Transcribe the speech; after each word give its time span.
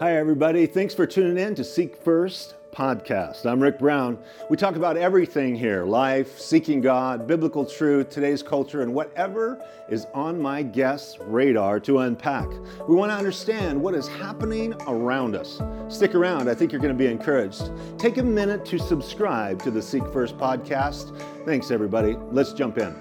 Hi, 0.00 0.16
everybody. 0.16 0.66
Thanks 0.66 0.94
for 0.94 1.08
tuning 1.08 1.44
in 1.44 1.56
to 1.56 1.64
Seek 1.64 1.96
First 1.96 2.54
podcast. 2.70 3.44
I'm 3.44 3.60
Rick 3.60 3.80
Brown. 3.80 4.16
We 4.48 4.56
talk 4.56 4.76
about 4.76 4.96
everything 4.96 5.56
here 5.56 5.84
life, 5.84 6.38
seeking 6.38 6.80
God, 6.80 7.26
biblical 7.26 7.66
truth, 7.66 8.08
today's 8.08 8.40
culture, 8.40 8.82
and 8.82 8.94
whatever 8.94 9.60
is 9.88 10.06
on 10.14 10.40
my 10.40 10.62
guest's 10.62 11.18
radar 11.18 11.80
to 11.80 11.98
unpack. 11.98 12.48
We 12.88 12.94
want 12.94 13.10
to 13.10 13.16
understand 13.16 13.82
what 13.82 13.96
is 13.96 14.06
happening 14.06 14.72
around 14.86 15.34
us. 15.34 15.60
Stick 15.88 16.14
around. 16.14 16.48
I 16.48 16.54
think 16.54 16.70
you're 16.70 16.80
going 16.80 16.96
to 16.96 17.04
be 17.04 17.10
encouraged. 17.10 17.72
Take 17.98 18.18
a 18.18 18.22
minute 18.22 18.64
to 18.66 18.78
subscribe 18.78 19.60
to 19.64 19.72
the 19.72 19.82
Seek 19.82 20.06
First 20.12 20.38
podcast. 20.38 21.20
Thanks, 21.44 21.72
everybody. 21.72 22.14
Let's 22.30 22.52
jump 22.52 22.78
in. 22.78 22.94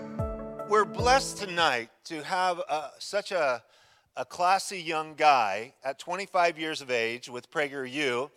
We're 0.67 0.83
blessed 0.83 1.37
tonight 1.37 1.91
to 2.05 2.23
have 2.23 2.59
uh, 2.67 2.89
such 2.97 3.31
a 3.31 3.61
a 4.17 4.25
classy 4.25 4.81
young 4.81 5.13
guy 5.13 5.73
at 5.83 5.99
25 5.99 6.57
years 6.57 6.81
of 6.81 6.89
age 6.89 7.29
with 7.29 7.51
PragerU. 7.51 8.31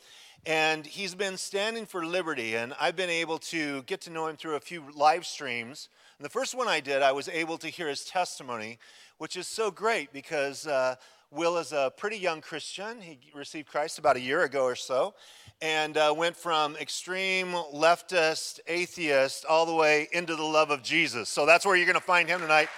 And 0.45 0.87
he's 0.87 1.15
been 1.15 1.37
standing 1.37 1.87
for 1.87 2.05
liberty, 2.05 2.55
and 2.55 2.75
I've 2.81 2.97
been 2.97 3.11
able 3.11 3.39
to 3.39 3.83
get 3.83 4.03
to 4.03 4.11
know 4.11 4.27
him 4.27 4.37
through 4.37 4.57
a 4.57 4.61
few 4.61 4.85
live 4.95 5.27
streams. 5.27 5.89
And 6.19 6.25
the 6.25 6.31
first 6.31 6.55
one 6.55 6.69
I 6.69 6.81
did, 6.81 7.03
I 7.03 7.13
was 7.13 7.29
able 7.29 7.59
to 7.59 7.69
hear 7.69 7.89
his 7.89 8.05
testimony, 8.05 8.79
which 9.19 9.37
is 9.37 9.47
so 9.47 9.71
great 9.71 10.13
because 10.13 10.67
uh, 10.67 10.97
Will 11.31 11.59
is 11.59 11.73
a 11.73 11.93
pretty 11.97 12.19
young 12.19 12.41
Christian. 12.41 13.01
He 13.01 13.19
received 13.35 13.69
Christ 13.69 13.99
about 13.99 14.17
a 14.17 14.21
year 14.21 14.45
ago 14.45 14.65
or 14.65 14.77
so, 14.77 15.15
and 15.63 15.97
uh, 15.97 16.13
went 16.17 16.37
from 16.37 16.77
extreme 16.77 17.53
leftist, 17.75 18.61
atheist, 18.67 19.45
all 19.47 19.67
the 19.67 19.75
way 19.75 20.09
into 20.13 20.37
the 20.37 20.43
love 20.43 20.71
of 20.71 20.83
Jesus. 20.83 21.29
So 21.29 21.47
that's 21.47 21.65
where 21.65 21.77
you're 21.77 21.87
going 21.87 21.95
to 21.95 22.01
find 22.01 22.29
him 22.29 22.41
tonight. 22.41 22.69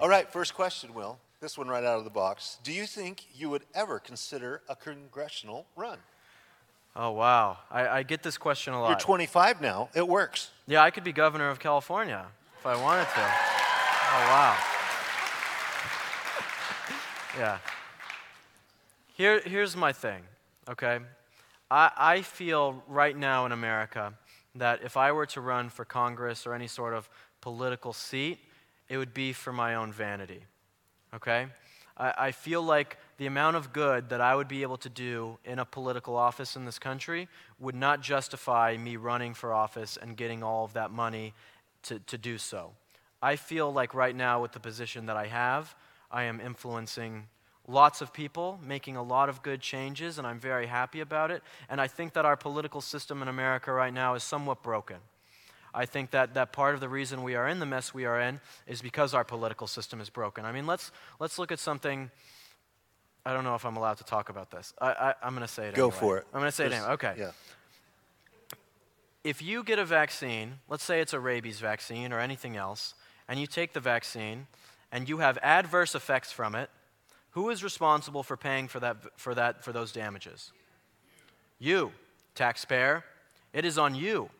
All 0.00 0.08
right, 0.08 0.30
first 0.30 0.54
question, 0.54 0.94
Will. 0.94 1.18
This 1.40 1.56
one 1.56 1.68
right 1.68 1.84
out 1.84 1.98
of 1.98 2.04
the 2.04 2.10
box. 2.10 2.58
Do 2.62 2.72
you 2.72 2.86
think 2.86 3.26
you 3.34 3.50
would 3.50 3.62
ever 3.74 3.98
consider 3.98 4.62
a 4.68 4.76
congressional 4.76 5.66
run? 5.76 5.98
Oh, 6.94 7.10
wow. 7.10 7.58
I, 7.70 7.88
I 7.88 8.02
get 8.02 8.22
this 8.22 8.38
question 8.38 8.72
a 8.72 8.80
lot. 8.80 8.88
You're 8.88 8.98
25 8.98 9.60
now. 9.60 9.90
It 9.94 10.06
works. 10.06 10.50
Yeah, 10.66 10.82
I 10.82 10.90
could 10.90 11.04
be 11.04 11.12
governor 11.12 11.50
of 11.50 11.58
California 11.58 12.26
if 12.58 12.66
I 12.66 12.80
wanted 12.80 13.04
to. 13.04 13.20
Oh, 13.20 14.22
wow. 14.30 14.56
yeah. 17.38 17.58
Here, 19.14 19.40
here's 19.44 19.76
my 19.76 19.92
thing, 19.92 20.22
okay? 20.68 20.98
I, 21.70 21.90
I 21.96 22.22
feel 22.22 22.82
right 22.88 23.16
now 23.16 23.46
in 23.46 23.52
America 23.52 24.14
that 24.54 24.82
if 24.82 24.96
I 24.96 25.12
were 25.12 25.26
to 25.26 25.40
run 25.40 25.68
for 25.68 25.84
Congress 25.84 26.46
or 26.46 26.54
any 26.54 26.66
sort 26.66 26.94
of 26.94 27.08
political 27.40 27.92
seat, 27.92 28.38
it 28.88 28.98
would 28.98 29.14
be 29.14 29.32
for 29.32 29.52
my 29.52 29.74
own 29.74 29.92
vanity. 29.92 30.40
Okay? 31.14 31.46
I, 31.96 32.14
I 32.18 32.30
feel 32.32 32.62
like 32.62 32.98
the 33.18 33.26
amount 33.26 33.56
of 33.56 33.72
good 33.72 34.10
that 34.10 34.20
I 34.20 34.34
would 34.34 34.48
be 34.48 34.62
able 34.62 34.76
to 34.78 34.88
do 34.88 35.38
in 35.44 35.58
a 35.58 35.64
political 35.64 36.16
office 36.16 36.56
in 36.56 36.64
this 36.64 36.78
country 36.78 37.28
would 37.58 37.74
not 37.74 38.02
justify 38.02 38.76
me 38.76 38.96
running 38.96 39.34
for 39.34 39.52
office 39.52 39.96
and 40.00 40.16
getting 40.16 40.42
all 40.42 40.64
of 40.64 40.74
that 40.74 40.90
money 40.90 41.32
to, 41.84 41.98
to 42.00 42.18
do 42.18 42.38
so. 42.38 42.72
I 43.22 43.36
feel 43.36 43.72
like 43.72 43.94
right 43.94 44.14
now, 44.14 44.42
with 44.42 44.52
the 44.52 44.60
position 44.60 45.06
that 45.06 45.16
I 45.16 45.26
have, 45.26 45.74
I 46.10 46.24
am 46.24 46.40
influencing 46.40 47.28
lots 47.66 48.00
of 48.00 48.12
people, 48.12 48.60
making 48.62 48.96
a 48.96 49.02
lot 49.02 49.28
of 49.28 49.42
good 49.42 49.60
changes, 49.60 50.18
and 50.18 50.26
I'm 50.26 50.38
very 50.38 50.66
happy 50.66 51.00
about 51.00 51.30
it. 51.30 51.42
And 51.68 51.80
I 51.80 51.88
think 51.88 52.12
that 52.12 52.24
our 52.24 52.36
political 52.36 52.80
system 52.80 53.22
in 53.22 53.28
America 53.28 53.72
right 53.72 53.92
now 53.92 54.14
is 54.14 54.22
somewhat 54.22 54.62
broken. 54.62 54.98
I 55.76 55.84
think 55.84 56.12
that, 56.12 56.32
that 56.34 56.52
part 56.52 56.74
of 56.74 56.80
the 56.80 56.88
reason 56.88 57.22
we 57.22 57.34
are 57.34 57.46
in 57.46 57.60
the 57.60 57.66
mess 57.66 57.92
we 57.92 58.06
are 58.06 58.18
in 58.18 58.40
is 58.66 58.80
because 58.80 59.12
our 59.12 59.24
political 59.24 59.66
system 59.66 60.00
is 60.00 60.08
broken. 60.08 60.46
I 60.46 60.50
mean, 60.50 60.66
let's, 60.66 60.90
let's 61.20 61.38
look 61.38 61.52
at 61.52 61.58
something. 61.58 62.10
I 63.26 63.34
don't 63.34 63.44
know 63.44 63.54
if 63.54 63.66
I'm 63.66 63.76
allowed 63.76 63.98
to 63.98 64.04
talk 64.04 64.30
about 64.30 64.50
this. 64.50 64.72
I, 64.80 65.14
I, 65.20 65.26
am 65.26 65.34
going 65.34 65.46
to 65.46 65.52
say 65.52 65.68
it 65.68 65.74
Go 65.74 65.88
anyway. 65.88 66.00
for 66.00 66.16
it. 66.16 66.26
I'm 66.32 66.40
going 66.40 66.50
to 66.50 66.56
say 66.56 66.64
it 66.64 66.72
anyway. 66.72 66.92
Okay. 66.92 67.14
Yeah. 67.18 67.30
If 69.22 69.42
you 69.42 69.62
get 69.62 69.78
a 69.78 69.84
vaccine, 69.84 70.54
let's 70.66 70.82
say 70.82 71.02
it's 71.02 71.12
a 71.12 71.20
rabies 71.20 71.60
vaccine 71.60 72.10
or 72.10 72.20
anything 72.20 72.56
else, 72.56 72.94
and 73.28 73.38
you 73.38 73.46
take 73.46 73.74
the 73.74 73.80
vaccine 73.80 74.46
and 74.90 75.06
you 75.06 75.18
have 75.18 75.36
adverse 75.42 75.94
effects 75.94 76.32
from 76.32 76.54
it, 76.54 76.70
who 77.32 77.50
is 77.50 77.62
responsible 77.62 78.22
for 78.22 78.38
paying 78.38 78.66
for, 78.66 78.80
that, 78.80 78.96
for, 79.16 79.34
that, 79.34 79.62
for 79.62 79.72
those 79.72 79.92
damages? 79.92 80.52
You, 81.58 81.92
taxpayer. 82.34 83.04
It 83.52 83.66
is 83.66 83.76
on 83.76 83.94
you 83.94 84.30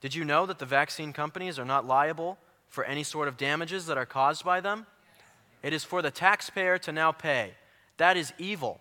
did 0.00 0.14
you 0.14 0.24
know 0.24 0.46
that 0.46 0.58
the 0.58 0.66
vaccine 0.66 1.12
companies 1.12 1.58
are 1.58 1.64
not 1.64 1.86
liable 1.86 2.38
for 2.68 2.84
any 2.84 3.02
sort 3.02 3.28
of 3.28 3.36
damages 3.36 3.86
that 3.86 3.98
are 3.98 4.06
caused 4.06 4.44
by 4.44 4.60
them? 4.60 4.86
It 5.62 5.72
is 5.72 5.84
for 5.84 6.02
the 6.02 6.10
taxpayer 6.10 6.78
to 6.78 6.92
now 6.92 7.12
pay. 7.12 7.54
That 7.96 8.16
is 8.16 8.32
evil. 8.38 8.80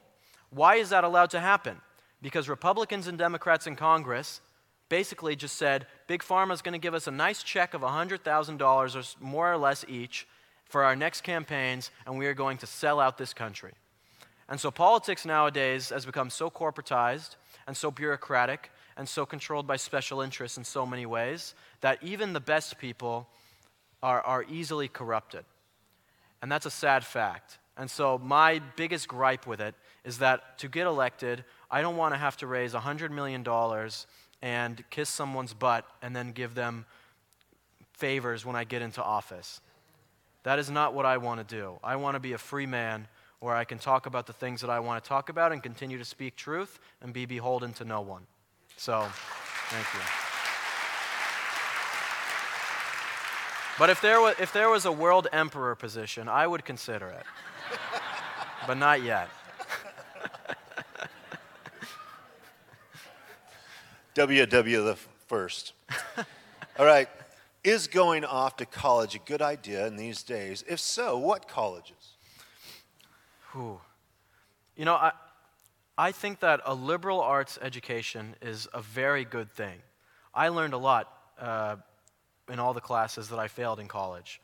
Why 0.49 0.75
is 0.75 0.89
that 0.89 1.03
allowed 1.03 1.29
to 1.31 1.39
happen? 1.39 1.77
Because 2.21 2.49
Republicans 2.49 3.07
and 3.07 3.17
Democrats 3.17 3.67
in 3.67 3.75
Congress 3.75 4.41
basically 4.89 5.35
just 5.35 5.55
said 5.55 5.87
Big 6.07 6.21
Pharma 6.21 6.53
is 6.53 6.61
going 6.61 6.73
to 6.73 6.79
give 6.79 6.93
us 6.93 7.07
a 7.07 7.11
nice 7.11 7.43
check 7.43 7.73
of 7.73 7.81
$100,000 7.81 8.95
or 8.95 9.25
more 9.25 9.51
or 9.51 9.57
less 9.57 9.85
each 9.87 10.27
for 10.65 10.83
our 10.83 10.95
next 10.95 11.21
campaigns, 11.21 11.91
and 12.05 12.17
we 12.17 12.27
are 12.27 12.33
going 12.33 12.57
to 12.57 12.67
sell 12.67 12.99
out 12.99 13.17
this 13.17 13.33
country. 13.33 13.73
And 14.47 14.59
so 14.59 14.69
politics 14.71 15.25
nowadays 15.25 15.89
has 15.89 16.05
become 16.05 16.29
so 16.29 16.49
corporatized 16.49 17.35
and 17.67 17.75
so 17.75 17.89
bureaucratic 17.89 18.71
and 18.97 19.07
so 19.07 19.25
controlled 19.25 19.67
by 19.67 19.75
special 19.75 20.21
interests 20.21 20.57
in 20.57 20.63
so 20.63 20.85
many 20.85 21.05
ways 21.05 21.53
that 21.81 22.01
even 22.01 22.33
the 22.33 22.39
best 22.39 22.77
people 22.77 23.27
are, 24.01 24.21
are 24.21 24.45
easily 24.49 24.87
corrupted. 24.87 25.43
And 26.41 26.51
that's 26.51 26.65
a 26.65 26.71
sad 26.71 27.05
fact. 27.05 27.57
And 27.77 27.91
so, 27.91 28.17
my 28.17 28.61
biggest 28.77 29.07
gripe 29.07 29.45
with 29.45 29.59
it 29.59 29.75
is 30.05 30.19
that 30.19 30.57
to 30.59 30.69
get 30.69 30.87
elected, 30.87 31.43
I 31.69 31.81
don't 31.81 31.97
want 31.97 32.13
to 32.13 32.17
have 32.17 32.37
to 32.37 32.47
raise 32.47 32.73
$100 32.73 33.11
million 33.11 33.45
and 34.41 34.83
kiss 34.89 35.09
someone's 35.09 35.53
butt 35.53 35.85
and 36.01 36.15
then 36.15 36.31
give 36.31 36.55
them 36.55 36.85
favors 37.93 38.45
when 38.45 38.55
I 38.55 38.63
get 38.63 38.81
into 38.81 39.03
office. 39.03 39.59
That 40.43 40.59
is 40.59 40.69
not 40.69 40.93
what 40.93 41.05
I 41.05 41.17
want 41.17 41.45
to 41.45 41.55
do. 41.55 41.79
I 41.83 41.95
want 41.95 42.15
to 42.15 42.19
be 42.19 42.33
a 42.33 42.37
free 42.37 42.67
man 42.67 43.07
where 43.39 43.55
I 43.55 43.63
can 43.63 43.79
talk 43.79 44.05
about 44.05 44.27
the 44.27 44.33
things 44.33 44.61
that 44.61 44.69
I 44.69 44.79
want 44.79 45.03
to 45.03 45.07
talk 45.07 45.29
about 45.29 45.51
and 45.51 45.61
continue 45.61 45.97
to 45.97 46.05
speak 46.05 46.35
truth 46.35 46.79
and 47.01 47.11
be 47.11 47.25
beholden 47.25 47.73
to 47.73 47.85
no 47.85 48.01
one. 48.01 48.27
So, 48.77 49.07
thank 49.69 49.85
you. 49.93 49.99
But 53.77 53.89
if 53.89 53.99
there, 53.99 54.21
was, 54.21 54.35
if 54.39 54.53
there 54.53 54.69
was 54.69 54.85
a 54.85 54.91
world 54.91 55.27
emperor 55.33 55.75
position, 55.75 56.29
I 56.29 56.47
would 56.47 56.63
consider 56.63 57.07
it. 57.07 57.23
but 58.67 58.77
not 58.77 59.03
yet. 59.03 59.27
WW 64.15 64.85
the 64.85 64.95
first. 65.27 65.73
All 66.79 66.85
right. 66.85 67.09
Is 67.65 67.87
going 67.87 68.23
off 68.23 68.55
to 68.57 68.65
college 68.65 69.15
a 69.15 69.19
good 69.19 69.41
idea 69.41 69.87
in 69.87 69.97
these 69.97 70.23
days? 70.23 70.63
If 70.69 70.79
so, 70.79 71.17
what 71.17 71.47
colleges? 71.47 72.13
Whew. 73.51 73.81
You 74.77 74.85
know, 74.85 74.93
I, 74.93 75.11
I 75.97 76.11
think 76.11 76.41
that 76.41 76.61
a 76.65 76.73
liberal 76.73 77.21
arts 77.21 77.57
education 77.61 78.35
is 78.41 78.67
a 78.73 78.81
very 78.81 79.23
good 79.23 79.51
thing. 79.53 79.81
I 80.33 80.49
learned 80.49 80.73
a 80.73 80.77
lot 80.77 81.11
uh, 81.39 81.77
in 82.51 82.59
all 82.59 82.73
the 82.73 82.81
classes 82.81 83.29
that 83.29 83.39
I 83.39 83.47
failed 83.47 83.79
in 83.79 83.87
college. 83.87 84.41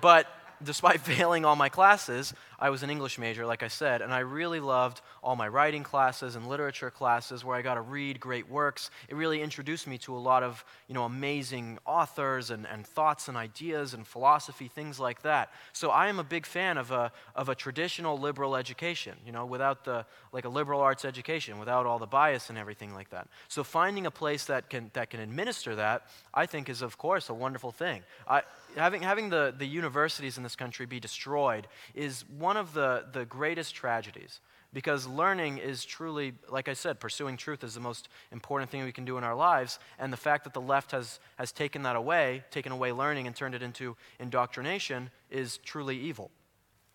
but 0.00 0.28
despite 0.62 1.00
failing 1.12 1.44
all 1.44 1.56
my 1.56 1.68
classes, 1.68 2.34
I 2.58 2.70
was 2.70 2.82
an 2.82 2.90
English 2.90 3.18
major, 3.18 3.44
like 3.44 3.62
I 3.62 3.68
said, 3.68 4.00
and 4.00 4.12
I 4.12 4.20
really 4.20 4.60
loved 4.60 5.02
all 5.22 5.36
my 5.36 5.48
writing 5.48 5.82
classes 5.82 6.36
and 6.36 6.48
literature 6.48 6.90
classes 6.90 7.44
where 7.44 7.56
I 7.56 7.62
got 7.62 7.74
to 7.74 7.82
read 7.82 8.18
great 8.18 8.48
works. 8.48 8.90
It 9.08 9.14
really 9.14 9.42
introduced 9.42 9.86
me 9.86 9.98
to 9.98 10.16
a 10.16 10.18
lot 10.18 10.42
of 10.42 10.64
you 10.88 10.94
know, 10.94 11.04
amazing 11.04 11.78
authors 11.84 12.50
and, 12.50 12.66
and 12.66 12.86
thoughts 12.86 13.28
and 13.28 13.36
ideas 13.36 13.92
and 13.92 14.06
philosophy, 14.06 14.68
things 14.68 14.98
like 14.98 15.22
that. 15.22 15.52
So 15.72 15.90
I 15.90 16.08
am 16.08 16.18
a 16.18 16.24
big 16.24 16.46
fan 16.46 16.78
of 16.78 16.90
a, 16.90 17.12
of 17.34 17.48
a 17.48 17.54
traditional 17.54 18.18
liberal 18.18 18.56
education, 18.56 19.14
you 19.26 19.32
know, 19.32 19.44
without 19.44 19.84
the, 19.84 20.06
like 20.32 20.44
a 20.44 20.48
liberal 20.48 20.80
arts 20.80 21.04
education, 21.04 21.58
without 21.58 21.86
all 21.86 21.98
the 21.98 22.06
bias 22.06 22.48
and 22.48 22.58
everything 22.58 22.94
like 22.94 23.10
that. 23.10 23.28
So 23.48 23.64
finding 23.64 24.06
a 24.06 24.10
place 24.10 24.44
that 24.46 24.70
can, 24.70 24.90
that 24.94 25.10
can 25.10 25.20
administer 25.20 25.74
that, 25.76 26.06
I 26.32 26.46
think 26.46 26.68
is, 26.68 26.82
of 26.82 26.96
course, 26.96 27.28
a 27.28 27.34
wonderful 27.34 27.72
thing. 27.72 28.02
I, 28.28 28.42
having, 28.76 29.02
having 29.02 29.30
the, 29.30 29.54
the 29.56 29.66
universities 29.66 30.36
in 30.36 30.42
this 30.42 30.56
country 30.56 30.86
be 30.86 31.00
destroyed 31.00 31.66
is 31.94 32.24
one 32.38 32.56
of 32.56 32.74
the, 32.74 33.04
the 33.12 33.24
greatest 33.24 33.74
tragedies 33.74 34.40
because 34.72 35.06
learning 35.06 35.58
is 35.58 35.84
truly, 35.84 36.34
like 36.50 36.68
I 36.68 36.74
said, 36.74 37.00
pursuing 37.00 37.36
truth 37.36 37.64
is 37.64 37.74
the 37.74 37.80
most 37.80 38.08
important 38.30 38.70
thing 38.70 38.84
we 38.84 38.92
can 38.92 39.06
do 39.06 39.16
in 39.16 39.24
our 39.24 39.34
lives. 39.34 39.78
And 39.98 40.12
the 40.12 40.18
fact 40.18 40.44
that 40.44 40.52
the 40.52 40.60
left 40.60 40.90
has, 40.90 41.18
has 41.36 41.50
taken 41.52 41.82
that 41.84 41.96
away, 41.96 42.44
taken 42.50 42.72
away 42.72 42.92
learning 42.92 43.26
and 43.26 43.34
turned 43.34 43.54
it 43.54 43.62
into 43.62 43.96
indoctrination, 44.20 45.10
is 45.30 45.56
truly 45.58 45.98
evil. 45.98 46.30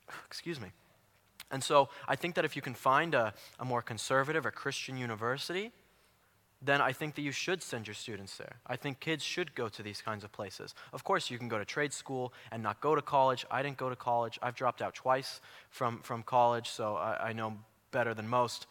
Excuse 0.27 0.61
me. 0.61 0.67
And 1.49 1.63
so 1.63 1.89
I 2.07 2.15
think 2.15 2.35
that 2.35 2.45
if 2.45 2.55
you 2.55 2.61
can 2.61 2.75
find 2.75 3.15
a, 3.15 3.33
a 3.59 3.65
more 3.65 3.81
conservative 3.81 4.45
or 4.45 4.51
Christian 4.51 4.95
university, 4.95 5.71
then 6.61 6.79
I 6.79 6.93
think 6.93 7.15
that 7.15 7.21
you 7.21 7.31
should 7.31 7.63
send 7.63 7.87
your 7.87 7.95
students 7.95 8.37
there. 8.37 8.57
I 8.67 8.75
think 8.75 8.99
kids 8.99 9.23
should 9.23 9.55
go 9.55 9.67
to 9.69 9.81
these 9.81 10.01
kinds 10.01 10.23
of 10.23 10.31
places. 10.31 10.75
Of 10.93 11.03
course, 11.03 11.31
you 11.31 11.39
can 11.39 11.47
go 11.47 11.57
to 11.57 11.65
trade 11.65 11.91
school 11.91 12.33
and 12.51 12.61
not 12.61 12.79
go 12.81 12.93
to 12.93 13.01
college. 13.01 13.45
I 13.49 13.63
didn't 13.63 13.77
go 13.77 13.89
to 13.89 13.95
college. 13.95 14.37
I've 14.43 14.55
dropped 14.55 14.81
out 14.81 14.93
twice 14.93 15.41
from, 15.71 15.99
from 16.03 16.21
college, 16.21 16.69
so 16.69 16.95
I, 16.95 17.29
I 17.29 17.33
know 17.33 17.57
better 17.91 18.13
than 18.13 18.27
most. 18.27 18.67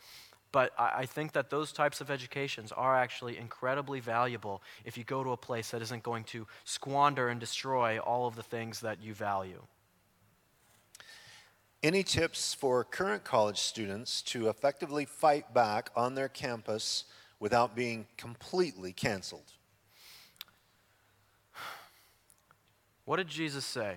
But 0.52 0.72
I, 0.78 0.92
I 0.98 1.06
think 1.06 1.32
that 1.32 1.50
those 1.50 1.72
types 1.72 2.00
of 2.00 2.10
educations 2.10 2.70
are 2.70 2.96
actually 2.96 3.36
incredibly 3.38 3.98
valuable 3.98 4.62
if 4.84 4.96
you 4.96 5.02
go 5.02 5.24
to 5.24 5.30
a 5.30 5.36
place 5.36 5.70
that 5.70 5.82
isn't 5.82 6.04
going 6.04 6.24
to 6.24 6.46
squander 6.64 7.28
and 7.28 7.40
destroy 7.40 7.98
all 7.98 8.28
of 8.28 8.36
the 8.36 8.42
things 8.44 8.80
that 8.80 9.02
you 9.02 9.14
value. 9.14 9.62
Any 11.82 12.02
tips 12.02 12.52
for 12.52 12.84
current 12.84 13.24
college 13.24 13.58
students 13.58 14.20
to 14.22 14.48
effectively 14.48 15.06
fight 15.06 15.54
back 15.54 15.90
on 15.96 16.14
their 16.14 16.28
campus 16.28 17.04
without 17.40 17.74
being 17.74 18.06
completely 18.16 18.92
canceled? 18.92 19.52
What 23.04 23.16
did 23.16 23.26
Jesus 23.26 23.64
say? 23.64 23.96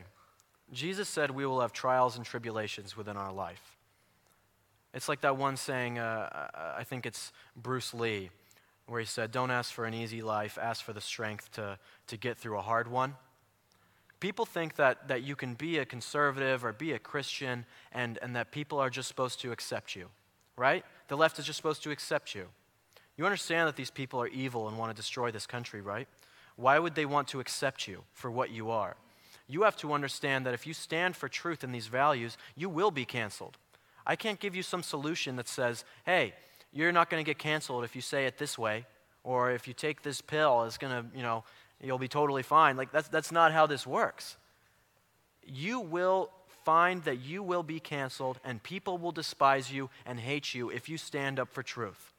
Jesus 0.72 1.08
said 1.08 1.30
we 1.30 1.46
will 1.46 1.62
have 1.62 1.72
trials 1.72 2.18
and 2.18 2.26
tribulations 2.26 2.98
within 2.98 3.16
our 3.16 3.32
life. 3.32 3.78
It's 4.94 5.08
like 5.08 5.22
that 5.22 5.38
one 5.38 5.58
saying, 5.58 6.00
uh, 6.00 6.48
I 6.78 6.84
think 6.84 7.06
it's 7.06 7.32
Bruce 7.56 7.94
Lee, 7.94 8.30
where 8.88 9.00
he 9.00 9.06
said, 9.06 9.32
Don't 9.32 9.52
ask 9.52 9.72
for 9.72 9.86
an 9.86 9.94
easy 9.94 10.22
life, 10.22 10.58
ask 10.60 10.84
for 10.84 10.94
the 10.94 11.02
strength 11.02 11.52
to, 11.54 11.78
to 12.08 12.18
get 12.18 12.38
through 12.38 12.58
a 12.58 12.62
hard 12.62 12.88
one. 12.88 13.16
People 14.20 14.46
think 14.46 14.76
that, 14.78 15.08
that 15.10 15.24
you 15.24 15.36
can 15.36 15.54
be 15.54 15.80
a 15.80 15.86
conservative 15.86 16.64
or 16.64 16.72
be 16.72 16.94
a 16.94 17.00
Christian 17.00 17.66
and, 17.92 18.18
and 18.22 18.36
that 18.36 18.52
people 18.52 18.80
are 18.80 18.90
just 18.90 19.08
supposed 19.08 19.42
to 19.42 19.52
accept 19.52 19.96
you, 19.96 20.08
right? 20.56 20.86
The 21.08 21.18
left 21.18 21.40
is 21.40 21.46
just 21.46 21.58
supposed 21.58 21.84
to 21.84 21.92
accept 21.92 22.34
you. 22.34 22.48
You 23.18 23.26
understand 23.26 23.68
that 23.68 23.76
these 23.76 23.92
people 23.92 24.22
are 24.22 24.28
evil 24.28 24.68
and 24.68 24.78
want 24.78 24.90
to 24.92 24.96
destroy 24.96 25.32
this 25.32 25.46
country, 25.46 25.82
right? 25.82 26.08
Why 26.56 26.80
would 26.80 26.96
they 26.96 27.06
want 27.06 27.28
to 27.30 27.40
accept 27.40 27.88
you 27.88 28.04
for 28.14 28.32
what 28.32 28.52
you 28.52 28.72
are? 28.72 28.96
You 29.48 29.64
have 29.64 29.76
to 29.78 29.94
understand 29.94 30.46
that 30.46 30.54
if 30.54 30.66
you 30.66 30.74
stand 30.74 31.16
for 31.16 31.28
truth 31.28 31.64
and 31.64 31.74
these 31.74 31.88
values, 31.88 32.38
you 32.56 32.70
will 32.70 32.92
be 32.92 33.06
canceled. 33.06 33.58
I 34.06 34.16
can't 34.16 34.40
give 34.40 34.56
you 34.56 34.64
some 34.64 34.84
solution 34.84 35.36
that 35.36 35.48
says, 35.48 35.86
hey, 36.06 36.34
you're 36.72 36.92
not 36.92 37.10
going 37.10 37.24
to 37.24 37.30
get 37.30 37.38
canceled 37.38 37.84
if 37.84 37.96
you 37.96 38.02
say 38.02 38.26
it 38.26 38.38
this 38.38 38.58
way, 38.58 38.86
or 39.24 39.52
if 39.52 39.68
you 39.68 39.74
take 39.74 40.02
this 40.02 40.22
pill, 40.22 40.64
it's 40.64 40.78
going 40.78 40.94
to, 40.94 41.06
you 41.16 41.22
know, 41.22 41.44
you'll 41.82 42.00
be 42.00 42.08
totally 42.08 42.44
fine. 42.44 42.78
Like, 42.78 42.92
that's, 42.92 43.10
that's 43.10 43.32
not 43.32 43.52
how 43.52 43.68
this 43.68 43.86
works. 43.86 44.38
You 45.46 45.80
will 45.80 46.32
find 46.64 47.04
that 47.04 47.20
you 47.20 47.44
will 47.44 47.64
be 47.64 47.80
canceled, 47.80 48.40
and 48.44 48.64
people 48.64 48.98
will 48.98 49.12
despise 49.12 49.72
you 49.72 49.90
and 50.06 50.20
hate 50.20 50.54
you 50.54 50.70
if 50.70 50.88
you 50.88 50.98
stand 50.98 51.40
up 51.40 51.50
for 51.54 51.62
truth. 51.62 52.13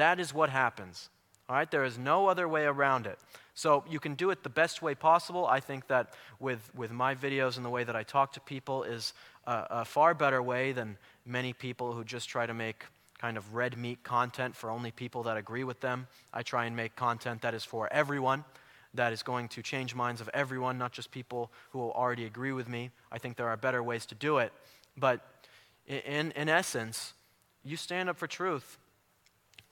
That 0.00 0.18
is 0.18 0.32
what 0.32 0.48
happens. 0.48 1.10
All 1.46 1.56
right, 1.56 1.70
there 1.70 1.84
is 1.84 1.98
no 1.98 2.26
other 2.26 2.48
way 2.48 2.64
around 2.64 3.06
it. 3.06 3.18
So 3.52 3.84
you 3.86 4.00
can 4.00 4.14
do 4.14 4.30
it 4.30 4.42
the 4.42 4.48
best 4.48 4.80
way 4.80 4.94
possible. 4.94 5.46
I 5.46 5.60
think 5.60 5.88
that 5.88 6.14
with, 6.38 6.74
with 6.74 6.90
my 6.90 7.14
videos 7.14 7.58
and 7.58 7.66
the 7.66 7.68
way 7.68 7.84
that 7.84 7.94
I 7.94 8.02
talk 8.02 8.32
to 8.32 8.40
people 8.40 8.82
is 8.82 9.12
a, 9.46 9.66
a 9.68 9.84
far 9.84 10.14
better 10.14 10.42
way 10.42 10.72
than 10.72 10.96
many 11.26 11.52
people 11.52 11.92
who 11.92 12.02
just 12.02 12.30
try 12.30 12.46
to 12.46 12.54
make 12.54 12.86
kind 13.18 13.36
of 13.36 13.54
red 13.54 13.76
meat 13.76 14.02
content 14.02 14.56
for 14.56 14.70
only 14.70 14.90
people 14.90 15.22
that 15.24 15.36
agree 15.36 15.64
with 15.64 15.80
them. 15.80 16.06
I 16.32 16.44
try 16.44 16.64
and 16.64 16.74
make 16.74 16.96
content 16.96 17.42
that 17.42 17.52
is 17.52 17.66
for 17.66 17.92
everyone, 17.92 18.46
that 18.94 19.12
is 19.12 19.22
going 19.22 19.48
to 19.48 19.60
change 19.60 19.94
minds 19.94 20.22
of 20.22 20.30
everyone, 20.32 20.78
not 20.78 20.92
just 20.92 21.10
people 21.10 21.52
who 21.72 21.90
already 21.90 22.24
agree 22.24 22.52
with 22.52 22.70
me. 22.70 22.90
I 23.12 23.18
think 23.18 23.36
there 23.36 23.48
are 23.48 23.56
better 23.58 23.82
ways 23.82 24.06
to 24.06 24.14
do 24.14 24.38
it. 24.38 24.50
But 24.96 25.20
in, 25.86 26.30
in 26.30 26.48
essence, 26.48 27.12
you 27.62 27.76
stand 27.76 28.08
up 28.08 28.16
for 28.16 28.26
truth 28.26 28.78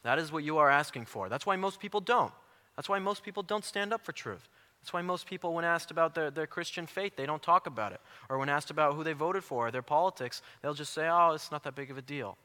that 0.03 0.19
is 0.19 0.33
what 0.33 0.45
you 0.45 0.59
are 0.59 0.71
asking 0.71 1.07
for. 1.07 1.29
That's 1.29 1.47
why 1.47 1.57
most 1.57 1.81
people 1.81 2.01
don't. 2.01 2.33
That's 2.77 2.89
why 2.89 2.99
most 2.99 3.23
people 3.23 3.43
don't 3.43 3.65
stand 3.65 3.93
up 3.93 4.05
for 4.05 4.13
truth. 4.13 4.49
That's 4.81 4.93
why 4.93 5.03
most 5.03 5.27
people, 5.27 5.53
when 5.55 5.65
asked 5.65 5.91
about 5.91 6.15
their, 6.15 6.31
their 6.31 6.47
Christian 6.47 6.87
faith, 6.87 7.17
they 7.17 7.27
don't 7.27 7.43
talk 7.43 7.67
about 7.67 7.93
it. 7.93 8.01
Or 8.29 8.39
when 8.39 8.49
asked 8.49 8.71
about 8.71 8.95
who 8.95 9.03
they 9.03 9.13
voted 9.13 9.43
for 9.43 9.67
or 9.67 9.71
their 9.71 9.83
politics, 9.83 10.41
they'll 10.63 10.75
just 10.75 10.95
say, 10.95 11.09
oh, 11.09 11.33
it's 11.33 11.51
not 11.51 11.65
that 11.65 11.75
big 11.75 11.91
of 11.91 11.99
a 11.99 12.03
deal. 12.03 12.39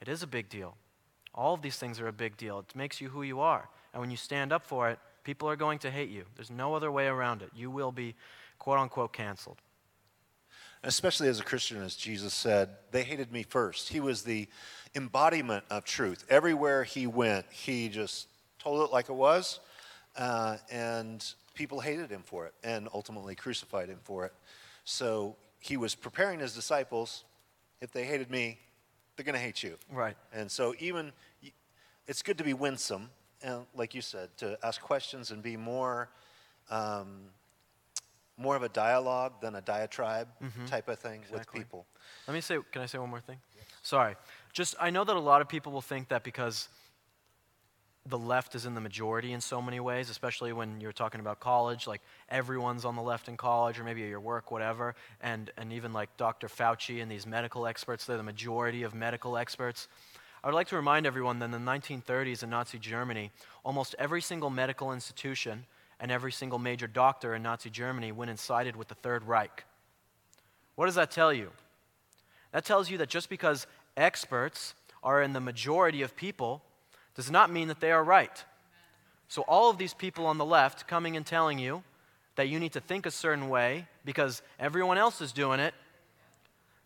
It 0.00 0.08
is 0.08 0.22
a 0.22 0.26
big 0.26 0.48
deal. 0.48 0.76
All 1.34 1.54
of 1.54 1.62
these 1.62 1.78
things 1.78 1.98
are 2.00 2.08
a 2.08 2.12
big 2.12 2.36
deal. 2.36 2.58
It 2.58 2.76
makes 2.76 3.00
you 3.00 3.08
who 3.08 3.22
you 3.22 3.40
are. 3.40 3.68
And 3.92 4.00
when 4.00 4.10
you 4.10 4.16
stand 4.16 4.52
up 4.52 4.64
for 4.64 4.90
it, 4.90 4.98
people 5.24 5.48
are 5.48 5.56
going 5.56 5.78
to 5.80 5.90
hate 5.90 6.10
you. 6.10 6.24
There's 6.36 6.50
no 6.50 6.74
other 6.74 6.92
way 6.92 7.06
around 7.06 7.42
it. 7.42 7.50
You 7.56 7.70
will 7.70 7.92
be, 7.92 8.14
quote 8.58 8.78
unquote, 8.78 9.12
canceled. 9.12 9.58
Especially 10.84 11.28
as 11.28 11.40
a 11.40 11.44
Christian, 11.44 11.82
as 11.82 11.96
Jesus 11.96 12.32
said, 12.32 12.70
they 12.92 13.02
hated 13.02 13.32
me 13.32 13.42
first. 13.42 13.88
He 13.88 14.00
was 14.00 14.22
the 14.22 14.46
embodiment 14.94 15.64
of 15.70 15.84
truth. 15.84 16.24
Everywhere 16.30 16.84
he 16.84 17.06
went, 17.06 17.46
he 17.50 17.88
just 17.88 18.28
told 18.58 18.88
it 18.88 18.92
like 18.92 19.08
it 19.08 19.14
was, 19.14 19.60
uh, 20.16 20.56
and 20.70 21.24
people 21.54 21.80
hated 21.80 22.10
him 22.10 22.22
for 22.24 22.46
it 22.46 22.54
and 22.62 22.88
ultimately 22.94 23.34
crucified 23.34 23.88
him 23.88 23.98
for 24.04 24.24
it. 24.24 24.32
So 24.84 25.36
he 25.60 25.76
was 25.76 25.94
preparing 25.94 26.38
his 26.38 26.54
disciples 26.54 27.24
if 27.80 27.92
they 27.92 28.04
hated 28.04 28.30
me, 28.30 28.58
they're 29.16 29.24
going 29.24 29.34
to 29.34 29.40
hate 29.40 29.62
you. 29.62 29.76
Right. 29.92 30.16
And 30.32 30.50
so 30.50 30.74
even 30.78 31.12
it's 32.06 32.22
good 32.22 32.38
to 32.38 32.44
be 32.44 32.54
winsome, 32.54 33.10
and 33.42 33.66
like 33.74 33.94
you 33.94 34.00
said, 34.00 34.30
to 34.38 34.58
ask 34.62 34.80
questions 34.80 35.30
and 35.30 35.42
be 35.42 35.56
more. 35.56 36.08
Um, 36.70 37.30
more 38.38 38.56
of 38.56 38.62
a 38.62 38.68
dialogue 38.68 39.34
than 39.40 39.56
a 39.56 39.60
diatribe 39.60 40.28
mm-hmm. 40.42 40.66
type 40.66 40.88
of 40.88 40.98
thing 40.98 41.20
exactly. 41.22 41.38
with 41.38 41.66
people. 41.66 41.86
Let 42.26 42.34
me 42.34 42.40
say, 42.40 42.58
can 42.72 42.82
I 42.82 42.86
say 42.86 42.98
one 42.98 43.10
more 43.10 43.20
thing? 43.20 43.38
Yes. 43.56 43.64
Sorry. 43.82 44.14
Just, 44.52 44.76
I 44.80 44.90
know 44.90 45.04
that 45.04 45.16
a 45.16 45.20
lot 45.20 45.40
of 45.40 45.48
people 45.48 45.72
will 45.72 45.82
think 45.82 46.08
that 46.08 46.22
because 46.22 46.68
the 48.06 48.18
left 48.18 48.54
is 48.54 48.64
in 48.64 48.74
the 48.74 48.80
majority 48.80 49.32
in 49.32 49.40
so 49.40 49.60
many 49.60 49.80
ways, 49.80 50.08
especially 50.08 50.52
when 50.52 50.80
you're 50.80 50.92
talking 50.92 51.20
about 51.20 51.40
college, 51.40 51.86
like 51.86 52.00
everyone's 52.28 52.84
on 52.84 52.96
the 52.96 53.02
left 53.02 53.28
in 53.28 53.36
college, 53.36 53.78
or 53.78 53.84
maybe 53.84 54.02
at 54.02 54.08
your 54.08 54.20
work, 54.20 54.50
whatever, 54.50 54.94
and, 55.20 55.50
and 55.58 55.72
even 55.72 55.92
like 55.92 56.16
Dr. 56.16 56.48
Fauci 56.48 57.02
and 57.02 57.10
these 57.10 57.26
medical 57.26 57.66
experts, 57.66 58.06
they're 58.06 58.16
the 58.16 58.22
majority 58.22 58.82
of 58.82 58.94
medical 58.94 59.36
experts. 59.36 59.88
I 60.42 60.46
would 60.46 60.54
like 60.54 60.68
to 60.68 60.76
remind 60.76 61.06
everyone 61.06 61.40
that 61.40 61.46
in 61.46 61.50
the 61.50 61.58
1930s 61.58 62.42
in 62.42 62.50
Nazi 62.50 62.78
Germany, 62.78 63.30
almost 63.64 63.94
every 63.98 64.22
single 64.22 64.50
medical 64.50 64.92
institution 64.92 65.66
and 66.00 66.10
every 66.10 66.32
single 66.32 66.58
major 66.58 66.86
doctor 66.86 67.34
in 67.34 67.42
Nazi 67.42 67.70
Germany 67.70 68.12
went 68.12 68.30
and 68.30 68.38
sided 68.38 68.76
with 68.76 68.88
the 68.88 68.94
Third 68.94 69.24
Reich. 69.24 69.64
What 70.74 70.86
does 70.86 70.94
that 70.94 71.10
tell 71.10 71.32
you? 71.32 71.50
That 72.52 72.64
tells 72.64 72.90
you 72.90 72.98
that 72.98 73.08
just 73.08 73.28
because 73.28 73.66
experts 73.96 74.74
are 75.02 75.22
in 75.22 75.32
the 75.32 75.40
majority 75.40 76.02
of 76.02 76.16
people 76.16 76.62
does 77.14 77.30
not 77.30 77.50
mean 77.50 77.68
that 77.68 77.80
they 77.80 77.92
are 77.92 78.04
right. 78.04 78.44
So, 79.28 79.42
all 79.42 79.70
of 79.70 79.76
these 79.76 79.92
people 79.92 80.26
on 80.26 80.38
the 80.38 80.44
left 80.44 80.86
coming 80.86 81.16
and 81.16 81.26
telling 81.26 81.58
you 81.58 81.82
that 82.36 82.48
you 82.48 82.60
need 82.60 82.72
to 82.72 82.80
think 82.80 83.04
a 83.04 83.10
certain 83.10 83.48
way 83.48 83.86
because 84.04 84.40
everyone 84.58 84.96
else 84.96 85.20
is 85.20 85.32
doing 85.32 85.60
it 85.60 85.74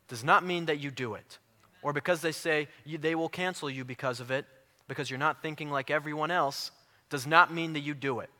does 0.08 0.24
not 0.24 0.44
mean 0.44 0.66
that 0.66 0.78
you 0.78 0.90
do 0.90 1.14
it. 1.14 1.38
Or 1.82 1.92
because 1.92 2.20
they 2.20 2.32
say 2.32 2.68
you, 2.84 2.98
they 2.98 3.14
will 3.14 3.28
cancel 3.28 3.68
you 3.68 3.84
because 3.84 4.20
of 4.20 4.30
it, 4.30 4.46
because 4.88 5.10
you're 5.10 5.18
not 5.18 5.42
thinking 5.42 5.70
like 5.70 5.90
everyone 5.90 6.30
else, 6.30 6.70
does 7.10 7.26
not 7.26 7.52
mean 7.52 7.74
that 7.74 7.80
you 7.80 7.94
do 7.94 8.20
it. 8.20 8.30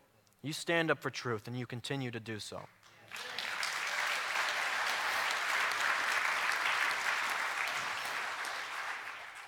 You 0.45 0.53
stand 0.53 0.91
up 0.91 0.99
for 0.99 1.11
truth 1.11 1.47
and 1.47 1.57
you 1.57 1.67
continue 1.67 2.11
to 2.11 2.19
do 2.19 2.41
so. 2.41 2.63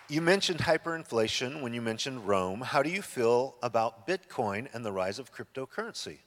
You 0.09 0.21
mentioned 0.21 0.61
hyperinflation 0.61 1.63
when 1.63 1.75
you 1.75 1.83
mentioned 1.83 2.29
Rome. 2.29 2.61
How 2.61 2.83
do 2.83 2.91
you 2.91 3.03
feel 3.03 3.57
about 3.63 4.07
Bitcoin 4.07 4.69
and 4.73 4.85
the 4.85 4.93
rise 4.93 5.19
of 5.19 5.35
cryptocurrency? 5.35 6.19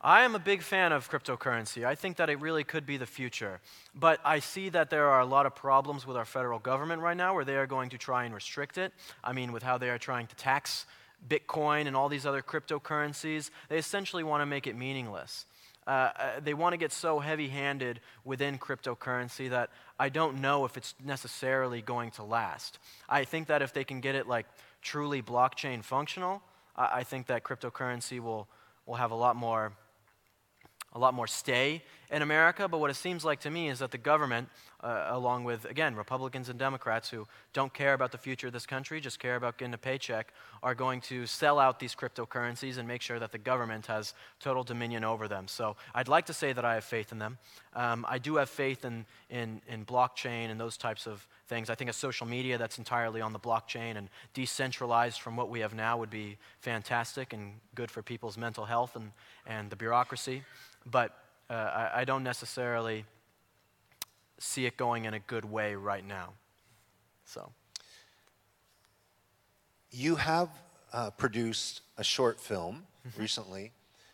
I 0.00 0.22
am 0.22 0.34
a 0.34 0.38
big 0.38 0.62
fan 0.62 0.92
of 0.92 1.10
cryptocurrency. 1.10 1.84
I 1.84 1.94
think 1.94 2.16
that 2.16 2.30
it 2.30 2.40
really 2.40 2.64
could 2.64 2.86
be 2.86 2.96
the 2.96 3.04
future. 3.04 3.60
But 3.94 4.18
I 4.24 4.38
see 4.38 4.70
that 4.70 4.88
there 4.88 5.08
are 5.08 5.20
a 5.20 5.26
lot 5.26 5.44
of 5.44 5.54
problems 5.54 6.06
with 6.06 6.16
our 6.16 6.24
federal 6.24 6.58
government 6.58 7.02
right 7.02 7.16
now 7.16 7.34
where 7.34 7.44
they 7.44 7.56
are 7.56 7.66
going 7.66 7.90
to 7.90 7.98
try 7.98 8.24
and 8.24 8.34
restrict 8.34 8.78
it. 8.78 8.94
I 9.22 9.34
mean, 9.34 9.52
with 9.52 9.62
how 9.62 9.76
they 9.76 9.90
are 9.90 9.98
trying 9.98 10.26
to 10.28 10.36
tax 10.36 10.86
Bitcoin 11.28 11.86
and 11.86 11.96
all 11.96 12.08
these 12.08 12.26
other 12.26 12.42
cryptocurrencies, 12.42 13.50
they 13.68 13.78
essentially 13.78 14.22
want 14.22 14.42
to 14.42 14.46
make 14.46 14.66
it 14.66 14.76
meaningless. 14.76 15.46
Uh, 15.86 15.90
uh, 15.90 16.40
they 16.42 16.54
want 16.54 16.72
to 16.72 16.76
get 16.76 16.92
so 16.92 17.18
heavy 17.18 17.48
handed 17.48 18.00
within 18.24 18.58
cryptocurrency 18.58 19.50
that 19.50 19.70
I 19.98 20.08
don't 20.08 20.40
know 20.40 20.64
if 20.64 20.76
it's 20.76 20.94
necessarily 21.04 21.82
going 21.82 22.10
to 22.12 22.22
last. 22.22 22.78
I 23.08 23.24
think 23.24 23.48
that 23.48 23.62
if 23.62 23.72
they 23.72 23.84
can 23.84 24.00
get 24.00 24.14
it 24.14 24.28
like 24.28 24.46
truly 24.82 25.22
blockchain 25.22 25.82
functional, 25.82 26.42
I, 26.76 26.98
I 26.98 27.02
think 27.02 27.26
that 27.26 27.44
cryptocurrency 27.44 28.20
will, 28.20 28.46
will 28.86 28.96
have 28.96 29.10
a 29.10 29.16
lot 29.16 29.36
more 29.36 29.72
a 30.92 30.98
lot 30.98 31.14
more 31.14 31.26
stay 31.26 31.82
in 32.10 32.22
America, 32.22 32.66
but 32.68 32.78
what 32.78 32.90
it 32.90 32.94
seems 32.94 33.24
like 33.24 33.40
to 33.40 33.50
me 33.50 33.68
is 33.68 33.78
that 33.78 33.92
the 33.92 33.98
government, 33.98 34.48
uh, 34.82 35.06
along 35.10 35.44
with, 35.44 35.64
again, 35.64 35.94
Republicans 35.94 36.48
and 36.48 36.58
Democrats 36.58 37.08
who 37.08 37.26
don't 37.52 37.72
care 37.72 37.94
about 37.94 38.10
the 38.10 38.18
future 38.18 38.48
of 38.48 38.52
this 38.52 38.66
country, 38.66 39.00
just 39.00 39.20
care 39.20 39.36
about 39.36 39.58
getting 39.58 39.74
a 39.74 39.78
paycheck, 39.78 40.32
are 40.62 40.74
going 40.74 41.00
to 41.00 41.24
sell 41.26 41.58
out 41.58 41.78
these 41.78 41.94
cryptocurrencies 41.94 42.78
and 42.78 42.88
make 42.88 43.00
sure 43.00 43.20
that 43.20 43.30
the 43.30 43.38
government 43.38 43.86
has 43.86 44.14
total 44.40 44.64
dominion 44.64 45.04
over 45.04 45.28
them. 45.28 45.46
So 45.46 45.76
I'd 45.94 46.08
like 46.08 46.26
to 46.26 46.32
say 46.32 46.52
that 46.52 46.64
I 46.64 46.74
have 46.74 46.84
faith 46.84 47.12
in 47.12 47.18
them. 47.18 47.38
Um, 47.74 48.04
I 48.08 48.18
do 48.18 48.36
have 48.36 48.50
faith 48.50 48.84
in, 48.84 49.06
in, 49.28 49.60
in 49.68 49.84
blockchain 49.84 50.50
and 50.50 50.60
those 50.60 50.76
types 50.76 51.06
of 51.06 51.26
things. 51.46 51.70
I 51.70 51.76
think 51.76 51.90
a 51.90 51.92
social 51.92 52.26
media 52.26 52.58
that's 52.58 52.78
entirely 52.78 53.20
on 53.20 53.32
the 53.32 53.38
blockchain 53.38 53.96
and 53.96 54.08
decentralized 54.34 55.20
from 55.20 55.36
what 55.36 55.48
we 55.48 55.60
have 55.60 55.74
now 55.74 55.96
would 55.98 56.10
be 56.10 56.38
fantastic 56.60 57.32
and 57.32 57.54
good 57.76 57.90
for 57.90 58.02
people's 58.02 58.36
mental 58.36 58.64
health 58.64 58.96
and, 58.96 59.12
and 59.46 59.70
the 59.70 59.76
bureaucracy. 59.76 60.42
But 60.86 61.16
uh, 61.50 61.52
I, 61.52 62.00
I 62.00 62.04
don't 62.04 62.22
necessarily 62.22 63.04
see 64.38 64.64
it 64.64 64.76
going 64.76 65.04
in 65.04 65.14
a 65.14 65.18
good 65.18 65.44
way 65.44 65.74
right 65.74 66.06
now. 66.06 66.34
So. 67.24 67.52
You 69.90 70.14
have 70.16 70.48
uh, 70.92 71.10
produced 71.10 71.82
a 71.98 72.04
short 72.04 72.40
film 72.40 72.86
mm-hmm. 73.06 73.20
recently. 73.20 73.72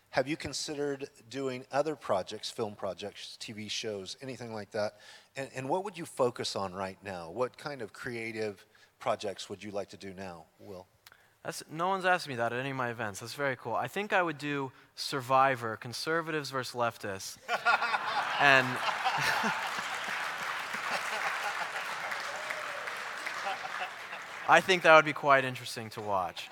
Have 0.09 0.27
you 0.27 0.35
considered 0.35 1.09
doing 1.29 1.65
other 1.71 1.95
projects, 1.95 2.49
film 2.49 2.73
projects, 2.73 3.37
TV 3.39 3.69
shows, 3.69 4.17
anything 4.21 4.53
like 4.53 4.71
that? 4.71 4.93
And, 5.35 5.49
and 5.55 5.69
what 5.69 5.83
would 5.83 5.97
you 5.97 6.05
focus 6.05 6.55
on 6.55 6.73
right 6.73 6.97
now? 7.03 7.29
What 7.29 7.57
kind 7.57 7.83
of 7.83 7.93
creative 7.93 8.65
projects 8.99 9.49
would 9.49 9.63
you 9.63 9.69
like 9.69 9.89
to 9.89 9.97
do 9.97 10.13
now, 10.15 10.45
Will? 10.59 10.87
That's, 11.47 11.63
no 11.71 11.87
one's 11.87 12.03
asked 12.03 12.27
me 12.27 12.35
that 12.35 12.51
at 12.51 12.59
any 12.59 12.71
of 12.71 12.75
my 12.75 12.89
events. 12.89 13.21
That's 13.21 13.33
very 13.33 13.55
cool. 13.55 13.73
I 13.73 13.87
think 13.87 14.11
I 14.11 14.21
would 14.21 14.37
do 14.37 14.73
Survivor, 14.95 15.77
conservatives 15.77 16.51
versus 16.51 16.75
leftists. 16.75 17.37
and 18.41 18.67
I 24.49 24.59
think 24.59 24.83
that 24.83 24.93
would 24.93 25.05
be 25.05 25.13
quite 25.13 25.45
interesting 25.45 25.89
to 25.91 26.01
watch. 26.01 26.49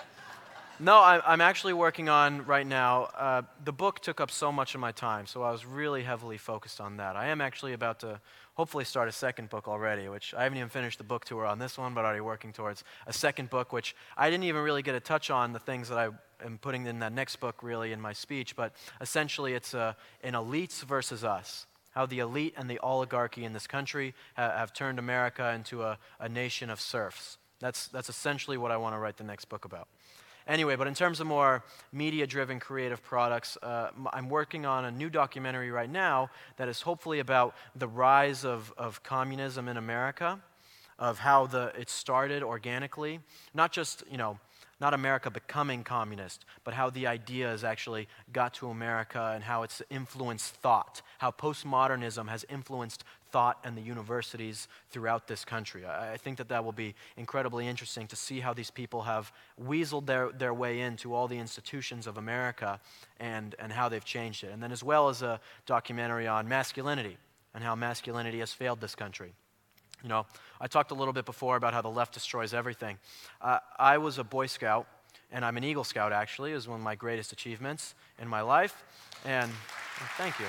No, 0.78 0.98
I, 0.98 1.32
am 1.32 1.40
actually 1.40 1.72
working 1.72 2.10
on 2.10 2.44
right 2.44 2.66
now. 2.66 3.04
Uh, 3.16 3.42
the 3.64 3.72
book 3.72 4.00
took 4.00 4.20
up 4.20 4.30
so 4.30 4.52
much 4.52 4.74
of 4.74 4.80
my 4.80 4.92
time, 4.92 5.24
so 5.24 5.42
I 5.42 5.50
was 5.50 5.64
really 5.64 6.02
heavily 6.02 6.36
focused 6.36 6.82
on 6.82 6.98
that. 6.98 7.16
I 7.16 7.28
am 7.28 7.40
actually 7.40 7.72
about 7.72 8.00
to 8.00 8.20
hopefully 8.56 8.84
start 8.84 9.08
a 9.08 9.12
second 9.12 9.48
book 9.48 9.68
already, 9.68 10.10
which 10.10 10.34
I 10.34 10.42
haven't 10.42 10.58
even 10.58 10.68
finished 10.68 10.98
the 10.98 11.04
book 11.04 11.24
tour 11.24 11.46
on 11.46 11.58
this 11.58 11.78
one, 11.78 11.94
but 11.94 12.04
already 12.04 12.20
working 12.20 12.52
towards 12.52 12.84
a 13.06 13.12
second 13.12 13.48
book, 13.48 13.72
which 13.72 13.96
I 14.18 14.28
didn't 14.28 14.44
even 14.44 14.62
really 14.62 14.82
get 14.82 14.94
a 14.94 15.00
touch 15.00 15.30
on 15.30 15.54
the 15.54 15.58
things 15.58 15.88
that 15.88 15.96
I 15.96 16.10
am 16.44 16.58
putting 16.58 16.84
in 16.84 16.98
that 16.98 17.12
next 17.12 17.36
book 17.36 17.62
really 17.62 17.92
in 17.92 18.00
my 18.00 18.12
speech, 18.12 18.54
but 18.54 18.74
essentially 19.00 19.54
it's 19.54 19.72
uh, 19.72 19.94
an 20.22 20.34
elites 20.34 20.82
versus 20.82 21.24
us. 21.24 21.66
How 21.92 22.04
the 22.04 22.18
elite 22.18 22.52
and 22.58 22.68
the 22.68 22.78
oligarchy 22.80 23.46
in 23.46 23.54
this 23.54 23.66
country 23.66 24.12
ha- 24.36 24.52
have 24.54 24.74
turned 24.74 24.98
America 24.98 25.52
into 25.54 25.84
a, 25.84 25.96
a 26.20 26.28
nation 26.28 26.68
of 26.68 26.82
serfs. 26.82 27.38
That's, 27.60 27.88
that's 27.88 28.10
essentially 28.10 28.58
what 28.58 28.70
I 28.70 28.76
want 28.76 28.94
to 28.94 28.98
write 28.98 29.16
the 29.16 29.24
next 29.24 29.46
book 29.46 29.64
about. 29.64 29.88
Anyway, 30.46 30.76
but 30.76 30.86
in 30.86 30.94
terms 30.94 31.18
of 31.20 31.26
more 31.26 31.64
media 31.92 32.26
driven 32.26 32.60
creative 32.60 33.02
products, 33.02 33.58
uh, 33.62 33.90
I'm 34.12 34.28
working 34.28 34.64
on 34.64 34.84
a 34.84 34.90
new 34.90 35.10
documentary 35.10 35.70
right 35.72 35.90
now 35.90 36.30
that 36.56 36.68
is 36.68 36.82
hopefully 36.82 37.18
about 37.18 37.56
the 37.74 37.88
rise 37.88 38.44
of, 38.44 38.72
of 38.78 39.02
communism 39.02 39.66
in 39.66 39.76
America, 39.76 40.40
of 40.98 41.18
how 41.18 41.46
the, 41.46 41.72
it 41.78 41.90
started 41.90 42.44
organically, 42.44 43.18
not 43.54 43.72
just, 43.72 44.04
you 44.08 44.16
know, 44.16 44.38
not 44.80 44.94
America 44.94 45.30
becoming 45.30 45.82
communist, 45.82 46.44
but 46.62 46.74
how 46.74 46.90
the 46.90 47.06
ideas 47.06 47.64
actually 47.64 48.08
got 48.32 48.54
to 48.54 48.68
America 48.68 49.32
and 49.34 49.42
how 49.42 49.62
it's 49.62 49.82
influenced 49.90 50.54
thought, 50.56 51.00
how 51.18 51.30
postmodernism 51.30 52.28
has 52.28 52.44
influenced 52.48 53.02
thought 53.36 53.58
and 53.64 53.76
the 53.76 53.82
universities 53.82 54.66
throughout 54.88 55.28
this 55.28 55.44
country. 55.44 55.84
I, 55.84 56.14
I, 56.14 56.16
think 56.16 56.38
that 56.38 56.48
that 56.48 56.64
will 56.64 56.72
be 56.72 56.94
incredibly 57.18 57.68
interesting 57.68 58.06
to 58.06 58.16
see 58.16 58.40
how 58.40 58.54
these 58.54 58.70
people 58.70 59.02
have 59.02 59.30
weaseled 59.62 60.06
their, 60.06 60.32
their 60.32 60.54
way 60.54 60.80
into 60.80 61.12
all 61.12 61.28
the 61.28 61.36
institutions 61.36 62.06
of 62.06 62.16
America 62.16 62.80
and, 63.20 63.54
and 63.58 63.70
how 63.70 63.90
they've 63.90 64.02
changed 64.02 64.42
it. 64.42 64.52
And 64.54 64.62
then, 64.62 64.72
as 64.72 64.82
well 64.82 65.10
as 65.10 65.20
a 65.20 65.38
documentary 65.66 66.26
on 66.26 66.48
masculinity 66.48 67.18
and 67.52 67.62
how 67.62 67.74
masculinity 67.74 68.38
has 68.38 68.54
failed 68.54 68.80
this 68.80 68.94
country. 68.94 69.34
You 70.02 70.08
know, 70.08 70.24
I 70.58 70.66
talked 70.66 70.90
a 70.90 70.94
little 70.94 71.12
bit 71.12 71.26
before 71.26 71.56
about 71.56 71.74
how 71.74 71.82
the 71.82 71.90
left 71.90 72.14
destroys 72.14 72.54
everything. 72.54 72.96
Uh, 73.42 73.58
I 73.78 73.98
was 73.98 74.16
a 74.16 74.24
Boy 74.24 74.46
Scout, 74.46 74.86
and 75.30 75.44
I'm 75.44 75.58
an 75.58 75.64
Eagle 75.64 75.84
Scout 75.84 76.10
actually, 76.10 76.52
is 76.52 76.66
one 76.66 76.80
of 76.80 76.84
my 76.84 76.94
greatest 76.94 77.34
achievements 77.34 77.94
in 78.18 78.28
my 78.28 78.40
life. 78.40 78.82
And 79.26 79.52
thank 80.16 80.40
you. 80.40 80.46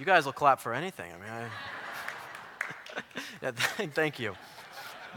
You 0.00 0.06
guys 0.06 0.24
will 0.24 0.32
clap 0.32 0.60
for 0.60 0.72
anything. 0.72 1.12
I 1.12 1.16
mean, 1.18 1.30
I, 1.30 3.02
yeah, 3.42 3.50
thank 3.92 4.18
you. 4.18 4.34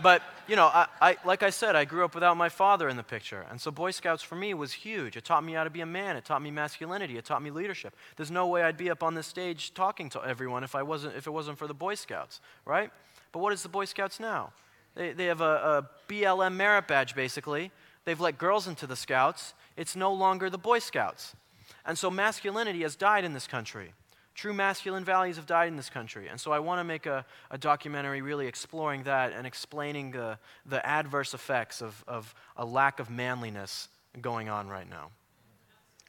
But, 0.01 0.21
you 0.45 0.57
know, 0.57 0.65
I, 0.65 0.87
I, 1.01 1.17
like 1.23 1.41
I 1.41 1.51
said, 1.51 1.77
I 1.77 1.85
grew 1.85 2.03
up 2.03 2.13
without 2.13 2.35
my 2.35 2.49
father 2.49 2.89
in 2.89 2.97
the 2.97 3.03
picture. 3.03 3.45
And 3.49 3.61
so 3.61 3.71
Boy 3.71 3.91
Scouts 3.91 4.21
for 4.21 4.35
me 4.35 4.53
was 4.53 4.73
huge. 4.73 5.15
It 5.15 5.23
taught 5.23 5.45
me 5.45 5.53
how 5.53 5.63
to 5.63 5.69
be 5.69 5.79
a 5.79 5.85
man. 5.85 6.17
It 6.17 6.25
taught 6.25 6.41
me 6.41 6.51
masculinity. 6.51 7.17
It 7.17 7.23
taught 7.23 7.41
me 7.41 7.49
leadership. 7.49 7.95
There's 8.17 8.29
no 8.29 8.47
way 8.47 8.63
I'd 8.63 8.75
be 8.75 8.89
up 8.89 9.03
on 9.03 9.15
this 9.15 9.25
stage 9.25 9.73
talking 9.73 10.09
to 10.09 10.21
everyone 10.21 10.65
if, 10.65 10.75
I 10.75 10.83
wasn't, 10.83 11.15
if 11.15 11.27
it 11.27 11.31
wasn't 11.31 11.59
for 11.59 11.67
the 11.67 11.73
Boy 11.73 11.95
Scouts, 11.95 12.41
right? 12.65 12.91
But 13.31 13.39
what 13.39 13.53
is 13.53 13.63
the 13.63 13.69
Boy 13.69 13.85
Scouts 13.85 14.19
now? 14.19 14.51
They, 14.95 15.13
they 15.13 15.27
have 15.27 15.39
a, 15.39 15.87
a 15.87 16.11
BLM 16.11 16.55
merit 16.55 16.89
badge, 16.89 17.15
basically. 17.15 17.71
They've 18.03 18.19
let 18.19 18.37
girls 18.37 18.67
into 18.67 18.85
the 18.85 18.97
Scouts. 18.97 19.53
It's 19.77 19.95
no 19.95 20.11
longer 20.11 20.49
the 20.49 20.57
Boy 20.57 20.79
Scouts. 20.79 21.37
And 21.85 21.97
so 21.97 22.11
masculinity 22.11 22.81
has 22.81 22.97
died 22.97 23.23
in 23.23 23.33
this 23.33 23.47
country. 23.47 23.93
True 24.35 24.53
masculine 24.53 25.03
values 25.03 25.35
have 25.35 25.45
died 25.45 25.67
in 25.67 25.75
this 25.75 25.89
country. 25.89 26.27
And 26.27 26.39
so 26.39 26.51
I 26.51 26.59
want 26.59 26.79
to 26.79 26.83
make 26.83 27.05
a, 27.05 27.25
a 27.51 27.57
documentary 27.57 28.21
really 28.21 28.47
exploring 28.47 29.03
that 29.03 29.31
and 29.31 29.45
explaining 29.45 30.11
the, 30.11 30.39
the 30.65 30.83
adverse 30.85 31.33
effects 31.33 31.81
of, 31.81 32.03
of 32.07 32.33
a 32.57 32.65
lack 32.65 32.99
of 32.99 33.09
manliness 33.09 33.89
going 34.21 34.49
on 34.49 34.67
right 34.67 34.89
now. 34.89 35.09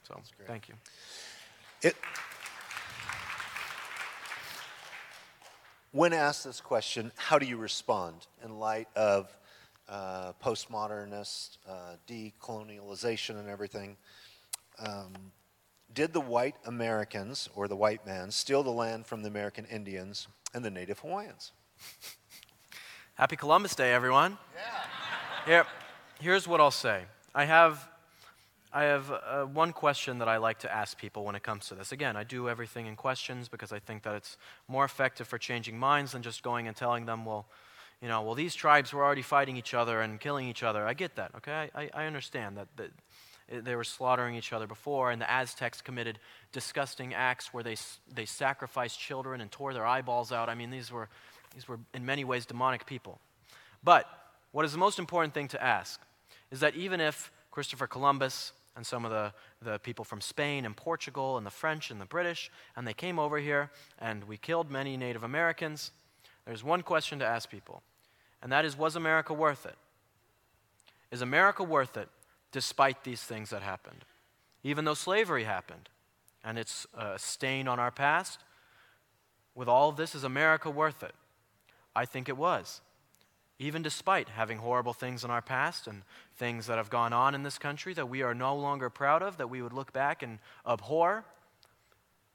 So, 0.08 0.20
thank 0.46 0.68
you. 0.68 0.74
It, 1.82 1.96
when 5.92 6.12
asked 6.12 6.44
this 6.44 6.60
question, 6.60 7.12
how 7.16 7.38
do 7.38 7.46
you 7.46 7.56
respond 7.56 8.26
in 8.44 8.58
light 8.58 8.88
of 8.96 9.34
uh, 9.88 10.32
postmodernist, 10.42 11.58
uh, 11.68 11.96
decolonialization, 12.08 13.38
and 13.38 13.48
everything? 13.48 13.96
Um, 14.78 15.12
did 15.94 16.12
the 16.12 16.20
white 16.20 16.56
Americans, 16.66 17.48
or 17.54 17.68
the 17.68 17.76
white 17.76 18.04
man, 18.04 18.30
steal 18.30 18.62
the 18.62 18.70
land 18.70 19.06
from 19.06 19.22
the 19.22 19.28
American 19.28 19.64
Indians 19.66 20.26
and 20.52 20.64
the 20.64 20.70
native 20.70 20.98
Hawaiians? 20.98 21.52
Happy 23.14 23.36
Columbus 23.36 23.76
Day, 23.76 23.94
everyone. 23.94 24.36
Yeah. 24.56 25.46
Here, 25.46 25.66
here's 26.20 26.48
what 26.48 26.60
I'll 26.60 26.72
say. 26.72 27.04
I 27.32 27.44
have, 27.44 27.88
I 28.72 28.84
have 28.84 29.10
uh, 29.10 29.44
one 29.44 29.72
question 29.72 30.18
that 30.18 30.28
I 30.28 30.38
like 30.38 30.58
to 30.60 30.72
ask 30.72 30.98
people 30.98 31.24
when 31.24 31.36
it 31.36 31.44
comes 31.44 31.68
to 31.68 31.76
this. 31.76 31.92
Again, 31.92 32.16
I 32.16 32.24
do 32.24 32.48
everything 32.48 32.86
in 32.86 32.96
questions 32.96 33.48
because 33.48 33.72
I 33.72 33.78
think 33.78 34.02
that 34.02 34.16
it's 34.16 34.36
more 34.66 34.84
effective 34.84 35.28
for 35.28 35.38
changing 35.38 35.78
minds 35.78 36.12
than 36.12 36.22
just 36.22 36.42
going 36.42 36.66
and 36.66 36.76
telling 36.76 37.06
them, 37.06 37.24
well, 37.24 37.46
you 38.02 38.08
know, 38.08 38.22
well, 38.22 38.34
these 38.34 38.54
tribes 38.54 38.92
were 38.92 39.04
already 39.04 39.22
fighting 39.22 39.56
each 39.56 39.74
other 39.74 40.00
and 40.00 40.20
killing 40.20 40.48
each 40.48 40.62
other. 40.64 40.86
I 40.86 40.94
get 40.94 41.14
that, 41.16 41.30
okay? 41.36 41.70
I, 41.74 41.88
I 41.94 42.06
understand 42.06 42.56
that, 42.56 42.68
that 42.76 42.90
Uh, 43.52 43.60
they 43.62 43.76
were 43.76 43.84
slaughtering 43.84 44.34
each 44.34 44.52
other 44.52 44.66
before, 44.66 45.10
and 45.10 45.20
the 45.20 45.30
Aztecs 45.30 45.80
committed 45.80 46.18
disgusting 46.52 47.14
acts 47.14 47.52
where 47.52 47.62
they, 47.62 47.76
they 48.14 48.24
sacrificed 48.24 48.98
children 48.98 49.40
and 49.40 49.50
tore 49.50 49.74
their 49.74 49.86
eyeballs 49.86 50.32
out. 50.32 50.48
I 50.48 50.54
mean, 50.54 50.70
these 50.70 50.90
were, 50.90 51.08
these 51.54 51.68
were 51.68 51.78
in 51.92 52.04
many 52.04 52.24
ways 52.24 52.46
demonic 52.46 52.86
people. 52.86 53.20
But 53.82 54.08
what 54.52 54.64
is 54.64 54.72
the 54.72 54.78
most 54.78 54.98
important 54.98 55.34
thing 55.34 55.48
to 55.48 55.62
ask 55.62 56.00
is 56.50 56.60
that 56.60 56.74
even 56.74 57.00
if 57.00 57.30
Christopher 57.50 57.86
Columbus 57.86 58.52
and 58.76 58.86
some 58.86 59.04
of 59.04 59.10
the, 59.10 59.32
the 59.62 59.78
people 59.78 60.04
from 60.04 60.20
Spain 60.20 60.64
and 60.64 60.76
Portugal 60.76 61.36
and 61.36 61.46
the 61.46 61.50
French 61.50 61.90
and 61.90 62.00
the 62.00 62.06
British, 62.06 62.50
and 62.76 62.86
they 62.86 62.94
came 62.94 63.18
over 63.18 63.38
here 63.38 63.70
and 63.98 64.24
we 64.24 64.36
killed 64.36 64.70
many 64.70 64.96
Native 64.96 65.22
Americans, 65.22 65.92
there's 66.46 66.64
one 66.64 66.82
question 66.82 67.18
to 67.20 67.24
ask 67.24 67.50
people, 67.50 67.82
and 68.42 68.52
that 68.52 68.64
is 68.64 68.76
Was 68.76 68.96
America 68.96 69.32
worth 69.32 69.66
it? 69.66 69.76
Is 71.10 71.22
America 71.22 71.62
worth 71.62 71.96
it 71.96 72.08
despite 72.54 73.02
these 73.02 73.20
things 73.20 73.50
that 73.50 73.62
happened. 73.62 74.04
Even 74.62 74.84
though 74.84 74.94
slavery 74.94 75.42
happened 75.42 75.88
and 76.44 76.56
it's 76.56 76.86
a 76.96 77.18
stain 77.18 77.66
on 77.66 77.80
our 77.80 77.90
past, 77.90 78.38
with 79.56 79.66
all 79.66 79.88
of 79.88 79.96
this, 79.96 80.14
is 80.14 80.22
America 80.22 80.70
worth 80.70 81.02
it? 81.02 81.14
I 81.96 82.04
think 82.04 82.28
it 82.28 82.36
was. 82.36 82.80
Even 83.58 83.82
despite 83.82 84.28
having 84.28 84.58
horrible 84.58 84.92
things 84.92 85.24
in 85.24 85.32
our 85.32 85.42
past 85.42 85.88
and 85.88 86.02
things 86.36 86.68
that 86.68 86.78
have 86.78 86.90
gone 86.90 87.12
on 87.12 87.34
in 87.34 87.42
this 87.42 87.58
country 87.58 87.92
that 87.94 88.08
we 88.08 88.22
are 88.22 88.34
no 88.34 88.54
longer 88.54 88.88
proud 88.88 89.20
of, 89.20 89.36
that 89.38 89.50
we 89.50 89.60
would 89.60 89.72
look 89.72 89.92
back 89.92 90.22
and 90.22 90.38
abhor, 90.64 91.24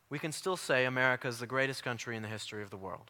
we 0.09 0.19
can 0.19 0.33
still 0.33 0.57
say 0.57 0.83
America 0.83 1.29
is 1.29 1.39
the 1.39 1.47
greatest 1.47 1.81
country 1.81 2.17
in 2.17 2.23
the 2.23 2.29
history 2.29 2.61
of 2.61 2.71
the 2.71 2.77
world 2.77 3.09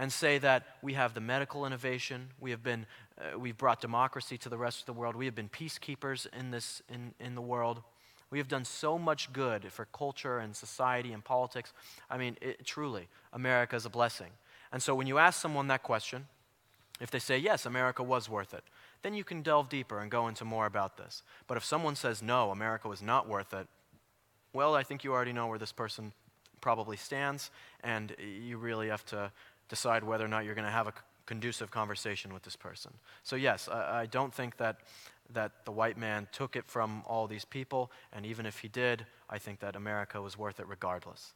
and 0.00 0.10
say 0.10 0.38
that 0.38 0.64
we 0.80 0.94
have 0.94 1.12
the 1.12 1.20
medical 1.20 1.66
innovation, 1.66 2.30
we 2.40 2.50
have 2.50 2.62
been, 2.62 2.86
uh, 3.20 3.38
we've 3.38 3.56
brought 3.56 3.80
democracy 3.80 4.38
to 4.38 4.48
the 4.48 4.58
rest 4.58 4.80
of 4.80 4.86
the 4.86 4.92
world, 4.92 5.14
we 5.14 5.26
have 5.26 5.34
been 5.34 5.48
peacekeepers 5.48 6.26
in, 6.38 6.50
this, 6.50 6.82
in, 6.88 7.12
in 7.20 7.34
the 7.34 7.42
world. 7.42 7.82
We 8.30 8.38
have 8.38 8.48
done 8.48 8.64
so 8.64 8.98
much 8.98 9.32
good 9.32 9.72
for 9.72 9.86
culture 9.86 10.38
and 10.38 10.54
society 10.54 11.12
and 11.12 11.24
politics. 11.24 11.72
I 12.08 12.16
mean, 12.16 12.36
it, 12.40 12.64
truly, 12.64 13.08
America 13.32 13.76
is 13.76 13.86
a 13.86 13.90
blessing. 13.90 14.30
And 14.72 14.82
so 14.82 14.94
when 14.94 15.06
you 15.06 15.18
ask 15.18 15.40
someone 15.40 15.66
that 15.68 15.82
question, 15.82 16.26
if 17.00 17.10
they 17.10 17.18
say, 17.18 17.38
yes, 17.38 17.66
America 17.66 18.02
was 18.02 18.28
worth 18.28 18.54
it, 18.54 18.62
then 19.02 19.14
you 19.14 19.24
can 19.24 19.42
delve 19.42 19.68
deeper 19.68 20.00
and 20.00 20.10
go 20.10 20.28
into 20.28 20.44
more 20.44 20.66
about 20.66 20.96
this. 20.96 21.22
But 21.46 21.56
if 21.56 21.64
someone 21.64 21.96
says, 21.96 22.22
no, 22.22 22.50
America 22.50 22.88
was 22.88 23.02
not 23.02 23.28
worth 23.28 23.52
it, 23.52 23.66
well, 24.52 24.74
I 24.74 24.82
think 24.82 25.02
you 25.02 25.12
already 25.12 25.32
know 25.32 25.46
where 25.46 25.58
this 25.58 25.72
person 25.72 26.12
probably 26.60 26.96
stands, 26.96 27.50
and 27.82 28.14
you 28.18 28.58
really 28.58 28.88
have 28.88 29.04
to 29.06 29.32
decide 29.68 30.04
whether 30.04 30.24
or 30.24 30.28
not 30.28 30.44
you're 30.44 30.54
going 30.54 30.66
to 30.66 30.70
have 30.70 30.88
a 30.88 30.92
conducive 31.30 31.70
conversation 31.70 32.34
with 32.34 32.42
this 32.42 32.56
person. 32.56 32.90
So, 33.22 33.36
yes, 33.36 33.68
I, 33.68 34.00
I 34.00 34.06
don't 34.06 34.34
think 34.34 34.56
that, 34.56 34.80
that 35.32 35.64
the 35.64 35.70
white 35.70 35.96
man 35.96 36.26
took 36.32 36.56
it 36.56 36.66
from 36.66 37.04
all 37.06 37.28
these 37.28 37.44
people, 37.44 37.92
and 38.12 38.26
even 38.26 38.46
if 38.46 38.58
he 38.58 38.66
did, 38.66 39.06
I 39.28 39.38
think 39.38 39.60
that 39.60 39.76
America 39.76 40.20
was 40.20 40.36
worth 40.36 40.58
it 40.58 40.66
regardless. 40.66 41.34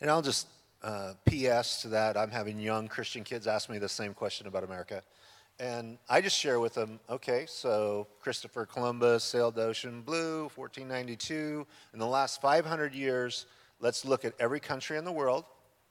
And 0.00 0.08
I'll 0.08 0.22
just 0.22 0.46
uh, 0.82 1.12
PS 1.26 1.82
to 1.82 1.88
that. 1.88 2.16
I'm 2.16 2.30
having 2.30 2.58
young 2.58 2.88
Christian 2.88 3.24
kids 3.24 3.46
ask 3.46 3.68
me 3.68 3.76
the 3.76 3.90
same 3.90 4.14
question 4.14 4.46
about 4.46 4.64
America. 4.64 5.02
And 5.58 5.98
I 6.08 6.22
just 6.22 6.38
share 6.38 6.60
with 6.60 6.72
them, 6.72 6.98
okay, 7.10 7.44
so 7.46 8.06
Christopher 8.20 8.64
Columbus 8.64 9.22
sailed 9.22 9.54
the 9.54 9.64
ocean 9.64 10.00
blue, 10.00 10.44
1492. 10.54 11.66
In 11.92 11.98
the 11.98 12.06
last 12.06 12.40
500 12.40 12.94
years, 12.94 13.44
let's 13.80 14.06
look 14.06 14.24
at 14.24 14.32
every 14.40 14.60
country 14.60 14.96
in 14.96 15.04
the 15.04 15.12
world. 15.12 15.44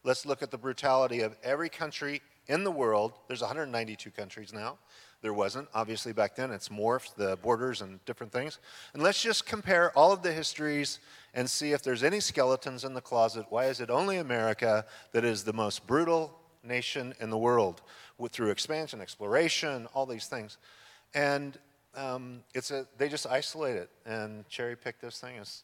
Let's 0.04 0.26
look 0.26 0.42
at 0.42 0.50
the 0.50 0.58
brutality 0.58 1.22
of 1.22 1.36
every 1.44 1.70
country 1.70 2.22
in 2.50 2.66
the 2.66 2.72
world. 2.72 3.14
There's 3.28 3.42
192 3.42 4.12
countries 4.12 4.52
now. 4.52 4.78
There 5.22 5.34
wasn't, 5.34 5.70
obviously, 5.74 6.12
back 6.12 6.36
then. 6.36 6.52
It's 6.52 6.70
morphed, 6.70 7.16
the 7.16 7.38
borders 7.42 7.82
and 7.82 8.04
different 8.06 8.34
things. 8.34 8.60
And 8.94 9.02
let's 9.02 9.22
just 9.22 9.46
compare 9.46 9.92
all 9.92 10.12
of 10.12 10.22
the 10.22 10.32
histories 10.32 11.00
and 11.34 11.50
see 11.50 11.72
if 11.72 11.84
there's 11.84 12.04
any 12.04 12.20
skeletons 12.20 12.84
in 12.84 12.94
the 12.94 13.02
closet. 13.02 13.46
Why 13.50 13.66
is 13.66 13.80
it 13.80 13.90
only 13.90 14.18
America 14.18 14.86
that 15.12 15.24
is 15.24 15.44
the 15.44 15.54
most 15.54 15.86
brutal 15.88 16.38
nation 16.64 17.14
in 17.22 17.30
the 17.30 17.38
world? 17.38 17.82
through 18.28 18.50
expansion, 18.50 19.00
exploration, 19.00 19.88
all 19.94 20.06
these 20.06 20.28
things. 20.28 20.58
And 21.14 21.58
um, 21.96 22.42
it's 22.54 22.72
a, 22.72 22.86
they 22.98 23.08
just 23.08 23.26
isolate 23.26 23.78
it 23.78 23.90
and 24.06 24.48
cherry 24.50 24.76
pick 24.76 25.00
this 25.00 25.20
thing. 25.20 25.38
Is, 25.38 25.64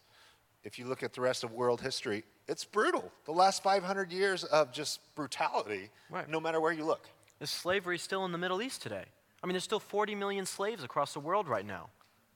if 0.64 0.80
you 0.80 0.86
look 0.86 1.04
at 1.04 1.14
the 1.14 1.22
rest 1.22 1.44
of 1.44 1.52
world 1.52 1.82
history, 1.82 2.24
it's 2.48 2.64
brutal. 2.64 3.12
The 3.26 3.32
last 3.32 3.64
500 3.64 4.12
years 4.12 4.44
of 4.44 4.72
just 4.72 5.00
brutality, 5.16 5.90
right. 6.10 6.30
no 6.30 6.40
matter 6.40 6.60
where 6.60 6.72
you 6.72 6.86
look. 6.86 7.08
Is 7.40 7.50
slavery 7.50 7.98
still 7.98 8.26
in 8.26 8.32
the 8.32 8.38
Middle 8.38 8.62
East 8.62 8.82
today? 8.82 9.06
I 9.44 9.48
mean, 9.48 9.54
there's 9.54 9.64
still 9.64 9.80
40 9.80 10.16
million 10.16 10.46
slaves 10.46 10.84
across 10.84 11.14
the 11.14 11.20
world 11.20 11.48
right 11.48 11.66
now, 11.66 11.90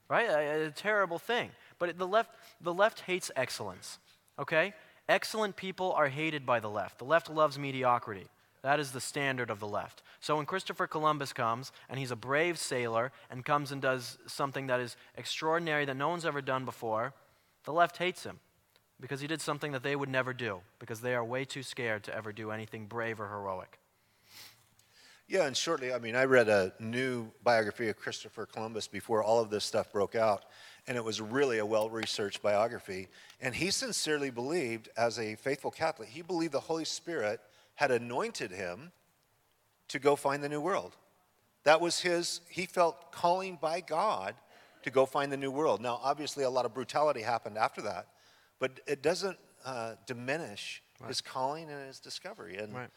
right? 0.08 0.28
A, 0.28 0.66
a 0.66 0.70
terrible 0.70 1.18
thing. 1.18 1.50
But 1.78 1.96
the 1.98 2.06
left, 2.06 2.30
the 2.60 2.74
left 2.74 3.00
hates 3.00 3.30
excellence, 3.36 3.98
okay? 4.38 4.74
Excellent 5.08 5.56
people 5.56 5.92
are 5.92 6.08
hated 6.08 6.44
by 6.44 6.60
the 6.60 6.70
left. 6.70 6.98
The 6.98 7.04
left 7.04 7.30
loves 7.30 7.58
mediocrity. 7.58 8.26
That 8.62 8.78
is 8.78 8.92
the 8.92 9.00
standard 9.00 9.48
of 9.48 9.58
the 9.58 9.66
left. 9.66 10.02
So 10.20 10.36
when 10.36 10.44
Christopher 10.44 10.86
Columbus 10.86 11.32
comes 11.32 11.72
and 11.88 11.98
he's 11.98 12.10
a 12.10 12.16
brave 12.16 12.58
sailor 12.58 13.10
and 13.30 13.44
comes 13.44 13.72
and 13.72 13.80
does 13.80 14.18
something 14.26 14.66
that 14.66 14.80
is 14.80 14.96
extraordinary 15.16 15.86
that 15.86 15.96
no 15.96 16.10
one's 16.10 16.26
ever 16.26 16.42
done 16.42 16.66
before, 16.66 17.14
the 17.64 17.72
left 17.72 17.96
hates 17.96 18.24
him 18.24 18.38
because 19.00 19.20
he 19.20 19.26
did 19.26 19.40
something 19.40 19.72
that 19.72 19.82
they 19.82 19.96
would 19.96 20.08
never 20.08 20.32
do 20.32 20.60
because 20.78 21.00
they 21.00 21.14
are 21.14 21.24
way 21.24 21.44
too 21.44 21.62
scared 21.62 22.04
to 22.04 22.14
ever 22.14 22.32
do 22.32 22.50
anything 22.50 22.86
brave 22.86 23.20
or 23.20 23.28
heroic. 23.28 23.78
Yeah, 25.30 25.46
and 25.46 25.56
shortly, 25.56 25.92
I 25.94 26.00
mean, 26.00 26.16
I 26.16 26.24
read 26.24 26.48
a 26.48 26.72
new 26.80 27.30
biography 27.44 27.88
of 27.88 27.96
Christopher 27.96 28.46
Columbus 28.46 28.88
before 28.88 29.22
all 29.22 29.38
of 29.40 29.48
this 29.48 29.64
stuff 29.64 29.92
broke 29.92 30.16
out, 30.16 30.44
and 30.88 30.96
it 30.96 31.04
was 31.04 31.20
really 31.20 31.58
a 31.58 31.66
well 31.66 31.88
researched 31.88 32.42
biography. 32.42 33.06
And 33.40 33.54
he 33.54 33.70
sincerely 33.70 34.30
believed, 34.30 34.88
as 34.96 35.20
a 35.20 35.36
faithful 35.36 35.70
Catholic, 35.70 36.08
he 36.08 36.22
believed 36.22 36.52
the 36.52 36.58
Holy 36.58 36.84
Spirit 36.84 37.40
had 37.76 37.92
anointed 37.92 38.50
him 38.50 38.90
to 39.86 40.00
go 40.00 40.16
find 40.16 40.42
the 40.42 40.48
new 40.48 40.60
world. 40.60 40.96
That 41.62 41.80
was 41.80 42.00
his, 42.00 42.40
he 42.48 42.66
felt 42.66 43.12
calling 43.12 43.56
by 43.60 43.82
God 43.82 44.34
to 44.82 44.90
go 44.90 45.06
find 45.06 45.30
the 45.30 45.36
new 45.36 45.52
world. 45.52 45.80
Now, 45.80 46.00
obviously, 46.02 46.42
a 46.42 46.50
lot 46.50 46.64
of 46.64 46.74
brutality 46.74 47.22
happened 47.22 47.56
after 47.56 47.82
that, 47.82 48.08
but 48.60 48.78
it 48.86 49.02
doesn't 49.02 49.36
uh, 49.64 49.94
diminish 50.06 50.82
right. 51.00 51.08
his 51.08 51.20
calling 51.20 51.68
and 51.68 51.86
his 51.86 51.98
discovery. 51.98 52.56
And 52.56 52.74
right. 52.74 52.90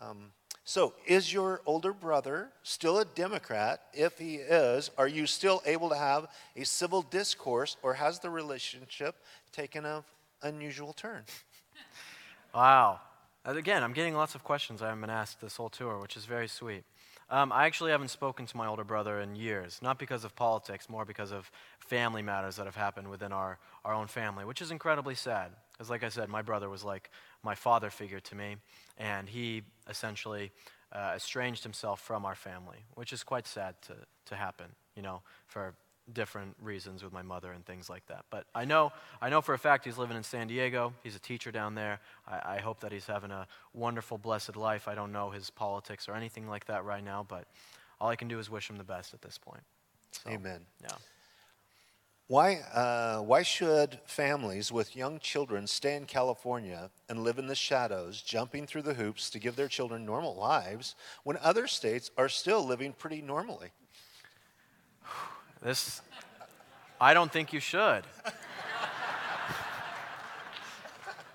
um, 0.00 0.32
so, 0.64 0.94
is 1.06 1.32
your 1.32 1.60
older 1.66 1.92
brother 1.92 2.50
still 2.62 2.98
a 2.98 3.04
Democrat? 3.04 3.82
If 3.92 4.18
he 4.18 4.36
is, 4.36 4.90
are 4.96 5.08
you 5.08 5.26
still 5.26 5.62
able 5.66 5.88
to 5.90 5.96
have 5.96 6.28
a 6.56 6.64
civil 6.64 7.02
discourse, 7.02 7.76
or 7.82 7.94
has 7.94 8.18
the 8.18 8.30
relationship 8.30 9.16
taken 9.52 9.84
an 9.84 10.04
unusual 10.42 10.94
turn? 10.94 11.24
Wow. 12.54 13.00
Again, 13.44 13.82
I'm 13.82 13.92
getting 13.92 14.14
lots 14.14 14.34
of 14.34 14.42
questions 14.42 14.82
I 14.82 14.86
haven't 14.86 15.02
been 15.02 15.10
asked 15.10 15.40
this 15.40 15.56
whole 15.56 15.68
tour, 15.68 15.98
which 15.98 16.16
is 16.16 16.24
very 16.24 16.48
sweet. 16.48 16.82
Um, 17.30 17.52
I 17.52 17.66
actually 17.66 17.90
haven't 17.90 18.08
spoken 18.08 18.46
to 18.46 18.56
my 18.56 18.66
older 18.66 18.84
brother 18.84 19.20
in 19.20 19.36
years, 19.36 19.80
not 19.82 19.98
because 19.98 20.24
of 20.24 20.34
politics, 20.34 20.88
more 20.88 21.04
because 21.04 21.30
of 21.30 21.50
family 21.78 22.22
matters 22.22 22.56
that 22.56 22.64
have 22.64 22.76
happened 22.76 23.08
within 23.08 23.32
our, 23.32 23.58
our 23.84 23.92
own 23.92 24.06
family, 24.06 24.46
which 24.46 24.62
is 24.62 24.70
incredibly 24.70 25.14
sad. 25.14 25.50
Because, 25.72 25.90
like 25.90 26.02
I 26.02 26.08
said, 26.08 26.30
my 26.30 26.40
brother 26.40 26.70
was 26.70 26.84
like 26.84 27.10
my 27.42 27.54
father 27.54 27.90
figure 27.90 28.20
to 28.20 28.34
me, 28.34 28.56
and 28.96 29.28
he 29.28 29.62
essentially 29.88 30.52
uh, 30.92 31.12
estranged 31.16 31.62
himself 31.64 32.00
from 32.00 32.24
our 32.24 32.34
family, 32.34 32.78
which 32.94 33.12
is 33.12 33.22
quite 33.22 33.46
sad 33.46 33.74
to, 33.82 33.94
to 34.24 34.34
happen, 34.34 34.66
you 34.96 35.02
know, 35.02 35.22
for 35.46 35.74
different 36.12 36.56
reasons 36.60 37.02
with 37.02 37.12
my 37.12 37.22
mother 37.22 37.52
and 37.52 37.64
things 37.64 37.88
like 37.88 38.06
that. 38.06 38.24
But 38.30 38.46
I 38.54 38.64
know, 38.64 38.92
I 39.20 39.28
know 39.28 39.40
for 39.40 39.54
a 39.54 39.58
fact 39.58 39.84
he's 39.84 39.98
living 39.98 40.16
in 40.16 40.22
San 40.22 40.48
Diego. 40.48 40.92
He's 41.02 41.16
a 41.16 41.20
teacher 41.20 41.50
down 41.50 41.74
there. 41.74 42.00
I, 42.26 42.56
I, 42.56 42.58
hope 42.60 42.80
that 42.80 42.92
he's 42.92 43.06
having 43.06 43.30
a 43.30 43.46
wonderful, 43.74 44.18
blessed 44.18 44.56
life. 44.56 44.88
I 44.88 44.94
don't 44.94 45.12
know 45.12 45.30
his 45.30 45.50
politics 45.50 46.08
or 46.08 46.14
anything 46.14 46.48
like 46.48 46.66
that 46.66 46.84
right 46.84 47.04
now, 47.04 47.26
but 47.28 47.46
all 48.00 48.08
I 48.08 48.16
can 48.16 48.28
do 48.28 48.38
is 48.38 48.50
wish 48.50 48.70
him 48.70 48.76
the 48.76 48.84
best 48.84 49.14
at 49.14 49.22
this 49.22 49.38
point. 49.38 49.62
So, 50.12 50.30
Amen. 50.30 50.60
Yeah. 50.82 50.96
Why, 52.28 52.56
uh, 52.74 53.20
why 53.20 53.42
should 53.42 54.00
families 54.04 54.70
with 54.70 54.94
young 54.94 55.18
children 55.18 55.66
stay 55.66 55.96
in 55.96 56.04
California 56.04 56.90
and 57.08 57.24
live 57.24 57.38
in 57.38 57.46
the 57.46 57.54
shadows, 57.54 58.20
jumping 58.20 58.66
through 58.66 58.82
the 58.82 58.92
hoops 58.92 59.30
to 59.30 59.38
give 59.38 59.56
their 59.56 59.68
children 59.68 60.04
normal 60.04 60.36
lives, 60.36 60.94
when 61.24 61.38
other 61.38 61.66
states 61.66 62.10
are 62.18 62.28
still 62.28 62.62
living 62.62 62.92
pretty 62.92 63.22
normally? 63.22 63.68
This, 65.62 66.02
I 67.00 67.14
don't 67.14 67.32
think 67.32 67.52
you 67.52 67.60
should. 67.60 68.04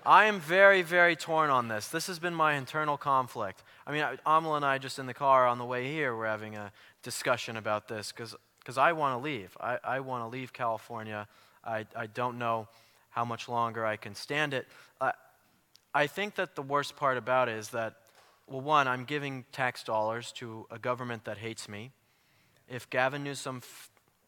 I 0.06 0.26
am 0.26 0.40
very, 0.40 0.82
very 0.82 1.16
torn 1.16 1.50
on 1.50 1.68
this. 1.68 1.88
This 1.88 2.06
has 2.08 2.18
been 2.18 2.34
my 2.34 2.54
internal 2.54 2.96
conflict. 2.96 3.62
I 3.86 3.92
mean, 3.92 4.02
Amala 4.26 4.56
and 4.56 4.64
I, 4.64 4.78
just 4.78 4.98
in 4.98 5.06
the 5.06 5.14
car 5.14 5.46
on 5.46 5.58
the 5.58 5.64
way 5.64 5.90
here, 5.90 6.16
we're 6.16 6.26
having 6.26 6.56
a 6.56 6.72
discussion 7.02 7.56
about 7.56 7.88
this 7.88 8.12
because 8.12 8.78
I 8.78 8.92
want 8.92 9.18
to 9.18 9.24
leave. 9.24 9.56
I, 9.60 9.78
I 9.82 10.00
want 10.00 10.24
to 10.24 10.28
leave 10.28 10.52
California. 10.52 11.26
I, 11.64 11.86
I 11.96 12.06
don't 12.06 12.38
know 12.38 12.68
how 13.10 13.24
much 13.24 13.48
longer 13.48 13.86
I 13.86 13.96
can 13.96 14.14
stand 14.14 14.52
it. 14.52 14.66
Uh, 15.00 15.12
I 15.94 16.06
think 16.06 16.34
that 16.34 16.54
the 16.54 16.62
worst 16.62 16.96
part 16.96 17.16
about 17.16 17.48
it 17.48 17.56
is 17.56 17.70
that, 17.70 17.94
well, 18.46 18.60
one, 18.60 18.88
I'm 18.88 19.04
giving 19.04 19.44
tax 19.52 19.82
dollars 19.84 20.32
to 20.32 20.66
a 20.70 20.78
government 20.78 21.24
that 21.24 21.38
hates 21.38 21.68
me. 21.68 21.92
If 22.68 22.90
Gavin 22.90 23.24
Newsom 23.24 23.62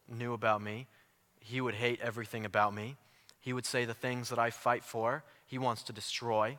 knew 0.09 0.33
about 0.33 0.61
me, 0.61 0.87
he 1.39 1.61
would 1.61 1.75
hate 1.75 1.99
everything 2.01 2.45
about 2.45 2.73
me. 2.73 2.95
He 3.39 3.53
would 3.53 3.65
say 3.65 3.85
the 3.85 3.93
things 3.93 4.29
that 4.29 4.39
I 4.39 4.49
fight 4.49 4.83
for, 4.83 5.23
he 5.45 5.57
wants 5.57 5.83
to 5.83 5.93
destroy, 5.93 6.57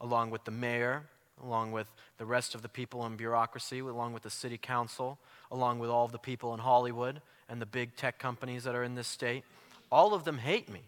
along 0.00 0.30
with 0.30 0.44
the 0.44 0.50
mayor, 0.50 1.04
along 1.42 1.72
with 1.72 1.86
the 2.18 2.26
rest 2.26 2.54
of 2.54 2.62
the 2.62 2.68
people 2.68 3.06
in 3.06 3.16
bureaucracy, 3.16 3.78
along 3.80 4.12
with 4.12 4.22
the 4.22 4.30
city 4.30 4.58
council, 4.58 5.18
along 5.50 5.78
with 5.78 5.90
all 5.90 6.04
of 6.04 6.12
the 6.12 6.18
people 6.18 6.54
in 6.54 6.60
Hollywood 6.60 7.20
and 7.48 7.60
the 7.60 7.66
big 7.66 7.96
tech 7.96 8.18
companies 8.18 8.64
that 8.64 8.74
are 8.74 8.84
in 8.84 8.94
this 8.94 9.08
state. 9.08 9.44
All 9.90 10.14
of 10.14 10.24
them 10.24 10.38
hate 10.38 10.68
me. 10.68 10.82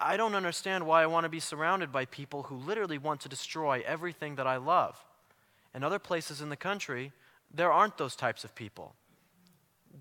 I 0.00 0.16
don't 0.16 0.34
understand 0.34 0.86
why 0.86 1.02
I 1.02 1.06
want 1.06 1.24
to 1.24 1.30
be 1.30 1.40
surrounded 1.40 1.92
by 1.92 2.06
people 2.06 2.44
who 2.44 2.56
literally 2.56 2.96
want 2.96 3.20
to 3.20 3.28
destroy 3.28 3.82
everything 3.86 4.36
that 4.36 4.46
I 4.46 4.56
love. 4.56 4.96
In 5.74 5.84
other 5.84 5.98
places 5.98 6.40
in 6.40 6.48
the 6.48 6.56
country, 6.56 7.12
there 7.52 7.70
aren't 7.70 7.98
those 7.98 8.16
types 8.16 8.44
of 8.44 8.54
people 8.54 8.94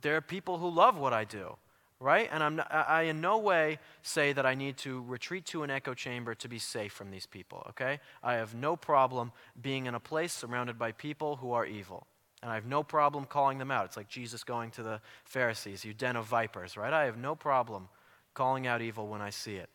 there 0.02 0.16
are 0.16 0.22
people 0.22 0.58
who 0.58 0.70
love 0.70 0.98
what 0.98 1.14
I 1.14 1.24
do, 1.24 1.56
right? 2.00 2.30
And 2.32 2.44
I'm 2.44 2.56
not, 2.58 2.74
I 2.74 3.04
in 3.04 3.22
no 3.22 3.38
way 3.38 3.80
say 4.02 4.34
that 4.34 4.46
I 4.46 4.56
need 4.56 4.78
to 4.78 5.04
retreat 5.04 5.46
to 5.48 5.64
an 5.64 5.70
echo 5.70 5.94
chamber 5.94 6.36
to 6.36 6.50
be 6.50 6.60
safe 6.60 6.92
from 6.92 7.12
these 7.12 7.26
people, 7.26 7.66
okay? 7.70 8.00
I 8.24 8.34
have 8.34 8.56
no 8.56 8.76
problem 8.76 9.32
being 9.62 9.86
in 9.86 9.96
a 9.96 10.00
place 10.00 10.34
surrounded 10.34 10.78
by 10.78 10.92
people 10.92 11.38
who 11.38 11.52
are 11.52 11.66
evil. 11.66 12.08
And 12.42 12.52
I 12.52 12.56
have 12.56 12.66
no 12.66 12.84
problem 12.84 13.26
calling 13.26 13.58
them 13.58 13.72
out. 13.72 13.86
It's 13.86 13.96
like 13.96 14.10
Jesus 14.10 14.44
going 14.44 14.72
to 14.72 14.84
the 14.84 15.00
Pharisees, 15.24 15.86
you 15.86 15.94
den 15.94 16.18
of 16.18 16.26
vipers, 16.26 16.76
right? 16.76 16.92
I 16.92 17.06
have 17.06 17.18
no 17.18 17.36
problem 17.36 17.88
calling 18.34 18.68
out 18.68 18.82
evil 18.82 19.08
when 19.08 19.22
I 19.22 19.30
see 19.30 19.56
it. 19.56 19.70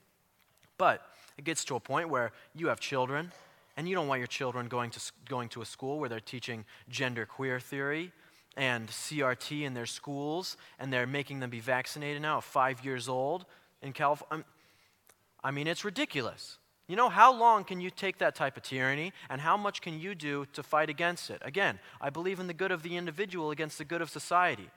But 0.77 1.03
it 1.39 1.45
gets 1.45 1.65
to 1.67 1.77
a 1.77 1.81
point 1.81 2.11
where 2.11 2.33
you 2.55 2.69
have 2.69 2.79
children, 2.79 3.33
and 3.77 3.89
you 3.89 3.95
don't 3.95 4.07
want 4.07 4.19
your 4.19 4.27
children 4.27 4.69
going 4.69 4.91
to, 4.91 5.01
going 5.29 5.49
to 5.51 5.63
a 5.63 5.65
school 5.65 5.99
where 5.99 6.09
they're 6.09 6.21
teaching 6.21 6.67
gender 6.91 7.25
queer 7.25 7.59
theory 7.59 8.13
and 8.59 8.89
CRT 8.89 9.63
in 9.63 9.73
their 9.73 9.87
schools, 9.87 10.57
and 10.81 10.93
they're 10.93 11.07
making 11.07 11.39
them 11.39 11.49
be 11.49 11.61
vaccinated 11.61 12.21
now 12.21 12.39
at 12.39 12.45
five 12.45 12.85
years 12.85 13.09
old 13.09 13.47
in 13.81 13.93
California. 13.93 14.45
Um, 14.45 14.45
I 15.43 15.53
mean, 15.53 15.69
it's 15.69 15.85
ridiculous. 15.85 16.59
You 16.89 16.97
know, 16.97 17.09
how 17.09 17.33
long 17.33 17.63
can 17.63 17.81
you 17.81 17.91
take 17.91 18.19
that 18.19 18.35
type 18.35 18.57
of 18.57 18.65
tyranny, 18.65 19.13
and 19.31 19.41
how 19.41 19.57
much 19.57 19.81
can 19.81 20.01
you 20.01 20.15
do 20.17 20.45
to 20.55 20.63
fight 20.65 20.91
against 20.91 21.31
it? 21.31 21.41
Again, 21.45 21.79
I 22.01 22.11
believe 22.11 22.41
in 22.41 22.49
the 22.49 22.55
good 22.55 22.73
of 22.73 22.83
the 22.83 22.97
individual 22.97 23.53
against 23.53 23.79
the 23.79 23.85
good 23.85 24.03
of 24.03 24.11
society. 24.11 24.71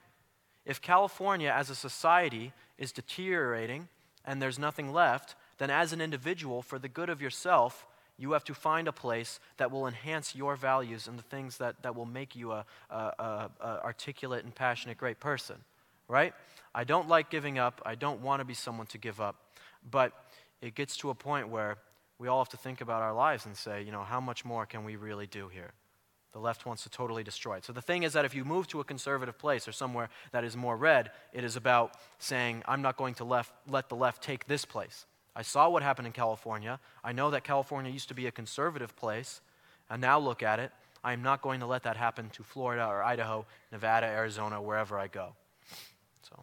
If 0.64 0.80
California 0.80 1.52
as 1.54 1.68
a 1.68 1.74
society 1.74 2.52
is 2.78 2.92
deteriorating 2.92 3.88
and 4.24 4.40
there's 4.40 4.60
nothing 4.60 4.92
left, 4.92 5.34
then 5.58 5.70
as 5.70 5.92
an 5.92 6.00
individual, 6.00 6.62
for 6.62 6.78
the 6.78 6.88
good 6.88 7.10
of 7.10 7.20
yourself, 7.20 7.84
you 8.22 8.32
have 8.32 8.44
to 8.44 8.54
find 8.54 8.86
a 8.86 8.92
place 8.92 9.40
that 9.56 9.70
will 9.70 9.86
enhance 9.86 10.34
your 10.34 10.54
values 10.54 11.08
and 11.08 11.18
the 11.18 11.24
things 11.24 11.58
that, 11.58 11.82
that 11.82 11.96
will 11.96 12.06
make 12.06 12.36
you 12.36 12.52
a, 12.52 12.64
a, 12.88 12.94
a, 12.94 13.50
a 13.60 13.84
articulate 13.84 14.44
and 14.44 14.54
passionate 14.54 14.96
great 14.96 15.18
person 15.18 15.56
right 16.08 16.32
i 16.74 16.84
don't 16.84 17.08
like 17.08 17.30
giving 17.30 17.58
up 17.58 17.82
i 17.84 17.94
don't 17.94 18.20
want 18.20 18.40
to 18.40 18.44
be 18.44 18.54
someone 18.54 18.86
to 18.86 18.98
give 18.98 19.20
up 19.20 19.36
but 19.90 20.12
it 20.60 20.74
gets 20.74 20.96
to 20.96 21.10
a 21.10 21.14
point 21.14 21.48
where 21.48 21.76
we 22.18 22.28
all 22.28 22.38
have 22.38 22.48
to 22.48 22.56
think 22.56 22.80
about 22.80 23.02
our 23.02 23.12
lives 23.12 23.44
and 23.46 23.56
say 23.56 23.82
you 23.82 23.90
know 23.90 24.04
how 24.04 24.20
much 24.20 24.44
more 24.44 24.64
can 24.66 24.84
we 24.84 24.94
really 24.96 25.26
do 25.26 25.48
here 25.48 25.72
the 26.32 26.38
left 26.38 26.64
wants 26.64 26.82
to 26.84 26.88
totally 26.88 27.22
destroy 27.22 27.56
it. 27.56 27.64
So 27.66 27.74
the 27.74 27.82
thing 27.82 28.04
is 28.04 28.14
that 28.14 28.24
if 28.24 28.34
you 28.34 28.42
move 28.44 28.66
to 28.68 28.80
a 28.80 28.84
conservative 28.84 29.38
place 29.38 29.68
or 29.68 29.72
somewhere 29.72 30.08
that 30.32 30.44
is 30.44 30.56
more 30.56 30.76
red, 30.78 31.10
it 31.34 31.44
is 31.44 31.56
about 31.56 31.92
saying, 32.18 32.62
I'm 32.66 32.80
not 32.80 32.96
going 32.96 33.14
to 33.16 33.24
left, 33.24 33.52
let 33.68 33.90
the 33.90 33.96
left 33.96 34.22
take 34.22 34.46
this 34.46 34.64
place. 34.64 35.04
I 35.34 35.42
saw 35.42 35.68
what 35.68 35.82
happened 35.82 36.06
in 36.06 36.12
California. 36.12 36.78
I 37.02 37.12
know 37.12 37.30
that 37.30 37.44
California 37.44 37.90
used 37.90 38.08
to 38.08 38.14
be 38.14 38.26
a 38.26 38.30
conservative 38.30 38.94
place, 38.96 39.40
and 39.88 40.00
now 40.00 40.18
look 40.18 40.42
at 40.42 40.58
it. 40.58 40.72
I 41.02 41.12
am 41.12 41.22
not 41.22 41.42
going 41.42 41.60
to 41.60 41.66
let 41.66 41.82
that 41.84 41.96
happen 41.96 42.30
to 42.30 42.42
Florida 42.42 42.86
or 42.86 43.02
Idaho, 43.02 43.46
Nevada, 43.72 44.06
Arizona, 44.06 44.60
wherever 44.60 44.98
I 44.98 45.08
go. 45.08 45.34
So 46.22 46.38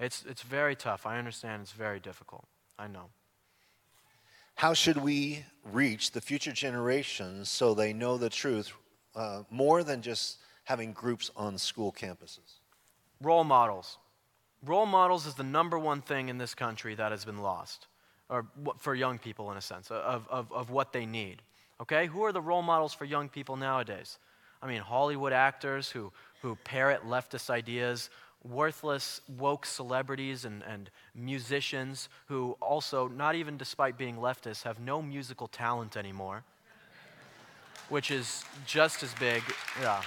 it's, 0.00 0.24
it's 0.28 0.42
very 0.42 0.74
tough. 0.74 1.06
I 1.06 1.18
understand 1.18 1.62
it's 1.62 1.72
very 1.72 2.00
difficult. 2.00 2.46
I 2.78 2.88
know. 2.88 3.10
How 4.56 4.74
should 4.74 4.96
we 4.96 5.44
reach 5.72 6.10
the 6.10 6.20
future 6.20 6.52
generations 6.52 7.48
so 7.48 7.72
they 7.72 7.92
know 7.92 8.18
the 8.18 8.28
truth 8.28 8.72
uh, 9.14 9.42
more 9.50 9.84
than 9.84 10.02
just 10.02 10.38
having 10.64 10.92
groups 10.92 11.30
on 11.36 11.56
school 11.56 11.92
campuses? 11.92 12.58
Role 13.22 13.44
models. 13.44 13.98
Role 14.64 14.86
models 14.86 15.26
is 15.26 15.34
the 15.34 15.44
number 15.44 15.78
one 15.78 16.02
thing 16.02 16.28
in 16.28 16.38
this 16.38 16.54
country 16.54 16.94
that 16.94 17.10
has 17.10 17.24
been 17.24 17.38
lost 17.38 17.86
or 18.30 18.46
for 18.78 18.94
young 18.94 19.18
people 19.18 19.50
in 19.50 19.58
a 19.58 19.60
sense, 19.60 19.90
of, 19.90 20.26
of, 20.30 20.50
of 20.52 20.70
what 20.70 20.92
they 20.92 21.04
need. 21.04 21.42
Okay? 21.80 22.06
Who 22.06 22.24
are 22.24 22.32
the 22.32 22.40
role 22.40 22.62
models 22.62 22.94
for 22.94 23.04
young 23.04 23.28
people 23.28 23.56
nowadays? 23.56 24.18
I 24.62 24.68
mean, 24.68 24.80
Hollywood 24.80 25.32
actors 25.32 25.90
who, 25.90 26.12
who 26.40 26.56
parrot 26.64 27.02
leftist 27.06 27.50
ideas, 27.50 28.08
worthless, 28.44 29.20
woke 29.36 29.66
celebrities 29.66 30.44
and, 30.44 30.62
and 30.62 30.90
musicians 31.14 32.08
who 32.26 32.56
also, 32.60 33.08
not 33.08 33.34
even 33.34 33.56
despite 33.56 33.98
being 33.98 34.16
leftists, 34.16 34.62
have 34.62 34.78
no 34.78 35.02
musical 35.02 35.48
talent 35.48 35.96
anymore, 35.96 36.44
which 37.88 38.10
is 38.10 38.44
just 38.64 39.02
as 39.02 39.12
big. 39.14 39.42
Yeah. 39.80 40.02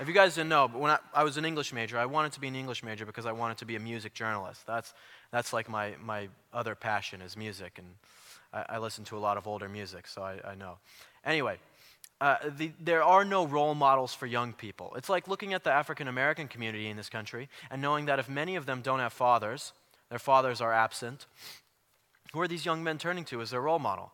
If 0.00 0.08
you 0.08 0.14
guys 0.14 0.34
didn't 0.34 0.48
know, 0.48 0.66
but 0.66 0.80
when 0.80 0.90
I, 0.90 0.98
I 1.14 1.22
was 1.22 1.36
an 1.36 1.44
English 1.44 1.72
major, 1.72 1.98
I 1.98 2.06
wanted 2.06 2.32
to 2.32 2.40
be 2.40 2.48
an 2.48 2.56
English 2.56 2.82
major 2.82 3.06
because 3.06 3.26
I 3.26 3.32
wanted 3.32 3.58
to 3.58 3.64
be 3.64 3.76
a 3.76 3.80
music 3.80 4.12
journalist. 4.12 4.66
That's, 4.66 4.92
that's 5.30 5.52
like 5.52 5.68
my, 5.68 5.94
my 6.04 6.28
other 6.52 6.74
passion 6.74 7.22
is 7.22 7.36
music, 7.36 7.78
and 7.78 7.86
I, 8.52 8.76
I 8.76 8.78
listen 8.78 9.04
to 9.04 9.16
a 9.16 9.20
lot 9.20 9.36
of 9.36 9.46
older 9.46 9.68
music, 9.68 10.08
so 10.08 10.22
I, 10.22 10.40
I 10.44 10.54
know. 10.56 10.78
Anyway, 11.24 11.58
uh, 12.20 12.36
the, 12.56 12.72
there 12.80 13.04
are 13.04 13.24
no 13.24 13.46
role 13.46 13.74
models 13.76 14.12
for 14.12 14.26
young 14.26 14.52
people. 14.52 14.94
It's 14.96 15.08
like 15.08 15.28
looking 15.28 15.54
at 15.54 15.62
the 15.62 15.70
African 15.70 16.08
American 16.08 16.48
community 16.48 16.88
in 16.88 16.96
this 16.96 17.08
country 17.08 17.48
and 17.70 17.80
knowing 17.80 18.06
that 18.06 18.18
if 18.18 18.28
many 18.28 18.56
of 18.56 18.66
them 18.66 18.82
don't 18.82 18.98
have 18.98 19.12
fathers, 19.12 19.72
their 20.10 20.18
fathers 20.18 20.60
are 20.60 20.72
absent, 20.72 21.26
who 22.32 22.40
are 22.40 22.48
these 22.48 22.64
young 22.64 22.82
men 22.82 22.98
turning 22.98 23.24
to 23.26 23.40
as 23.40 23.50
their 23.50 23.60
role 23.60 23.78
model? 23.78 24.10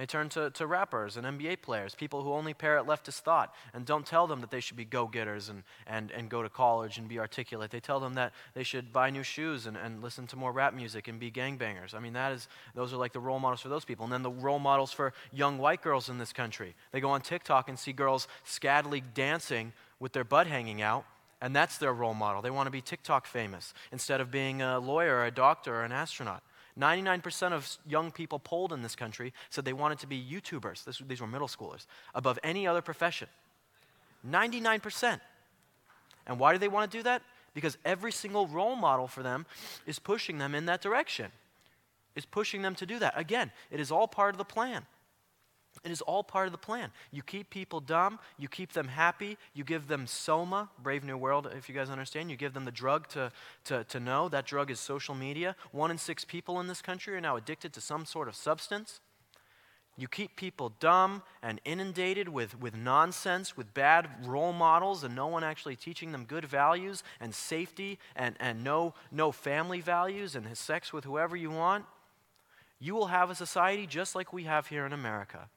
They 0.00 0.06
turn 0.06 0.30
to, 0.30 0.48
to 0.48 0.66
rappers 0.66 1.18
and 1.18 1.26
NBA 1.26 1.60
players, 1.60 1.94
people 1.94 2.22
who 2.22 2.32
only 2.32 2.54
parrot 2.54 2.86
leftist 2.86 3.20
thought 3.20 3.54
and 3.74 3.84
don't 3.84 4.06
tell 4.06 4.26
them 4.26 4.40
that 4.40 4.50
they 4.50 4.60
should 4.60 4.78
be 4.78 4.86
go 4.86 5.06
getters 5.06 5.50
and, 5.50 5.62
and, 5.86 6.10
and 6.10 6.30
go 6.30 6.42
to 6.42 6.48
college 6.48 6.96
and 6.96 7.06
be 7.06 7.18
articulate. 7.18 7.70
They 7.70 7.80
tell 7.80 8.00
them 8.00 8.14
that 8.14 8.32
they 8.54 8.62
should 8.62 8.94
buy 8.94 9.10
new 9.10 9.22
shoes 9.22 9.66
and, 9.66 9.76
and 9.76 10.02
listen 10.02 10.26
to 10.28 10.36
more 10.36 10.52
rap 10.52 10.72
music 10.72 11.06
and 11.06 11.20
be 11.20 11.30
gangbangers. 11.30 11.94
I 11.94 11.98
mean, 12.00 12.14
that 12.14 12.32
is, 12.32 12.48
those 12.74 12.94
are 12.94 12.96
like 12.96 13.12
the 13.12 13.20
role 13.20 13.38
models 13.38 13.60
for 13.60 13.68
those 13.68 13.84
people. 13.84 14.04
And 14.04 14.12
then 14.14 14.22
the 14.22 14.30
role 14.30 14.58
models 14.58 14.90
for 14.90 15.12
young 15.32 15.58
white 15.58 15.82
girls 15.82 16.08
in 16.08 16.16
this 16.16 16.32
country. 16.32 16.74
They 16.92 17.00
go 17.00 17.10
on 17.10 17.20
TikTok 17.20 17.68
and 17.68 17.78
see 17.78 17.92
girls 17.92 18.26
scantily 18.42 19.02
dancing 19.02 19.74
with 19.98 20.14
their 20.14 20.24
butt 20.24 20.46
hanging 20.46 20.80
out 20.80 21.04
and 21.42 21.54
that's 21.54 21.76
their 21.76 21.92
role 21.92 22.14
model. 22.14 22.40
They 22.40 22.50
want 22.50 22.68
to 22.68 22.70
be 22.70 22.80
TikTok 22.80 23.26
famous 23.26 23.74
instead 23.92 24.20
of 24.20 24.30
being 24.30 24.62
a 24.62 24.78
lawyer, 24.78 25.16
or 25.16 25.24
a 25.26 25.30
doctor, 25.30 25.76
or 25.76 25.84
an 25.84 25.92
astronaut. 25.92 26.42
99% 26.80 27.52
of 27.52 27.76
young 27.86 28.10
people 28.10 28.38
polled 28.38 28.72
in 28.72 28.82
this 28.82 28.96
country 28.96 29.32
said 29.50 29.64
they 29.64 29.72
wanted 29.72 29.98
to 30.00 30.06
be 30.06 30.20
YouTubers. 30.20 30.84
This, 30.84 31.02
these 31.06 31.20
were 31.20 31.26
middle 31.26 31.48
schoolers, 31.48 31.86
above 32.14 32.38
any 32.42 32.66
other 32.66 32.80
profession. 32.80 33.28
99%. 34.28 35.20
And 36.26 36.38
why 36.38 36.52
do 36.52 36.58
they 36.58 36.68
want 36.68 36.90
to 36.90 36.98
do 36.98 37.02
that? 37.02 37.22
Because 37.54 37.76
every 37.84 38.12
single 38.12 38.46
role 38.46 38.76
model 38.76 39.06
for 39.06 39.22
them 39.22 39.46
is 39.86 39.98
pushing 39.98 40.38
them 40.38 40.54
in 40.54 40.66
that 40.66 40.80
direction, 40.80 41.32
is 42.14 42.24
pushing 42.24 42.62
them 42.62 42.74
to 42.76 42.86
do 42.86 42.98
that. 42.98 43.14
Again, 43.16 43.50
it 43.70 43.80
is 43.80 43.90
all 43.90 44.06
part 44.06 44.34
of 44.34 44.38
the 44.38 44.44
plan. 44.44 44.86
It 45.82 45.90
is 45.90 46.02
all 46.02 46.22
part 46.22 46.46
of 46.46 46.52
the 46.52 46.58
plan. 46.58 46.90
You 47.10 47.22
keep 47.22 47.48
people 47.48 47.80
dumb, 47.80 48.18
you 48.36 48.48
keep 48.48 48.72
them 48.72 48.88
happy, 48.88 49.38
you 49.54 49.64
give 49.64 49.88
them 49.88 50.06
soma, 50.06 50.68
Brave 50.82 51.04
New 51.04 51.16
World, 51.16 51.50
if 51.56 51.68
you 51.68 51.74
guys 51.74 51.88
understand. 51.88 52.30
You 52.30 52.36
give 52.36 52.52
them 52.52 52.66
the 52.66 52.70
drug 52.70 53.08
to, 53.08 53.32
to, 53.64 53.84
to 53.84 54.00
know. 54.00 54.28
That 54.28 54.44
drug 54.44 54.70
is 54.70 54.78
social 54.78 55.14
media. 55.14 55.56
One 55.72 55.90
in 55.90 55.96
six 55.96 56.24
people 56.24 56.60
in 56.60 56.66
this 56.66 56.82
country 56.82 57.14
are 57.16 57.20
now 57.20 57.36
addicted 57.36 57.72
to 57.74 57.80
some 57.80 58.04
sort 58.04 58.28
of 58.28 58.34
substance. 58.34 59.00
You 59.96 60.06
keep 60.06 60.36
people 60.36 60.72
dumb 60.80 61.22
and 61.42 61.60
inundated 61.64 62.28
with, 62.28 62.58
with 62.60 62.74
nonsense, 62.74 63.56
with 63.56 63.72
bad 63.72 64.08
role 64.26 64.52
models, 64.52 65.02
and 65.02 65.14
no 65.14 65.28
one 65.28 65.44
actually 65.44 65.76
teaching 65.76 66.12
them 66.12 66.24
good 66.24 66.44
values 66.44 67.02
and 67.20 67.34
safety 67.34 67.98
and, 68.16 68.34
and 68.38 68.62
no, 68.62 68.94
no 69.10 69.32
family 69.32 69.80
values 69.80 70.36
and 70.36 70.56
sex 70.56 70.92
with 70.92 71.04
whoever 71.04 71.36
you 71.36 71.50
want. 71.50 71.86
You 72.78 72.94
will 72.94 73.06
have 73.08 73.30
a 73.30 73.34
society 73.34 73.86
just 73.86 74.14
like 74.14 74.32
we 74.32 74.44
have 74.44 74.66
here 74.66 74.84
in 74.84 74.92
America 74.92 75.48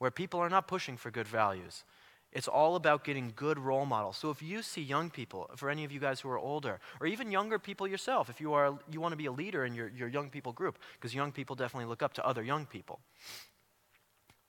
where 0.00 0.10
people 0.10 0.40
are 0.40 0.48
not 0.48 0.66
pushing 0.66 0.96
for 0.96 1.10
good 1.10 1.28
values. 1.28 1.84
It's 2.32 2.48
all 2.48 2.74
about 2.74 3.04
getting 3.04 3.32
good 3.36 3.58
role 3.58 3.84
models. 3.84 4.16
So 4.16 4.30
if 4.30 4.40
you 4.40 4.62
see 4.62 4.80
young 4.80 5.10
people, 5.10 5.50
for 5.56 5.68
any 5.68 5.84
of 5.84 5.92
you 5.92 6.00
guys 6.00 6.20
who 6.20 6.30
are 6.30 6.38
older, 6.38 6.80
or 7.00 7.06
even 7.06 7.30
younger 7.30 7.58
people 7.58 7.86
yourself, 7.86 8.30
if 8.30 8.40
you, 8.40 8.54
are, 8.54 8.78
you 8.90 8.98
want 8.98 9.12
to 9.12 9.16
be 9.16 9.26
a 9.26 9.32
leader 9.32 9.64
in 9.66 9.74
your, 9.74 9.88
your 9.88 10.08
young 10.08 10.30
people 10.30 10.52
group, 10.52 10.78
because 10.94 11.14
young 11.14 11.32
people 11.32 11.54
definitely 11.54 11.84
look 11.84 12.02
up 12.02 12.14
to 12.14 12.26
other 12.26 12.42
young 12.42 12.64
people, 12.64 13.00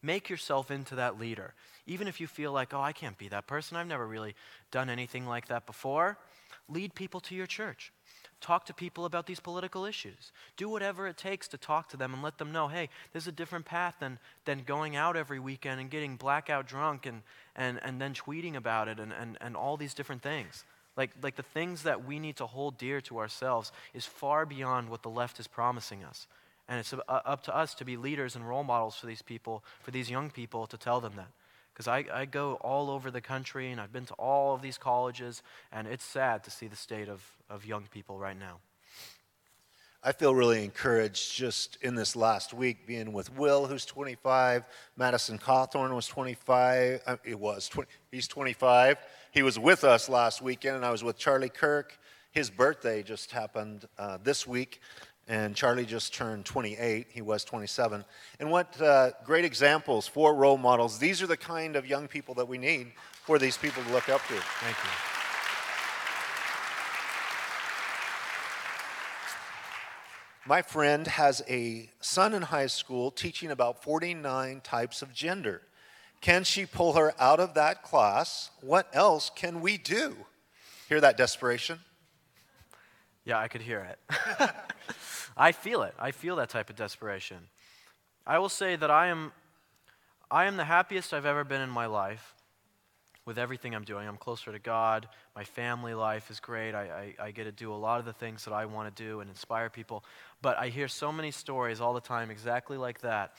make 0.01 0.29
yourself 0.29 0.71
into 0.71 0.95
that 0.95 1.19
leader. 1.19 1.53
Even 1.85 2.07
if 2.07 2.21
you 2.21 2.27
feel 2.27 2.53
like, 2.53 2.73
oh, 2.73 2.81
I 2.81 2.93
can't 2.93 3.17
be 3.17 3.27
that 3.27 3.45
person, 3.45 3.75
I've 3.75 3.87
never 3.87 4.07
really 4.07 4.35
done 4.71 4.89
anything 4.89 5.27
like 5.27 5.47
that 5.47 5.65
before, 5.65 6.17
lead 6.69 6.95
people 6.95 7.19
to 7.19 7.35
your 7.35 7.47
church. 7.47 7.91
Talk 8.41 8.65
to 8.65 8.73
people 8.73 9.06
about 9.06 9.27
these 9.27 9.39
political 9.39 9.86
issues. 9.86 10.32
Do 10.58 10.67
whatever 10.67 11.08
it 11.08 11.15
takes 11.15 11.47
to 11.49 11.58
talk 11.58 11.89
to 11.89 11.97
them 11.97 12.13
and 12.13 12.23
let 12.23 12.39
them 12.39 12.51
know 12.51 12.67
hey, 12.67 12.89
there's 13.13 13.27
a 13.27 13.32
different 13.32 13.65
path 13.65 13.95
than, 13.99 14.17
than 14.45 14.63
going 14.63 14.95
out 14.95 15.15
every 15.15 15.39
weekend 15.39 15.80
and 15.80 15.89
getting 15.89 16.15
blackout 16.15 16.67
drunk 16.67 17.06
and, 17.06 17.21
and, 17.56 17.80
and 17.84 18.01
then 18.01 18.13
tweeting 18.13 18.56
about 18.56 18.88
it 18.88 18.99
and, 18.99 19.13
and, 19.13 19.38
and 19.39 19.56
all 19.56 19.77
these 19.77 19.93
different 19.93 20.23
things. 20.23 20.65
Like, 20.97 21.12
like 21.21 21.36
the 21.36 21.43
things 21.43 21.84
that 21.84 22.04
we 22.04 22.19
need 22.19 22.36
to 22.38 22.47
hold 22.47 22.77
dear 22.77 22.99
to 23.01 23.19
ourselves 23.19 23.71
is 23.93 24.06
far 24.06 24.45
beyond 24.45 24.89
what 24.89 25.04
the 25.04 25.10
left 25.10 25.39
is 25.39 25.47
promising 25.47 26.04
us. 26.04 26.27
And 26.67 26.80
it's 26.80 26.93
up 27.08 27.43
to 27.43 27.56
us 27.56 27.73
to 27.75 27.86
be 27.86 27.97
leaders 27.97 28.36
and 28.36 28.47
role 28.47 28.63
models 28.63 28.95
for 28.95 29.06
these 29.06 29.21
people, 29.21 29.63
for 29.82 29.91
these 29.91 30.10
young 30.10 30.30
people, 30.30 30.67
to 30.67 30.77
tell 30.77 30.99
them 30.99 31.13
that. 31.15 31.30
Because 31.73 31.88
I, 31.88 32.05
I 32.13 32.25
go 32.25 32.55
all 32.55 32.89
over 32.89 33.10
the 33.12 33.21
country 33.21 33.71
and 33.71 33.79
I've 33.79 33.93
been 33.93 34.05
to 34.05 34.13
all 34.15 34.53
of 34.53 34.62
these 34.62 34.77
colleges, 34.77 35.41
and 35.71 35.88
it's 35.88 36.03
sad 36.03 36.43
to 36.43 36.51
see 36.51 36.67
the 36.67 36.75
state 36.75 37.10
of, 37.10 37.23
of 37.49 37.65
young 37.65 37.88
people 37.91 38.17
right 38.19 38.38
now. 38.38 38.60
I 40.03 40.13
feel 40.13 40.34
really 40.34 40.63
encouraged 40.63 41.36
just 41.36 41.77
in 41.84 41.93
this 41.93 42.15
last 42.15 42.55
week 42.55 42.88
being 42.88 43.13
with 43.13 43.31
Will, 43.38 43.67
who's 43.67 43.86
25. 43.86 44.63
Madison 44.97 45.38
Cawthorn 45.38 45.93
was 45.93 46.07
25. 46.07 47.01
Uh, 47.05 47.17
it 47.23 47.39
was 47.39 47.69
20, 47.69 47.88
he's 48.12 48.27
25. 48.27 48.97
He 49.31 49.43
was 49.43 49.60
with 49.60 49.84
us 49.84 50.10
last 50.10 50.41
weekend, 50.41 50.77
and 50.77 50.84
I 50.84 50.89
was 50.89 51.03
with 51.03 51.19
Charlie 51.19 51.49
Kirk. 51.49 51.99
His 52.31 52.49
birthday 52.49 53.03
just 53.03 53.29
happened 53.29 53.86
uh, 53.99 54.17
this 54.23 54.47
week 54.47 54.81
and 55.32 55.56
Charlie 55.56 55.86
just 55.86 56.13
turned 56.13 56.44
28. 56.44 57.08
He 57.10 57.22
was 57.22 57.46
27. 57.46 58.04
And 58.41 58.52
what 58.52 58.80
uh, 58.82 59.12
great 59.24 59.46
examples 59.46 60.06
for 60.06 60.36
role 60.36 60.58
models. 60.58 61.00
These 61.00 61.22
are 61.22 61.28
the 61.28 61.38
kind 61.38 61.78
of 61.78 61.88
young 61.88 62.10
people 62.10 62.36
that 62.36 62.50
we 62.50 62.58
need 62.58 62.91
for 63.24 63.39
these 63.39 63.56
people 63.56 63.82
to 63.82 63.94
look 63.94 64.10
up 64.10 64.20
to. 64.28 64.34
Thank 64.34 64.76
you. 64.76 64.89
My 70.46 70.62
friend 70.62 71.08
has 71.08 71.41
a 71.48 71.89
son 72.02 72.34
in 72.34 72.41
high 72.41 72.67
school 72.67 73.10
teaching 73.10 73.52
about 73.52 73.82
49 73.82 74.60
types 74.65 75.02
of 75.02 75.13
gender. 75.13 75.62
Can 76.20 76.44
she 76.44 76.65
pull 76.65 76.91
her 76.94 77.13
out 77.17 77.39
of 77.39 77.54
that 77.54 77.84
class? 77.84 78.52
What 78.60 78.89
else 78.91 79.32
can 79.34 79.62
we 79.62 79.78
do? 79.78 80.17
Hear 80.89 81.00
that 81.00 81.15
desperation? 81.15 81.80
Yeah, 83.24 83.39
I 83.39 83.48
could 83.48 83.62
hear 83.62 83.80
it. 83.80 84.00
I 85.36 85.52
feel 85.52 85.84
it. 85.84 85.94
I 86.00 86.12
feel 86.12 86.36
that 86.38 86.50
type 86.50 86.70
of 86.70 86.76
desperation. 86.76 87.38
I 88.26 88.39
will 88.39 88.50
say 88.50 88.76
that 88.76 88.91
I 88.91 89.08
am 89.08 89.32
I 90.30 90.46
am 90.46 90.56
the 90.56 90.63
happiest 90.63 91.13
I've 91.13 91.26
ever 91.26 91.44
been 91.44 91.60
in 91.60 91.70
my 91.70 91.88
life 91.88 92.36
with 93.26 93.38
everything 93.38 93.76
I'm 93.76 93.84
doing. 93.84 94.08
I'm 94.08 94.17
closer 94.17 94.52
to 94.52 94.60
God. 94.60 95.08
My 95.36 95.44
family 95.44 95.94
life 95.94 96.32
is 96.32 96.39
great. 96.39 96.74
I, 96.74 97.13
I, 97.20 97.26
I, 97.26 97.32
get 97.32 97.44
to 97.44 97.52
do 97.52 97.72
a 97.72 97.76
lot 97.76 98.00
of 98.00 98.06
the 98.06 98.13
things 98.13 98.46
that 98.46 98.54
I 98.54 98.65
want 98.65 98.96
to 98.96 99.04
do 99.04 99.20
and 99.20 99.30
inspire 99.30 99.70
people. 99.70 100.04
But 100.41 100.58
I 100.58 100.70
hear 100.70 100.88
so 100.88 101.12
many 101.12 101.32
stories 101.32 101.82
all 101.82 101.94
the 101.94 102.02
time 102.02 102.32
exactly 102.32 102.78
like 102.78 103.02
that. 103.02 103.34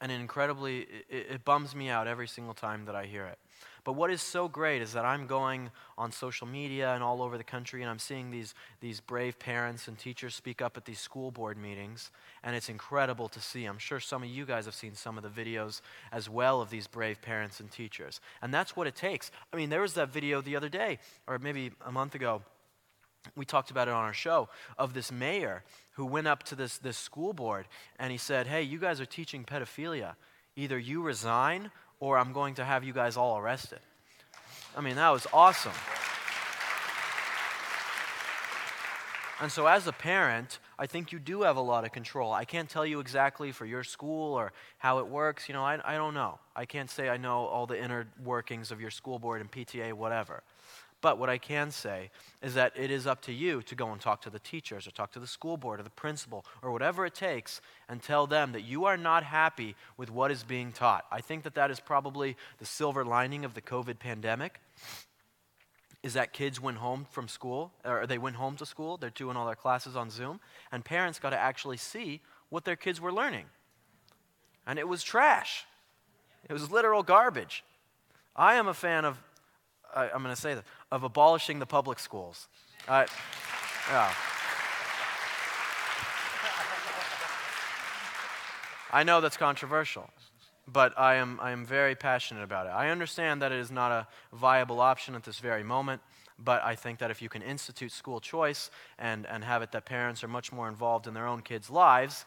And 0.00 0.12
incredibly, 0.12 0.86
it, 1.08 1.26
it 1.30 1.44
bums 1.44 1.74
me 1.74 1.88
out 1.88 2.06
every 2.06 2.28
single 2.28 2.54
time 2.54 2.84
that 2.84 2.94
I 2.94 3.06
hear 3.06 3.26
it. 3.26 3.38
But 3.84 3.94
what 3.94 4.12
is 4.12 4.22
so 4.22 4.46
great 4.46 4.80
is 4.80 4.92
that 4.92 5.04
I'm 5.04 5.26
going 5.26 5.70
on 5.98 6.12
social 6.12 6.46
media 6.46 6.94
and 6.94 7.02
all 7.02 7.20
over 7.20 7.36
the 7.36 7.44
country, 7.44 7.82
and 7.82 7.90
I'm 7.90 7.98
seeing 7.98 8.30
these, 8.30 8.54
these 8.80 9.00
brave 9.00 9.38
parents 9.40 9.88
and 9.88 9.98
teachers 9.98 10.36
speak 10.36 10.62
up 10.62 10.76
at 10.76 10.84
these 10.84 11.00
school 11.00 11.32
board 11.32 11.58
meetings, 11.58 12.12
and 12.44 12.54
it's 12.54 12.68
incredible 12.68 13.28
to 13.28 13.40
see. 13.40 13.64
I'm 13.64 13.78
sure 13.78 13.98
some 13.98 14.22
of 14.22 14.28
you 14.28 14.46
guys 14.46 14.66
have 14.66 14.74
seen 14.74 14.94
some 14.94 15.18
of 15.18 15.24
the 15.24 15.28
videos 15.28 15.80
as 16.12 16.30
well 16.30 16.60
of 16.60 16.70
these 16.70 16.86
brave 16.86 17.20
parents 17.20 17.58
and 17.58 17.70
teachers. 17.72 18.20
And 18.40 18.54
that's 18.54 18.76
what 18.76 18.86
it 18.86 18.94
takes. 18.94 19.32
I 19.52 19.56
mean, 19.56 19.68
there 19.68 19.82
was 19.82 19.94
that 19.94 20.12
video 20.12 20.40
the 20.40 20.54
other 20.54 20.68
day, 20.68 21.00
or 21.26 21.40
maybe 21.40 21.72
a 21.84 21.90
month 21.90 22.14
ago. 22.14 22.42
We 23.36 23.44
talked 23.44 23.70
about 23.70 23.86
it 23.88 23.94
on 23.94 24.04
our 24.04 24.12
show 24.12 24.48
of 24.78 24.94
this 24.94 25.12
mayor 25.12 25.62
who 25.92 26.06
went 26.06 26.26
up 26.26 26.42
to 26.44 26.56
this, 26.56 26.78
this 26.78 26.96
school 26.96 27.32
board 27.32 27.68
and 27.98 28.10
he 28.10 28.18
said, 28.18 28.48
Hey, 28.48 28.62
you 28.62 28.80
guys 28.80 29.00
are 29.00 29.06
teaching 29.06 29.44
pedophilia. 29.44 30.16
Either 30.56 30.76
you 30.76 31.02
resign 31.02 31.70
or 32.02 32.18
I'm 32.18 32.32
going 32.32 32.54
to 32.54 32.64
have 32.64 32.82
you 32.82 32.92
guys 32.92 33.16
all 33.16 33.38
arrested. 33.38 33.78
I 34.76 34.80
mean, 34.80 34.96
that 34.96 35.10
was 35.10 35.24
awesome. 35.32 35.70
And 39.40 39.52
so, 39.52 39.68
as 39.68 39.86
a 39.86 39.92
parent, 39.92 40.58
I 40.80 40.86
think 40.86 41.12
you 41.12 41.20
do 41.20 41.42
have 41.42 41.56
a 41.56 41.60
lot 41.60 41.84
of 41.84 41.92
control. 41.92 42.32
I 42.32 42.44
can't 42.44 42.68
tell 42.68 42.84
you 42.84 42.98
exactly 42.98 43.52
for 43.52 43.66
your 43.66 43.84
school 43.84 44.34
or 44.34 44.52
how 44.78 44.98
it 44.98 45.06
works. 45.06 45.48
You 45.48 45.54
know, 45.54 45.62
I, 45.62 45.78
I 45.84 45.96
don't 45.96 46.14
know. 46.14 46.40
I 46.56 46.64
can't 46.64 46.90
say 46.90 47.08
I 47.08 47.18
know 47.18 47.46
all 47.46 47.66
the 47.66 47.80
inner 47.80 48.08
workings 48.24 48.72
of 48.72 48.80
your 48.80 48.90
school 48.90 49.20
board 49.20 49.40
and 49.40 49.50
PTA, 49.50 49.92
whatever. 49.92 50.42
But 51.02 51.18
what 51.18 51.28
I 51.28 51.36
can 51.36 51.72
say 51.72 52.10
is 52.40 52.54
that 52.54 52.72
it 52.76 52.90
is 52.90 53.08
up 53.08 53.20
to 53.22 53.32
you 53.32 53.60
to 53.62 53.74
go 53.74 53.90
and 53.90 54.00
talk 54.00 54.22
to 54.22 54.30
the 54.30 54.38
teachers 54.38 54.86
or 54.86 54.92
talk 54.92 55.10
to 55.12 55.20
the 55.20 55.26
school 55.26 55.56
board 55.56 55.80
or 55.80 55.82
the 55.82 55.90
principal 55.90 56.46
or 56.62 56.70
whatever 56.70 57.04
it 57.04 57.14
takes 57.14 57.60
and 57.88 58.00
tell 58.00 58.26
them 58.26 58.52
that 58.52 58.62
you 58.62 58.84
are 58.84 58.96
not 58.96 59.24
happy 59.24 59.74
with 59.96 60.10
what 60.10 60.30
is 60.30 60.44
being 60.44 60.70
taught. 60.70 61.04
I 61.10 61.20
think 61.20 61.42
that 61.42 61.56
that 61.56 61.72
is 61.72 61.80
probably 61.80 62.36
the 62.58 62.64
silver 62.64 63.04
lining 63.04 63.44
of 63.44 63.54
the 63.54 63.60
COVID 63.60 63.98
pandemic 63.98 64.60
is 66.04 66.14
that 66.14 66.32
kids 66.32 66.60
went 66.60 66.78
home 66.78 67.06
from 67.10 67.26
school 67.26 67.72
or 67.84 68.06
they 68.06 68.18
went 68.18 68.36
home 68.36 68.56
to 68.56 68.66
school, 68.66 68.96
they're 68.96 69.10
doing 69.10 69.36
all 69.36 69.46
their 69.46 69.56
classes 69.56 69.96
on 69.96 70.08
Zoom, 70.08 70.38
and 70.70 70.84
parents 70.84 71.18
got 71.18 71.30
to 71.30 71.38
actually 71.38 71.76
see 71.76 72.20
what 72.48 72.64
their 72.64 72.76
kids 72.76 73.00
were 73.00 73.12
learning. 73.12 73.46
And 74.68 74.78
it 74.78 74.86
was 74.86 75.02
trash. 75.02 75.64
It 76.48 76.52
was 76.52 76.70
literal 76.70 77.02
garbage. 77.02 77.64
I 78.36 78.54
am 78.54 78.68
a 78.68 78.74
fan 78.74 79.04
of 79.04 79.18
I, 79.94 80.06
am 80.06 80.22
going 80.22 80.34
to 80.34 80.40
say 80.40 80.54
that, 80.54 80.64
of 80.90 81.02
abolishing 81.02 81.58
the 81.58 81.66
public 81.66 81.98
schools. 81.98 82.48
I, 82.88 83.06
yeah. 83.90 84.12
I 88.92 89.04
know 89.04 89.20
that's 89.20 89.36
controversial, 89.36 90.10
but 90.70 90.98
I 90.98 91.14
am, 91.14 91.38
I 91.40 91.52
am 91.52 91.64
very 91.64 91.94
passionate 91.94 92.42
about 92.42 92.66
it. 92.66 92.70
I 92.70 92.90
understand 92.90 93.40
that 93.40 93.50
it 93.52 93.58
is 93.58 93.70
not 93.70 93.90
a 93.90 94.06
viable 94.36 94.80
option 94.80 95.14
at 95.14 95.24
this 95.24 95.38
very 95.38 95.62
moment, 95.62 96.02
but 96.38 96.62
I 96.62 96.74
think 96.74 96.98
that 96.98 97.10
if 97.10 97.22
you 97.22 97.28
can 97.28 97.40
institute 97.42 97.92
school 97.92 98.20
choice 98.20 98.70
and, 98.98 99.26
and 99.26 99.44
have 99.44 99.62
it 99.62 99.72
that 99.72 99.86
parents 99.86 100.22
are 100.22 100.28
much 100.28 100.52
more 100.52 100.68
involved 100.68 101.06
in 101.06 101.14
their 101.14 101.26
own 101.26 101.40
kids' 101.40 101.70
lives, 101.70 102.26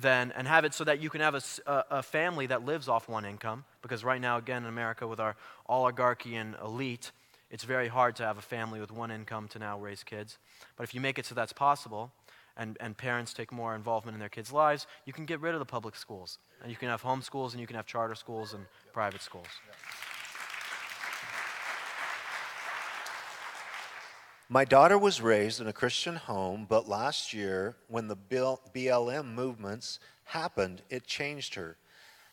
then, 0.00 0.32
and 0.36 0.46
have 0.46 0.64
it 0.64 0.74
so 0.74 0.84
that 0.84 1.00
you 1.00 1.10
can 1.10 1.20
have 1.20 1.34
a, 1.34 1.84
a, 1.90 2.02
family 2.02 2.46
that 2.46 2.64
lives 2.64 2.88
off 2.88 3.08
one 3.08 3.24
income. 3.24 3.64
Because 3.82 4.04
right 4.04 4.20
now, 4.20 4.38
again, 4.38 4.62
in 4.62 4.68
America, 4.68 5.06
with 5.06 5.20
our 5.20 5.36
oligarchy 5.66 6.36
and 6.36 6.56
elite, 6.62 7.12
it's 7.50 7.64
very 7.64 7.88
hard 7.88 8.16
to 8.16 8.24
have 8.24 8.38
a 8.38 8.42
family 8.42 8.80
with 8.80 8.92
one 8.92 9.10
income 9.10 9.48
to 9.48 9.58
now 9.58 9.78
raise 9.78 10.02
kids. 10.02 10.38
But 10.76 10.84
if 10.84 10.94
you 10.94 11.00
make 11.00 11.18
it 11.18 11.26
so 11.26 11.34
that's 11.34 11.52
possible, 11.52 12.12
and, 12.56 12.76
and 12.80 12.96
parents 12.96 13.32
take 13.32 13.52
more 13.52 13.74
involvement 13.74 14.14
in 14.14 14.20
their 14.20 14.28
kids' 14.28 14.52
lives, 14.52 14.86
you 15.06 15.12
can 15.12 15.24
get 15.24 15.40
rid 15.40 15.54
of 15.54 15.60
the 15.60 15.66
public 15.66 15.94
schools. 15.96 16.38
And 16.60 16.70
you 16.70 16.76
can 16.76 16.88
have 16.88 17.02
home 17.02 17.22
schools, 17.22 17.54
and 17.54 17.60
you 17.60 17.66
can 17.66 17.76
have 17.76 17.86
charter 17.86 18.14
schools 18.14 18.52
and 18.52 18.66
private 18.92 19.22
schools. 19.22 19.46
My 24.50 24.64
daughter 24.64 24.96
was 24.96 25.20
raised 25.20 25.60
in 25.60 25.66
a 25.66 25.74
Christian 25.74 26.16
home, 26.16 26.64
but 26.66 26.88
last 26.88 27.34
year, 27.34 27.76
when 27.88 28.08
the 28.08 28.16
BLM 28.16 29.34
movements 29.34 30.00
happened, 30.24 30.80
it 30.88 31.06
changed 31.06 31.54
her. 31.54 31.76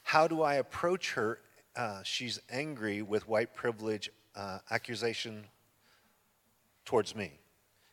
How 0.04 0.26
do 0.26 0.42
I 0.42 0.56
approach 0.56 1.14
her? 1.14 1.40
Uh, 1.76 2.04
she's 2.04 2.40
angry 2.50 3.02
with 3.02 3.28
white 3.28 3.54
privilege 3.54 4.10
uh, 4.34 4.60
accusation 4.72 5.48
towards 6.86 7.14
me. 7.14 7.34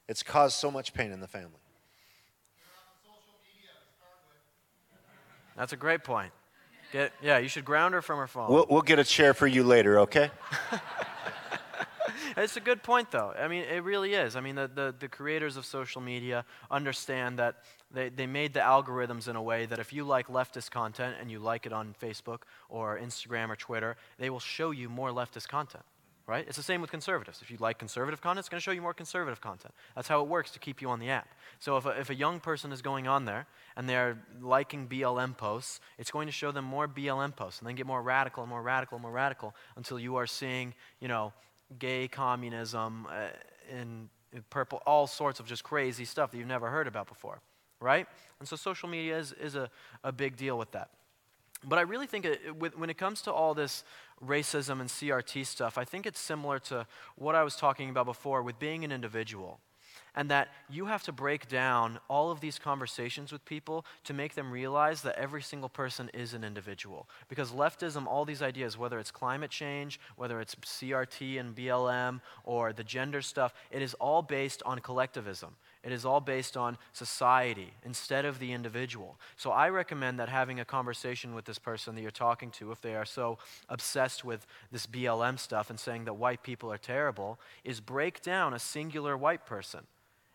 It's 0.09 0.23
caused 0.23 0.57
so 0.57 0.71
much 0.71 0.95
pain 0.95 1.11
in 1.11 1.19
the 1.19 1.27
family. 1.27 1.59
That's 5.57 5.73
a 5.73 5.77
great 5.77 6.05
point. 6.05 6.33
Get, 6.93 7.13
yeah, 7.21 7.39
you 7.39 7.49
should 7.49 7.65
ground 7.65 7.95
her 7.95 8.03
from 8.03 8.19
her 8.19 8.29
phone. 8.29 8.53
We'll, 8.53 8.67
we'll 8.71 8.83
get 8.83 9.01
a 9.01 9.05
chair 9.05 9.35
for 9.35 9.49
you 9.49 9.65
later, 9.65 10.01
okay? 10.01 10.31
it's 12.37 12.57
a 12.57 12.61
good 12.61 12.83
point, 12.83 13.11
though. 13.11 13.33
I 13.39 13.49
mean, 13.49 13.65
it 13.65 13.83
really 13.83 14.15
is. 14.15 14.37
I 14.37 14.41
mean, 14.41 14.55
the, 14.55 14.71
the, 14.73 14.95
the, 14.99 15.09
creators 15.09 15.57
of 15.57 15.65
social 15.65 16.01
media 16.01 16.45
understand 16.71 17.39
that 17.39 17.57
they, 17.93 18.09
they 18.09 18.27
made 18.27 18.55
the 18.55 18.61
algorithms 18.61 19.29
in 19.29 19.37
a 19.37 19.43
way 19.43 19.67
that 19.67 19.79
if 19.79 19.93
you 19.93 20.05
like 20.05 20.29
leftist 20.29 20.71
content 20.71 21.17
and 21.21 21.31
you 21.31 21.39
like 21.39 21.67
it 21.67 21.73
on 21.73 21.95
Facebook 22.01 22.43
or 22.69 22.99
Instagram 22.99 23.51
or 23.51 23.57
Twitter, 23.57 23.97
they 24.19 24.31
will 24.31 24.41
show 24.41 24.71
you 24.71 24.89
more 24.89 25.11
leftist 25.11 25.49
content. 25.49 25.85
Right? 26.25 26.45
It's 26.47 26.57
the 26.57 26.63
same 26.63 26.81
with 26.81 26.91
conservatives. 26.91 27.43
If 27.43 27.51
you 27.51 27.57
like 27.59 27.79
conservative 27.79 28.23
content, 28.23 28.41
it's 28.41 28.49
going 28.49 28.61
to 28.61 28.63
show 28.63 28.71
you 28.71 28.81
more 28.81 28.95
conservative 28.95 29.41
content. 29.41 29.75
That's 29.97 30.07
how 30.07 30.23
it 30.23 30.29
works 30.29 30.53
to 30.53 30.61
keep 30.61 30.81
you 30.81 30.89
on 30.89 31.01
the 31.01 31.11
app. 31.11 31.29
So 31.59 31.77
if 31.77 31.85
a, 31.85 31.99
if 31.99 32.11
a 32.11 32.15
young 32.15 32.39
person 32.39 32.71
is 32.71 32.81
going 32.81 33.09
on 33.09 33.25
there 33.25 33.47
and 33.77 33.89
they're 33.89 34.17
liking 34.41 34.87
BLM 34.87 35.37
posts, 35.37 35.81
it's 35.99 36.13
going 36.13 36.27
to 36.27 36.33
show 36.33 36.53
them 36.53 36.65
more 36.65 36.87
BLM 36.87 37.35
posts 37.35 37.59
and 37.59 37.69
then 37.69 37.75
get 37.75 37.87
more 37.87 38.01
radical 38.01 38.45
and 38.45 38.51
more 38.51 38.63
radical 38.63 38.97
and 38.97 39.03
more 39.03 39.11
radical 39.11 39.53
until 39.77 39.99
you 39.99 40.15
are 40.15 40.29
seeing, 40.29 40.75
you 41.01 41.09
know, 41.09 41.33
gay 41.79 42.09
communism 42.09 43.07
uh, 43.11 43.29
in 43.71 44.09
purple, 44.51 44.83
all 44.87 45.07
sorts 45.07 45.41
of 45.41 45.47
just 45.47 45.63
crazy 45.63 46.05
stuff 46.05 46.31
that 46.31 46.39
you've 46.39 46.47
never 46.47 46.71
heard 46.71 46.87
about 46.87 47.07
before, 47.07 47.41
right? 47.81 48.07
And 48.39 48.49
so 48.49 48.57
social 48.57 48.89
media 48.89 49.19
is, 49.19 49.33
is 49.33 49.55
a, 49.55 49.69
a 50.03 50.13
big 50.13 50.37
deal 50.37 50.57
with 50.59 50.71
that. 50.73 50.91
But 51.65 51.79
I 51.79 51.83
really 51.83 52.07
think 52.07 52.25
it, 52.25 52.57
with, 52.57 52.77
when 52.77 52.91
it 52.91 52.99
comes 52.99 53.23
to 53.23 53.33
all 53.33 53.55
this 53.55 53.85
racism 54.25 54.81
and 54.81 54.89
CRT 54.89 55.47
stuff, 55.47 55.79
I 55.79 55.85
think 55.85 56.07
it's 56.07 56.19
similar 56.19 56.59
to 56.61 56.87
what 57.17 57.35
I 57.35 57.45
was 57.45 57.57
talking 57.57 57.91
about 57.91 58.07
before 58.07 58.43
with 58.43 58.59
being 58.59 58.85
an 58.85 58.91
individual 58.91 59.61
and 60.15 60.31
that 60.31 60.49
you 60.69 60.87
have 60.87 61.03
to 61.05 61.13
break 61.13 61.49
down 61.49 61.99
all 62.09 62.31
of 62.31 62.41
these 62.41 62.59
conversations 62.59 63.33
with 63.33 63.45
people 63.45 63.85
to 64.05 64.13
make 64.13 64.35
them 64.35 64.51
realize 64.51 65.03
that 65.03 65.19
every 65.19 65.43
single 65.43 65.69
person 65.69 66.11
is 66.13 66.35
an 66.35 66.45
individual. 66.45 67.09
Because 67.29 67.51
leftism, 67.51 68.07
all 68.07 68.25
these 68.25 68.43
ideas, 68.43 68.77
whether 68.77 68.99
it's 68.99 69.11
climate 69.11 69.51
change, 69.51 69.99
whether 70.17 70.41
it's 70.41 70.55
CRT 70.55 71.41
and 71.41 71.55
BLM, 71.55 72.21
or 72.45 72.73
the 72.73 72.85
gender 72.85 73.23
stuff, 73.23 73.55
it 73.71 73.81
is 73.81 73.95
all 73.95 74.23
based 74.23 74.63
on 74.65 74.81
collectivism. 74.81 75.57
It 75.83 75.91
is 75.91 76.05
all 76.05 76.21
based 76.21 76.57
on 76.57 76.79
society 76.93 77.73
instead 77.85 78.25
of 78.25 78.39
the 78.39 78.53
individual. 78.53 79.19
So 79.37 79.51
I 79.51 79.69
recommend 79.71 80.21
that 80.21 80.29
having 80.29 80.61
a 80.61 80.65
conversation 80.65 81.35
with 81.35 81.45
this 81.45 81.59
person 81.59 81.95
that 81.95 82.03
you're 82.03 82.11
talking 82.13 82.53
to, 82.53 82.71
if 82.71 82.81
they 82.81 82.95
are 82.95 83.05
so 83.05 83.39
obsessed 83.69 84.25
with 84.25 84.47
this 84.71 84.87
BLM 84.87 85.39
stuff 85.41 85.71
and 85.71 85.81
saying 85.81 86.05
that 86.05 86.15
white 86.15 86.45
people 86.45 86.71
are 86.71 86.79
terrible, 86.79 87.41
is 87.65 87.81
break 87.81 88.23
down 88.23 88.55
a 88.55 88.61
singular 88.61 89.17
white 89.17 89.45
person 89.45 89.81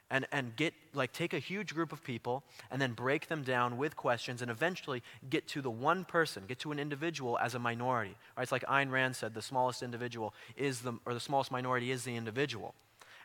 and, 0.10 0.28
and 0.32 0.56
get 0.56 0.74
like 0.94 1.12
take 1.12 1.34
a 1.34 1.40
huge 1.40 1.74
group 1.74 1.92
of 1.92 2.04
people 2.04 2.44
and 2.72 2.82
then 2.82 2.94
break 2.94 3.28
them 3.28 3.44
down 3.44 3.78
with 3.78 3.96
questions 3.96 4.42
and 4.42 4.50
eventually 4.50 5.04
get 5.30 5.48
to 5.48 5.62
the 5.62 5.70
one 5.70 6.06
person 6.06 6.44
get 6.48 6.60
to 6.60 6.72
an 6.72 6.80
individual 6.80 7.38
as 7.40 7.56
a 7.56 7.60
minority 7.60 8.16
right? 8.36 8.44
it's 8.44 8.52
like 8.52 8.66
Ayn 8.66 8.92
Rand 8.92 9.16
said 9.16 9.34
the 9.34 9.42
smallest 9.42 9.84
individual 9.84 10.34
is 10.56 10.82
the 10.82 10.94
or 11.06 11.14
the 11.14 11.20
smallest 11.20 11.52
minority 11.52 11.92
is 11.92 12.04
the 12.04 12.16
individual 12.16 12.74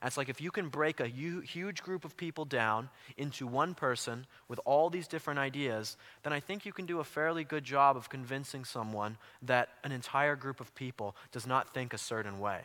and 0.03 0.09
it's 0.09 0.16
like 0.16 0.29
if 0.29 0.40
you 0.40 0.51
can 0.51 0.68
break 0.68 0.99
a 0.99 1.07
huge 1.07 1.83
group 1.85 2.05
of 2.05 2.16
people 2.16 2.45
down 2.45 2.88
into 3.16 3.47
one 3.47 3.73
person 3.73 4.27
with 4.49 4.59
all 4.64 4.90
these 4.90 5.07
different 5.07 5.38
ideas, 5.38 5.97
then 6.25 6.33
I 6.33 6.40
think 6.40 6.66
you 6.66 6.73
can 6.73 6.87
do 6.87 6.99
a 6.99 7.05
fairly 7.05 7.45
good 7.45 7.62
job 7.62 7.97
of 7.97 8.09
convincing 8.09 8.64
someone 8.64 9.16
that 9.42 9.68
an 9.85 9.92
entire 9.92 10.35
group 10.35 10.59
of 10.59 10.75
people 10.75 11.14
does 11.31 11.47
not 11.47 11.73
think 11.73 11.95
a 11.95 11.99
certain 11.99 12.40
way 12.40 12.62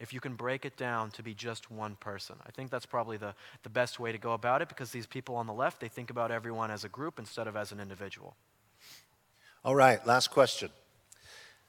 if 0.00 0.12
you 0.12 0.20
can 0.20 0.34
break 0.34 0.64
it 0.64 0.76
down 0.76 1.10
to 1.12 1.22
be 1.22 1.34
just 1.34 1.70
one 1.70 1.96
person. 1.96 2.36
I 2.46 2.50
think 2.50 2.70
that's 2.70 2.86
probably 2.86 3.16
the, 3.16 3.34
the 3.62 3.68
best 3.68 3.98
way 3.98 4.12
to 4.12 4.18
go 4.18 4.32
about 4.32 4.62
it 4.62 4.68
because 4.68 4.90
these 4.90 5.06
people 5.06 5.34
on 5.36 5.46
the 5.46 5.52
left, 5.52 5.80
they 5.80 5.88
think 5.88 6.10
about 6.10 6.30
everyone 6.30 6.70
as 6.70 6.84
a 6.84 6.88
group 6.88 7.18
instead 7.18 7.46
of 7.46 7.56
as 7.56 7.72
an 7.72 7.80
individual. 7.80 8.36
All 9.64 9.74
right, 9.74 10.04
last 10.06 10.30
question. 10.30 10.70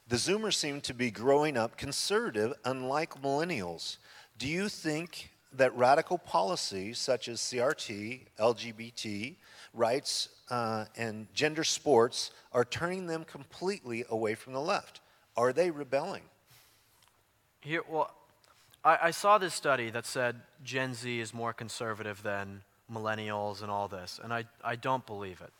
The 0.06 0.16
Zoomers 0.16 0.54
seem 0.54 0.80
to 0.82 0.94
be 0.94 1.10
growing 1.10 1.56
up 1.56 1.76
conservative, 1.76 2.54
unlike 2.64 3.20
millennials. 3.22 3.98
Do 4.38 4.48
you 4.48 4.68
think 4.68 5.30
that 5.52 5.76
radical 5.76 6.18
policies 6.18 6.98
such 6.98 7.28
as 7.28 7.40
CRT, 7.40 8.26
LGBT 8.38 9.36
rights, 9.74 10.28
uh, 10.50 10.84
and 10.96 11.32
gender 11.34 11.64
sports 11.64 12.30
are 12.52 12.64
turning 12.64 13.06
them 13.06 13.24
completely 13.24 14.04
away 14.08 14.34
from 14.34 14.52
the 14.52 14.60
left? 14.60 15.00
Are 15.36 15.52
they 15.52 15.70
rebelling? 15.70 16.22
Here, 17.60 17.82
well, 17.88 18.14
I, 18.84 18.98
I 19.02 19.10
saw 19.10 19.38
this 19.38 19.54
study 19.54 19.90
that 19.90 20.06
said 20.06 20.40
Gen 20.64 20.94
Z 20.94 21.20
is 21.20 21.34
more 21.34 21.52
conservative 21.52 22.22
than 22.22 22.62
millennials 22.92 23.62
and 23.62 23.70
all 23.70 23.88
this, 23.88 24.20
and 24.22 24.32
I, 24.32 24.44
I 24.64 24.76
don't 24.76 25.06
believe 25.06 25.40
it. 25.40 25.52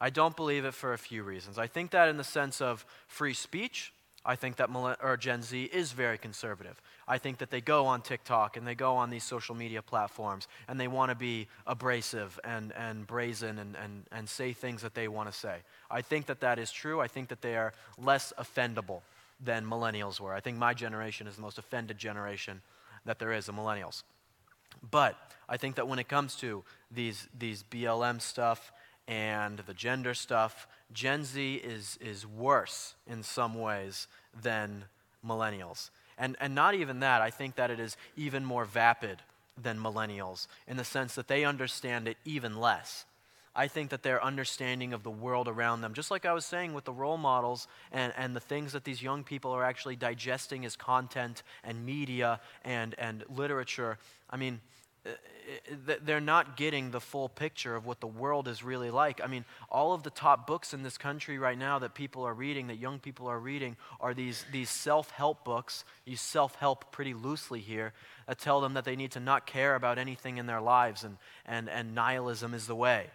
I 0.00 0.10
don't 0.10 0.34
believe 0.34 0.64
it 0.64 0.72
for 0.72 0.94
a 0.94 0.98
few 0.98 1.22
reasons. 1.22 1.58
I 1.58 1.66
think 1.66 1.90
that 1.90 2.08
in 2.08 2.16
the 2.16 2.24
sense 2.24 2.60
of 2.62 2.86
free 3.06 3.34
speech, 3.34 3.92
I 4.24 4.36
think 4.36 4.56
that 4.56 4.68
or 5.02 5.16
Gen 5.16 5.42
Z 5.42 5.64
is 5.64 5.92
very 5.92 6.18
conservative. 6.18 6.80
I 7.08 7.18
think 7.18 7.38
that 7.38 7.50
they 7.50 7.60
go 7.60 7.86
on 7.86 8.02
TikTok 8.02 8.56
and 8.56 8.66
they 8.66 8.74
go 8.74 8.96
on 8.96 9.08
these 9.08 9.24
social 9.24 9.54
media 9.54 9.80
platforms 9.80 10.46
and 10.68 10.78
they 10.78 10.88
want 10.88 11.10
to 11.10 11.14
be 11.14 11.48
abrasive 11.66 12.38
and, 12.44 12.72
and 12.72 13.06
brazen 13.06 13.58
and, 13.58 13.76
and, 13.82 14.04
and 14.12 14.28
say 14.28 14.52
things 14.52 14.82
that 14.82 14.94
they 14.94 15.08
want 15.08 15.32
to 15.32 15.38
say. 15.38 15.56
I 15.90 16.02
think 16.02 16.26
that 16.26 16.40
that 16.40 16.58
is 16.58 16.70
true. 16.70 17.00
I 17.00 17.08
think 17.08 17.28
that 17.28 17.40
they 17.40 17.56
are 17.56 17.72
less 17.98 18.32
offendable 18.38 19.00
than 19.42 19.64
millennials 19.64 20.20
were. 20.20 20.34
I 20.34 20.40
think 20.40 20.58
my 20.58 20.74
generation 20.74 21.26
is 21.26 21.36
the 21.36 21.42
most 21.42 21.58
offended 21.58 21.98
generation 21.98 22.62
that 23.04 23.18
there 23.18 23.32
is, 23.32 23.46
the 23.46 23.52
millennials. 23.52 24.02
But 24.90 25.16
I 25.48 25.56
think 25.56 25.76
that 25.76 25.88
when 25.88 25.98
it 25.98 26.08
comes 26.08 26.36
to 26.36 26.64
these, 26.90 27.28
these 27.36 27.62
BLM 27.62 28.20
stuff 28.20 28.72
and 29.08 29.58
the 29.60 29.74
gender 29.74 30.14
stuff, 30.14 30.68
Gen 30.92 31.24
Z 31.24 31.54
is, 31.56 31.98
is 32.00 32.26
worse 32.26 32.94
in 33.06 33.22
some 33.22 33.54
ways 33.54 34.06
than 34.40 34.84
millennials. 35.26 35.90
And, 36.18 36.36
and 36.40 36.54
not 36.54 36.74
even 36.74 37.00
that, 37.00 37.22
I 37.22 37.30
think 37.30 37.56
that 37.56 37.70
it 37.70 37.80
is 37.80 37.96
even 38.16 38.44
more 38.44 38.64
vapid 38.64 39.22
than 39.60 39.78
millennials 39.78 40.46
in 40.66 40.76
the 40.76 40.84
sense 40.84 41.14
that 41.14 41.28
they 41.28 41.44
understand 41.44 42.08
it 42.08 42.16
even 42.24 42.58
less. 42.60 43.04
I 43.54 43.66
think 43.66 43.90
that 43.90 44.02
their 44.02 44.22
understanding 44.22 44.92
of 44.92 45.02
the 45.02 45.10
world 45.10 45.48
around 45.48 45.80
them, 45.80 45.92
just 45.92 46.10
like 46.10 46.24
I 46.24 46.32
was 46.32 46.46
saying 46.46 46.72
with 46.72 46.84
the 46.84 46.92
role 46.92 47.18
models 47.18 47.66
and, 47.90 48.12
and 48.16 48.34
the 48.34 48.40
things 48.40 48.72
that 48.72 48.84
these 48.84 49.02
young 49.02 49.24
people 49.24 49.50
are 49.50 49.64
actually 49.64 49.96
digesting 49.96 50.64
as 50.64 50.76
content 50.76 51.42
and 51.64 51.84
media 51.84 52.40
and, 52.64 52.94
and 52.98 53.24
literature, 53.28 53.98
I 54.28 54.36
mean, 54.36 54.60
uh, 55.06 55.10
they're 56.04 56.20
not 56.20 56.56
getting 56.56 56.90
the 56.90 57.00
full 57.00 57.28
picture 57.28 57.74
of 57.74 57.86
what 57.86 58.00
the 58.00 58.06
world 58.06 58.46
is 58.46 58.62
really 58.62 58.90
like. 58.90 59.20
I 59.22 59.26
mean, 59.26 59.44
all 59.70 59.94
of 59.94 60.02
the 60.02 60.10
top 60.10 60.46
books 60.46 60.74
in 60.74 60.82
this 60.82 60.98
country 60.98 61.38
right 61.38 61.58
now 61.58 61.78
that 61.78 61.94
people 61.94 62.22
are 62.24 62.34
reading, 62.34 62.66
that 62.66 62.78
young 62.78 62.98
people 62.98 63.26
are 63.26 63.38
reading, 63.38 63.76
are 64.00 64.12
these, 64.12 64.44
these 64.52 64.68
self 64.68 65.10
help 65.10 65.44
books. 65.44 65.84
You 66.04 66.16
self 66.16 66.54
help 66.56 66.92
pretty 66.92 67.14
loosely 67.14 67.60
here 67.60 67.94
that 68.28 68.38
tell 68.38 68.60
them 68.60 68.74
that 68.74 68.84
they 68.84 68.94
need 68.94 69.10
to 69.12 69.20
not 69.20 69.46
care 69.46 69.74
about 69.74 69.98
anything 69.98 70.36
in 70.36 70.46
their 70.46 70.60
lives 70.60 71.02
and, 71.02 71.16
and, 71.46 71.68
and 71.68 71.94
nihilism 71.94 72.52
is 72.52 72.66
the 72.66 72.76
way, 72.76 73.06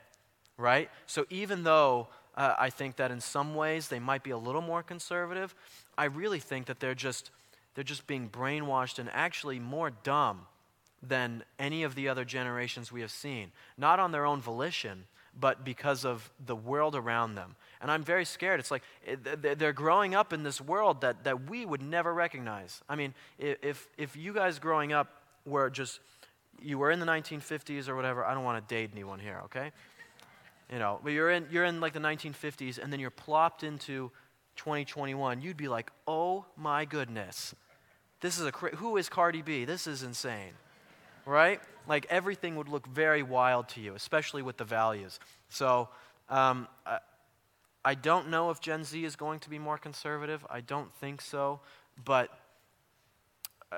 right? 0.58 0.90
So 1.06 1.26
even 1.30 1.64
though 1.64 2.08
uh, 2.36 2.56
I 2.58 2.70
think 2.70 2.98
that 2.98 3.12
in 3.12 3.22
some 3.22 3.56
ways 3.56 3.88
they 3.88 4.00
might 4.00 4.24
be 4.24 4.32
a 4.32 4.38
little 4.38 4.62
more 4.62 4.84
conservative, 4.84 5.56
I 5.98 6.06
really 6.06 6.40
think 6.40 6.68
that 6.68 6.80
they're 6.80 6.96
just, 6.96 7.32
they're 7.74 7.84
just 7.84 8.08
being 8.08 8.30
brainwashed 8.30 9.00
and 9.00 9.10
actually 9.14 9.60
more 9.60 9.92
dumb 10.04 10.48
than 11.02 11.44
any 11.60 11.84
of 11.84 11.96
the 11.96 12.10
other 12.10 12.26
generations 12.26 12.92
we 12.92 13.02
have 13.02 13.12
seen, 13.12 13.52
not 13.78 14.00
on 14.00 14.12
their 14.12 14.26
own 14.26 14.42
volition, 14.42 15.06
but 15.40 15.66
because 15.66 16.06
of 16.06 16.32
the 16.46 16.56
world 16.56 16.96
around 16.96 17.36
them. 17.36 17.56
And 17.82 17.92
I'm 17.92 18.04
very 18.04 18.26
scared. 18.26 18.60
It's 18.60 18.72
like 18.72 18.84
they're 19.34 19.74
growing 19.74 20.16
up 20.16 20.34
in 20.34 20.44
this 20.44 20.62
world 20.62 21.02
that, 21.02 21.26
that 21.26 21.50
we 21.50 21.66
would 21.66 21.82
never 21.82 22.14
recognize. 22.14 22.82
I 22.88 22.96
mean, 22.96 23.14
if, 23.38 23.88
if 23.98 24.16
you 24.16 24.34
guys 24.34 24.60
growing 24.60 24.94
up 24.94 25.22
were 25.46 25.70
just, 25.70 26.00
you 26.62 26.78
were 26.78 26.90
in 26.90 27.00
the 27.00 27.06
1950s 27.06 27.90
or 27.90 27.96
whatever, 27.96 28.24
I 28.24 28.34
don't 28.34 28.44
want 28.44 28.68
to 28.68 28.74
date 28.74 28.92
anyone 28.94 29.20
here, 29.20 29.42
okay? 29.46 29.72
You 30.72 30.80
know, 30.80 31.00
but 31.04 31.12
you're 31.12 31.30
in, 31.30 31.48
you're 31.52 31.66
in 31.66 31.80
like 31.80 31.94
the 31.94 32.00
1950s 32.00 32.80
and 32.80 32.92
then 32.92 33.00
you're 33.00 33.12
plopped 33.12 33.64
into 33.64 34.12
2021, 34.56 35.42
you'd 35.42 35.58
be 35.58 35.68
like, 35.68 35.92
oh 36.08 36.46
my 36.58 36.86
goodness. 36.86 37.54
This 38.22 38.40
is 38.40 38.48
a, 38.48 38.52
who 38.52 38.98
is 38.98 39.10
Cardi 39.10 39.42
B? 39.42 39.66
This 39.66 39.86
is 39.86 40.02
insane 40.02 40.54
right? 41.26 41.60
Like 41.88 42.06
everything 42.10 42.56
would 42.56 42.70
look 42.70 42.88
very 42.88 43.24
wild 43.24 43.70
to 43.70 43.82
you, 43.82 43.96
especially 43.96 44.42
with 44.42 44.58
the 44.58 44.64
values. 44.64 45.20
So 45.50 45.90
um, 46.30 46.68
I, 46.86 47.00
I 47.84 47.96
don't 47.96 48.30
know 48.30 48.50
if 48.52 48.62
Gen 48.62 48.84
Z 48.84 49.04
is 49.04 49.16
going 49.16 49.40
to 49.42 49.50
be 49.50 49.60
more 49.60 49.78
conservative. 49.78 50.46
I 50.50 50.62
don't 50.62 50.94
think 50.96 51.22
so. 51.22 51.60
But 52.04 52.30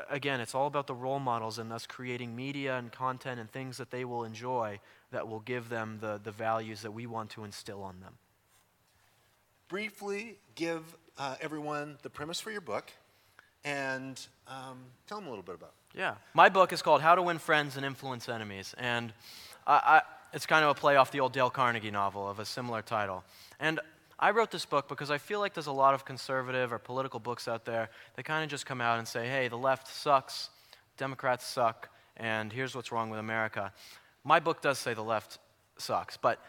again, 0.09 0.39
it's 0.39 0.55
all 0.55 0.67
about 0.67 0.87
the 0.87 0.93
role 0.93 1.19
models 1.19 1.59
and 1.59 1.71
us 1.71 1.85
creating 1.85 2.35
media 2.35 2.77
and 2.77 2.91
content 2.91 3.39
and 3.39 3.49
things 3.51 3.77
that 3.77 3.91
they 3.91 4.05
will 4.05 4.23
enjoy 4.23 4.79
that 5.11 5.27
will 5.27 5.39
give 5.39 5.69
them 5.69 5.97
the, 6.01 6.19
the 6.23 6.31
values 6.31 6.81
that 6.81 6.91
we 6.91 7.05
want 7.05 7.29
to 7.31 7.43
instill 7.43 7.83
on 7.83 7.99
them. 7.99 8.13
Briefly 9.67 10.37
give 10.55 10.83
uh, 11.17 11.35
everyone 11.41 11.97
the 12.01 12.09
premise 12.09 12.39
for 12.39 12.51
your 12.51 12.61
book 12.61 12.91
and 13.65 14.25
um, 14.47 14.77
tell 15.07 15.17
them 15.17 15.27
a 15.27 15.29
little 15.29 15.43
bit 15.43 15.55
about 15.55 15.71
it. 15.93 15.99
Yeah. 15.99 16.15
My 16.33 16.49
book 16.49 16.71
is 16.71 16.81
called 16.81 17.01
How 17.01 17.15
to 17.15 17.21
Win 17.21 17.37
Friends 17.37 17.75
and 17.75 17.85
Influence 17.85 18.29
Enemies. 18.29 18.75
And 18.77 19.11
I, 19.65 19.73
I, 19.73 20.01
it's 20.33 20.45
kind 20.45 20.63
of 20.63 20.71
a 20.71 20.73
play 20.79 20.95
off 20.95 21.11
the 21.11 21.19
old 21.19 21.33
Dale 21.33 21.49
Carnegie 21.49 21.91
novel 21.91 22.29
of 22.29 22.39
a 22.39 22.45
similar 22.45 22.81
title. 22.81 23.23
And 23.59 23.79
I 24.19 24.31
wrote 24.31 24.49
this 24.49 24.65
book 24.65 24.87
because 24.87 25.11
I 25.11 25.19
feel 25.19 25.39
like 25.39 25.53
there's 25.53 25.67
a 25.67 25.71
lot 25.71 25.93
of 25.93 26.03
conservative 26.03 26.73
or 26.73 26.79
political 26.79 27.19
books 27.19 27.47
out 27.47 27.65
there 27.65 27.89
that 28.15 28.23
kind 28.23 28.43
of 28.43 28.49
just 28.49 28.65
come 28.65 28.81
out 28.81 28.97
and 28.97 29.07
say, 29.07 29.27
hey, 29.27 29.47
the 29.47 29.57
left 29.57 29.87
sucks, 29.87 30.49
Democrats 30.97 31.45
suck, 31.45 31.89
and 32.15 32.51
here's 32.51 32.75
what's 32.75 32.91
wrong 32.91 33.09
with 33.09 33.19
America. 33.19 33.71
My 34.23 34.39
book 34.39 34.61
does 34.61 34.79
say 34.79 34.93
the 34.93 35.03
left 35.03 35.37
sucks, 35.77 36.17
but 36.17 36.39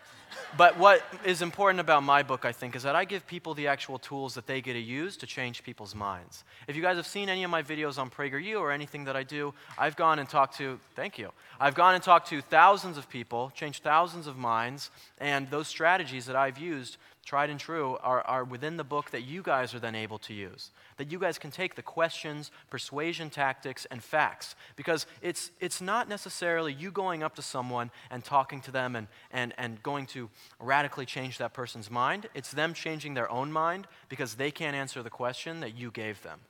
but 0.56 0.78
what 0.78 1.02
is 1.24 1.42
important 1.42 1.80
about 1.80 2.02
my 2.02 2.22
book, 2.22 2.44
I 2.44 2.52
think, 2.52 2.76
is 2.76 2.82
that 2.82 2.96
I 2.96 3.04
give 3.04 3.26
people 3.26 3.54
the 3.54 3.66
actual 3.66 3.98
tools 3.98 4.34
that 4.34 4.46
they 4.46 4.60
get 4.60 4.74
to 4.74 4.78
use 4.78 5.16
to 5.18 5.26
change 5.26 5.62
people's 5.62 5.94
minds. 5.94 6.44
If 6.66 6.76
you 6.76 6.82
guys 6.82 6.96
have 6.96 7.06
seen 7.06 7.28
any 7.28 7.44
of 7.44 7.50
my 7.50 7.62
videos 7.62 7.98
on 7.98 8.10
PragerU 8.10 8.58
or 8.58 8.70
anything 8.70 9.04
that 9.04 9.16
I 9.16 9.22
do, 9.22 9.54
I've 9.78 9.96
gone 9.96 10.18
and 10.18 10.28
talked 10.28 10.56
to, 10.58 10.80
thank 10.94 11.18
you, 11.18 11.30
I've 11.60 11.74
gone 11.74 11.94
and 11.94 12.02
talked 12.02 12.28
to 12.28 12.40
thousands 12.40 12.98
of 12.98 13.08
people, 13.08 13.52
changed 13.54 13.82
thousands 13.82 14.26
of 14.26 14.36
minds, 14.36 14.90
and 15.18 15.48
those 15.50 15.68
strategies 15.68 16.26
that 16.26 16.36
I've 16.36 16.58
used 16.58 16.98
tried 17.28 17.50
and 17.50 17.60
true, 17.60 17.98
are, 18.00 18.22
are 18.22 18.42
within 18.42 18.78
the 18.78 18.84
book 18.84 19.10
that 19.10 19.20
you 19.20 19.42
guys 19.42 19.74
are 19.74 19.78
then 19.78 19.94
able 19.94 20.18
to 20.18 20.32
use. 20.32 20.70
That 20.96 21.12
you 21.12 21.18
guys 21.18 21.38
can 21.38 21.50
take 21.50 21.74
the 21.74 21.82
questions, 21.82 22.50
persuasion 22.70 23.28
tactics, 23.28 23.86
and 23.90 24.02
facts. 24.02 24.56
Because 24.76 25.04
it's, 25.20 25.50
it's 25.60 25.82
not 25.82 26.08
necessarily 26.08 26.72
you 26.72 26.90
going 26.90 27.22
up 27.22 27.34
to 27.34 27.42
someone 27.42 27.90
and 28.10 28.24
talking 28.24 28.62
to 28.62 28.70
them 28.70 28.96
and, 28.96 29.08
and, 29.30 29.52
and 29.58 29.82
going 29.82 30.06
to 30.06 30.30
radically 30.58 31.04
change 31.04 31.36
that 31.36 31.52
person's 31.52 31.90
mind. 31.90 32.30
It's 32.34 32.50
them 32.50 32.72
changing 32.72 33.12
their 33.12 33.30
own 33.30 33.52
mind 33.52 33.86
because 34.08 34.36
they 34.36 34.50
can't 34.50 34.74
answer 34.74 35.02
the 35.02 35.10
question 35.10 35.60
that 35.60 35.76
you 35.76 35.90
gave 35.90 36.22
them. 36.22 36.40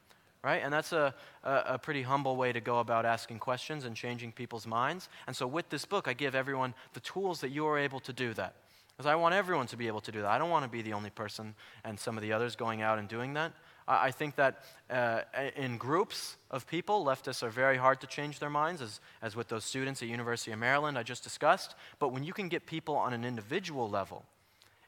Right? 0.45 0.63
And 0.63 0.73
that's 0.73 0.93
a, 0.93 1.13
a, 1.43 1.63
a 1.71 1.79
pretty 1.79 2.03
humble 2.03 2.37
way 2.37 2.53
to 2.53 2.61
go 2.61 2.79
about 2.79 3.05
asking 3.05 3.41
questions 3.41 3.85
and 3.85 3.97
changing 3.97 4.31
people's 4.31 4.69
minds. 4.69 5.09
And 5.27 5.35
so, 5.35 5.49
with 5.49 5.69
this 5.71 5.85
book, 5.85 6.07
I 6.07 6.13
give 6.13 6.37
everyone 6.37 6.75
the 6.93 7.01
tools 7.01 7.41
that 7.41 7.51
you 7.51 7.67
are 7.67 7.77
able 7.77 7.99
to 7.99 8.13
do 8.13 8.33
that. 8.35 8.55
Because 8.99 9.13
I 9.13 9.15
want 9.15 9.37
everyone 9.37 9.69
to 9.69 9.77
be 9.77 9.87
able 9.87 10.01
to 10.01 10.11
do 10.11 10.23
that. 10.23 10.29
I 10.29 10.39
don't 10.39 10.51
want 10.51 10.65
to 10.65 10.71
be 10.71 10.83
the 10.83 10.93
only 10.93 11.11
person 11.11 11.55
and 11.85 12.01
some 12.01 12.17
of 12.17 12.23
the 12.23 12.33
others 12.33 12.57
going 12.57 12.83
out 12.83 12.99
and 12.99 13.07
doing 13.07 13.35
that. 13.35 13.53
I, 13.87 14.07
I 14.07 14.11
think 14.11 14.35
that 14.35 14.65
uh, 14.91 15.21
in 15.55 15.77
groups 15.77 16.37
of 16.51 16.67
people, 16.67 17.05
leftists 17.05 17.45
are 17.45 17.49
very 17.49 17.77
hard 17.77 18.01
to 18.01 18.09
change 18.09 18.41
their 18.41 18.51
minds, 18.51 18.83
as, 18.83 18.99
as 19.23 19.37
with 19.37 19.47
those 19.47 19.65
students 19.65 20.03
at 20.03 20.09
University 20.09 20.51
of 20.51 20.59
Maryland 20.59 20.99
I 20.99 21.05
just 21.05 21.23
discussed. 21.23 21.77
But 22.01 22.09
when 22.09 22.25
you 22.25 22.33
can 22.33 22.49
get 22.49 22.67
people 22.67 22.97
on 22.97 23.13
an 23.13 23.25
individual 23.25 23.89
level 23.89 24.25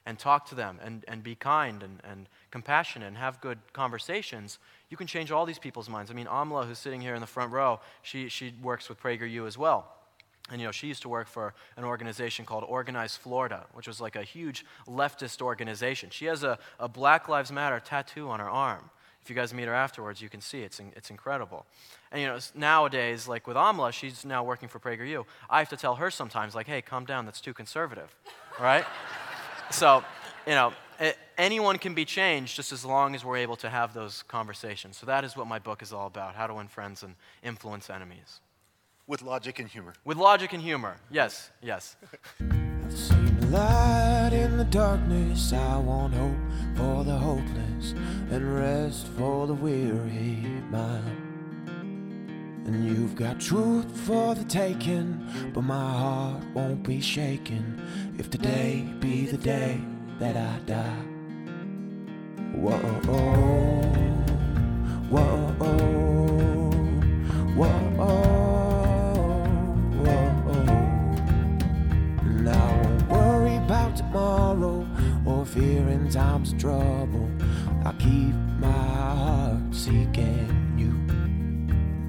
and 0.05 0.19
talk 0.19 0.45
to 0.49 0.55
them 0.55 0.77
and, 0.83 1.05
and 1.07 1.23
be 1.23 1.35
kind 1.35 1.81
and, 1.81 2.01
and 2.03 2.27
compassionate 2.49 3.07
and 3.07 3.15
have 3.15 3.39
good 3.39 3.59
conversations, 3.71 4.59
you 4.89 4.97
can 4.97 5.07
change 5.07 5.31
all 5.31 5.45
these 5.45 5.59
people's 5.59 5.87
minds. 5.87 6.11
I 6.11 6.15
mean, 6.15 6.27
Amala, 6.27 6.67
who's 6.67 6.79
sitting 6.79 6.99
here 6.99 7.15
in 7.15 7.21
the 7.21 7.27
front 7.27 7.53
row, 7.53 7.79
she, 8.01 8.27
she 8.27 8.53
works 8.61 8.89
with 8.89 9.01
PragerU 9.01 9.47
as 9.47 9.57
well. 9.57 10.00
And 10.51 10.59
you 10.59 10.67
know, 10.67 10.71
she 10.71 10.87
used 10.87 11.01
to 11.03 11.09
work 11.09 11.27
for 11.27 11.53
an 11.77 11.85
organization 11.85 12.45
called 12.45 12.65
Organized 12.67 13.19
Florida, 13.19 13.65
which 13.73 13.87
was 13.87 14.01
like 14.01 14.17
a 14.17 14.23
huge 14.23 14.65
leftist 14.87 15.41
organization. 15.41 16.09
She 16.11 16.25
has 16.25 16.43
a, 16.43 16.59
a 16.79 16.89
Black 16.89 17.29
Lives 17.29 17.51
Matter 17.51 17.79
tattoo 17.79 18.29
on 18.29 18.39
her 18.41 18.49
arm. 18.49 18.89
If 19.23 19.29
you 19.29 19.35
guys 19.35 19.53
meet 19.53 19.67
her 19.67 19.73
afterwards, 19.73 20.21
you 20.21 20.29
can 20.29 20.41
see 20.41 20.61
it's, 20.61 20.81
it's 20.95 21.09
incredible. 21.09 21.65
And 22.11 22.21
you 22.21 22.27
know, 22.27 22.39
nowadays, 22.55 23.27
like 23.27 23.47
with 23.47 23.55
Amala, 23.55 23.93
she's 23.93 24.25
now 24.25 24.43
working 24.43 24.67
for 24.67 24.79
PragerU. 24.79 25.25
I 25.49 25.59
have 25.59 25.69
to 25.69 25.77
tell 25.77 25.95
her 25.95 26.11
sometimes, 26.11 26.55
like, 26.55 26.67
hey, 26.67 26.81
calm 26.81 27.05
down, 27.05 27.25
that's 27.25 27.39
too 27.39 27.53
conservative, 27.53 28.13
right? 28.59 28.85
so, 29.69 30.03
you 30.45 30.53
know, 30.53 30.73
anyone 31.37 31.77
can 31.77 31.93
be 31.93 32.03
changed 32.03 32.55
just 32.55 32.71
as 32.71 32.83
long 32.83 33.15
as 33.15 33.23
we're 33.23 33.37
able 33.37 33.55
to 33.57 33.69
have 33.69 33.93
those 33.93 34.23
conversations. 34.23 34.97
So 34.97 35.05
that 35.05 35.23
is 35.23 35.37
what 35.37 35.47
my 35.47 35.59
book 35.59 35.81
is 35.81 35.93
all 35.93 36.07
about: 36.07 36.35
how 36.35 36.47
to 36.47 36.55
win 36.55 36.67
friends 36.67 37.03
and 37.03 37.15
influence 37.43 37.89
enemies. 37.89 38.41
With 39.11 39.23
logic 39.23 39.59
and 39.59 39.67
humor. 39.67 39.93
With 40.05 40.15
logic 40.15 40.53
and 40.53 40.63
humor. 40.63 40.95
Yes, 41.11 41.51
yes. 41.61 41.97
light 43.49 44.29
in 44.31 44.55
the 44.55 44.63
darkness. 44.63 45.51
I 45.51 45.75
want 45.79 46.13
hope 46.13 46.37
for 46.77 47.03
the 47.03 47.17
hopeless 47.17 47.91
and 48.31 48.55
rest 48.55 49.07
for 49.17 49.47
the 49.47 49.53
weary 49.53 50.47
mind. 50.69 51.67
And 52.65 52.87
you've 52.87 53.17
got 53.17 53.41
truth 53.41 53.91
for 54.07 54.33
the 54.33 54.45
taking, 54.45 55.27
but 55.53 55.63
my 55.63 55.91
heart 55.91 56.45
won't 56.53 56.83
be 56.83 57.01
shaken 57.01 57.81
if 58.17 58.29
today 58.29 58.87
be 59.01 59.25
the 59.25 59.35
day 59.35 59.81
that 60.19 60.37
I 60.37 60.59
die. 60.65 61.03
Whoa, 62.55 62.77
whoa, 62.77 63.17
whoa, 65.09 65.27
whoa. 67.57 68.40
Tomorrow 73.95 74.87
or 75.25 75.45
fear 75.45 75.87
in 75.89 76.09
times 76.09 76.53
trouble. 76.53 77.29
I 77.85 77.93
keep 77.93 78.35
my 78.59 78.67
heart 78.67 79.73
seeking 79.73 80.73
you. 80.77 80.93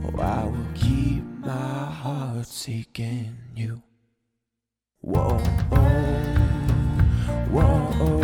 Oh, 0.07 0.21
I 0.21 0.45
will 0.45 0.73
keep 0.75 1.25
my 1.39 1.85
heart 2.03 2.47
seeking 2.47 3.37
you. 3.57 3.83
Whoa, 5.01 5.39
whoa, 5.71 5.81
whoa, 7.51 8.22